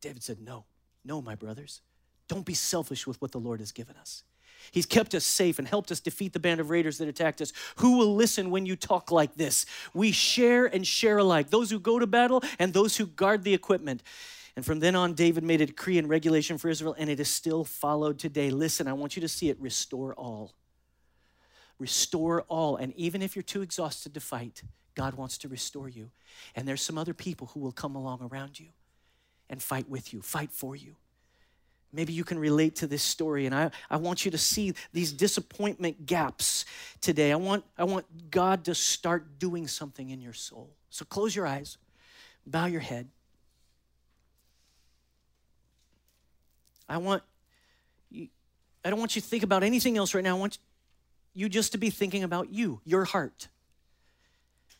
David 0.00 0.22
said, 0.22 0.40
No, 0.40 0.64
no, 1.04 1.20
my 1.20 1.34
brothers. 1.34 1.82
Don't 2.28 2.46
be 2.46 2.54
selfish 2.54 3.06
with 3.06 3.20
what 3.20 3.32
the 3.32 3.38
Lord 3.38 3.60
has 3.60 3.72
given 3.72 3.94
us. 3.96 4.24
He's 4.70 4.86
kept 4.86 5.14
us 5.14 5.24
safe 5.24 5.58
and 5.58 5.66
helped 5.66 5.90
us 5.92 6.00
defeat 6.00 6.32
the 6.32 6.40
band 6.40 6.60
of 6.60 6.70
raiders 6.70 6.98
that 6.98 7.08
attacked 7.08 7.40
us. 7.40 7.52
Who 7.76 7.98
will 7.98 8.14
listen 8.14 8.50
when 8.50 8.66
you 8.66 8.76
talk 8.76 9.10
like 9.10 9.34
this? 9.34 9.66
We 9.94 10.12
share 10.12 10.66
and 10.66 10.86
share 10.86 11.18
alike, 11.18 11.50
those 11.50 11.70
who 11.70 11.78
go 11.78 11.98
to 11.98 12.06
battle 12.06 12.42
and 12.58 12.72
those 12.72 12.96
who 12.96 13.06
guard 13.06 13.44
the 13.44 13.54
equipment. 13.54 14.02
And 14.56 14.64
from 14.64 14.80
then 14.80 14.96
on, 14.96 15.14
David 15.14 15.44
made 15.44 15.60
a 15.60 15.66
decree 15.66 15.98
and 15.98 16.08
regulation 16.08 16.56
for 16.56 16.68
Israel, 16.68 16.94
and 16.98 17.10
it 17.10 17.20
is 17.20 17.28
still 17.28 17.62
followed 17.62 18.18
today. 18.18 18.50
Listen, 18.50 18.88
I 18.88 18.94
want 18.94 19.14
you 19.14 19.20
to 19.20 19.28
see 19.28 19.50
it 19.50 19.60
restore 19.60 20.14
all. 20.14 20.54
Restore 21.78 22.42
all. 22.48 22.76
And 22.76 22.94
even 22.96 23.20
if 23.20 23.36
you're 23.36 23.42
too 23.42 23.60
exhausted 23.60 24.14
to 24.14 24.20
fight, 24.20 24.62
God 24.94 25.14
wants 25.14 25.36
to 25.38 25.48
restore 25.48 25.90
you. 25.90 26.10
And 26.54 26.66
there's 26.66 26.80
some 26.80 26.96
other 26.96 27.12
people 27.12 27.48
who 27.48 27.60
will 27.60 27.72
come 27.72 27.94
along 27.94 28.26
around 28.32 28.58
you 28.58 28.68
and 29.50 29.62
fight 29.62 29.88
with 29.90 30.14
you, 30.14 30.22
fight 30.22 30.50
for 30.50 30.74
you. 30.74 30.96
Maybe 31.96 32.12
you 32.12 32.24
can 32.24 32.38
relate 32.38 32.76
to 32.76 32.86
this 32.86 33.02
story, 33.02 33.46
and 33.46 33.54
I, 33.54 33.70
I 33.88 33.96
want 33.96 34.26
you 34.26 34.30
to 34.30 34.36
see 34.36 34.74
these 34.92 35.14
disappointment 35.14 36.04
gaps 36.04 36.66
today. 37.00 37.32
I 37.32 37.36
want, 37.36 37.64
I 37.78 37.84
want 37.84 38.30
God 38.30 38.66
to 38.66 38.74
start 38.74 39.38
doing 39.38 39.66
something 39.66 40.10
in 40.10 40.20
your 40.20 40.34
soul. 40.34 40.76
So 40.90 41.06
close 41.06 41.34
your 41.34 41.46
eyes, 41.46 41.78
bow 42.46 42.66
your 42.66 42.82
head. 42.82 43.08
I 46.86 46.98
want 46.98 47.22
you, 48.10 48.28
I 48.84 48.90
don't 48.90 48.98
want 48.98 49.16
you 49.16 49.22
to 49.22 49.26
think 49.26 49.42
about 49.42 49.62
anything 49.62 49.96
else 49.96 50.14
right 50.14 50.22
now. 50.22 50.36
I 50.36 50.38
want 50.38 50.58
you 51.32 51.48
just 51.48 51.72
to 51.72 51.78
be 51.78 51.88
thinking 51.88 52.24
about 52.24 52.52
you, 52.52 52.82
your 52.84 53.06
heart. 53.06 53.48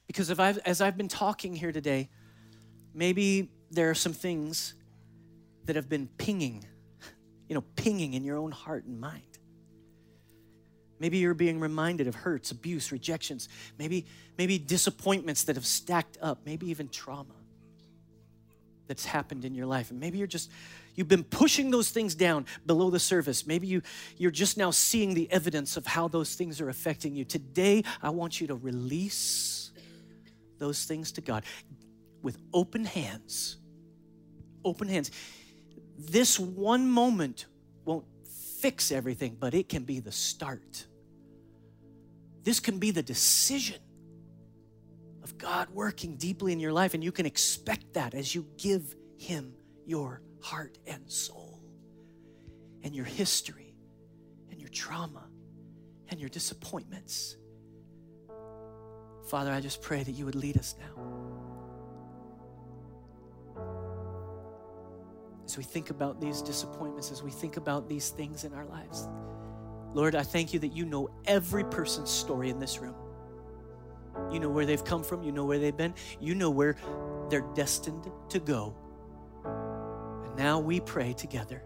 Because 0.07 0.29
if 0.29 0.39
I've, 0.39 0.59
as 0.59 0.83
I've 0.83 0.99
been 0.99 1.09
talking 1.09 1.57
here 1.57 1.73
today, 1.73 2.11
maybe 2.93 3.49
there 3.71 3.89
are 3.89 3.95
some 3.95 4.13
things 4.13 4.75
that 5.65 5.77
have 5.77 5.89
been 5.89 6.09
pinging 6.19 6.67
you 7.49 7.55
know, 7.55 7.65
pinging 7.77 8.15
in 8.15 8.25
your 8.25 8.39
own 8.39 8.51
heart 8.51 8.85
and 8.85 9.01
mind. 9.01 9.23
Maybe 10.99 11.19
you're 11.19 11.35
being 11.35 11.61
reminded 11.61 12.07
of 12.07 12.15
hurts, 12.15 12.51
abuse, 12.51 12.91
rejections, 12.91 13.49
maybe, 13.79 14.07
maybe 14.39 14.59
disappointments 14.59 15.45
that 15.45 15.57
have 15.57 15.67
stacked 15.67 16.17
up, 16.23 16.41
maybe 16.47 16.71
even 16.71 16.89
trauma 16.89 17.35
that's 18.87 19.05
happened 19.05 19.45
in 19.45 19.55
your 19.55 19.67
life. 19.67 19.91
And 19.91 20.01
maybe 20.01 20.19
you're 20.19 20.27
just, 20.27 20.51
you've 20.95 21.09
been 21.09 21.25
pushing 21.25 21.71
those 21.71 21.91
things 21.91 22.15
down 22.15 22.47
below 22.65 22.89
the 22.89 22.99
surface. 22.99 23.47
Maybe 23.47 23.67
you, 23.67 23.83
you're 24.17 24.31
just 24.31 24.57
now 24.57 24.71
seeing 24.71 25.13
the 25.13 25.31
evidence 25.31 25.77
of 25.77 25.87
how 25.87 26.09
those 26.09 26.35
things 26.35 26.61
are 26.61 26.69
affecting 26.69 27.15
you. 27.15 27.25
Today, 27.25 27.85
I 28.03 28.11
want 28.11 28.41
you 28.41 28.47
to 28.47 28.55
release 28.55 29.73
those 30.59 30.85
things 30.85 31.13
to 31.13 31.21
God 31.21 31.45
with 32.23 32.39
open 32.55 32.85
hands. 32.85 33.59
Open 34.65 34.89
hands 34.89 35.11
this 35.99 36.39
one 36.39 36.89
moment 36.89 37.47
won't 37.85 38.07
fix 38.61 38.91
everything, 38.93 39.37
but 39.39 39.55
it 39.55 39.69
can 39.69 39.85
be 39.85 40.01
the 40.01 40.13
start. 40.13 40.87
This 42.43 42.61
can 42.61 42.79
be 42.79 42.91
the 42.91 43.03
decision 43.03 43.81
of 45.23 45.37
God 45.39 45.69
working 45.71 46.17
deeply 46.17 46.53
in 46.53 46.61
your 46.61 46.73
life, 46.73 46.95
and 46.95 47.03
you 47.03 47.13
can 47.13 47.27
expect 47.27 47.95
that 47.95 48.15
as 48.15 48.35
you 48.35 48.47
give 48.59 48.95
Him 49.19 49.53
your 49.85 50.23
heart 50.41 50.79
and 50.87 51.11
soul, 51.11 51.61
and 52.83 52.95
your 52.95 53.05
history, 53.05 53.75
and 54.51 54.61
your 54.61 54.69
trauma, 54.69 55.25
and 56.09 56.21
your 56.21 56.29
disappointments. 56.29 57.37
Father, 59.29 59.51
I 59.51 59.61
just 59.61 59.83
pray 59.83 60.05
that 60.05 60.13
you 60.13 60.25
would 60.25 60.37
lead 60.37 60.57
us 60.57 60.77
now. 60.79 61.26
As 65.47 65.57
we 65.57 65.63
think 65.63 65.91
about 65.91 66.21
these 66.21 66.43
disappointments, 66.43 67.13
as 67.13 67.23
we 67.23 67.31
think 67.31 67.57
about 67.57 67.89
these 67.89 68.11
things 68.11 68.43
in 68.43 68.53
our 68.53 68.67
lives. 68.67 69.09
Lord, 69.95 70.17
I 70.17 70.23
thank 70.23 70.53
you 70.53 70.59
that 70.59 70.73
you 70.73 70.85
know 70.85 71.09
every 71.25 71.65
person's 71.65 72.11
story 72.11 72.51
in 72.51 72.59
this 72.59 72.81
room. 72.81 72.97
You 74.31 74.41
know 74.41 74.51
where 74.51 74.67
they've 74.67 74.85
come 74.85 75.05
from, 75.05 75.23
you 75.23 75.31
know 75.31 75.45
where 75.45 75.59
they've 75.59 75.77
been, 75.77 75.95
you 76.21 76.35
know 76.35 76.51
where 76.51 76.77
they're 77.31 77.49
destined 77.55 78.11
to 78.29 78.39
go. 78.41 78.75
And 79.45 80.37
now 80.37 80.59
we 80.59 80.81
pray 80.81 81.13
together 81.13 81.63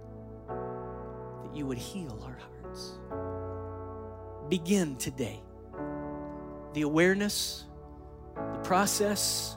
that 0.46 1.54
you 1.54 1.64
would 1.64 1.78
heal 1.78 2.22
our 2.22 2.38
hearts. 2.38 2.98
Begin 4.50 4.96
today 4.96 5.40
the 6.74 6.82
awareness, 6.82 7.64
the 8.36 8.60
process, 8.62 9.56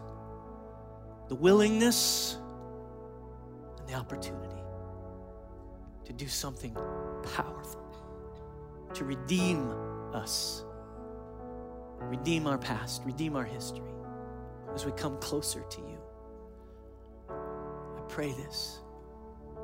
the 1.28 1.36
willingness 1.36 2.38
the 3.88 3.93
opportunity 3.93 4.61
to 6.05 6.13
do 6.13 6.27
something 6.27 6.73
powerful, 7.36 7.81
to 8.93 9.05
redeem 9.05 9.69
us, 10.13 10.65
redeem 11.99 12.47
our 12.47 12.57
past, 12.57 13.03
redeem 13.05 13.36
our 13.36 13.45
history 13.45 13.93
as 14.73 14.86
we 14.86 14.91
come 14.93 15.17
closer 15.17 15.63
to 15.69 15.81
you. 15.81 15.97
I 17.29 18.01
pray 18.07 18.31
this 18.31 18.79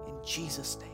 in 0.08 0.16
Jesus' 0.26 0.78
name. 0.80 0.90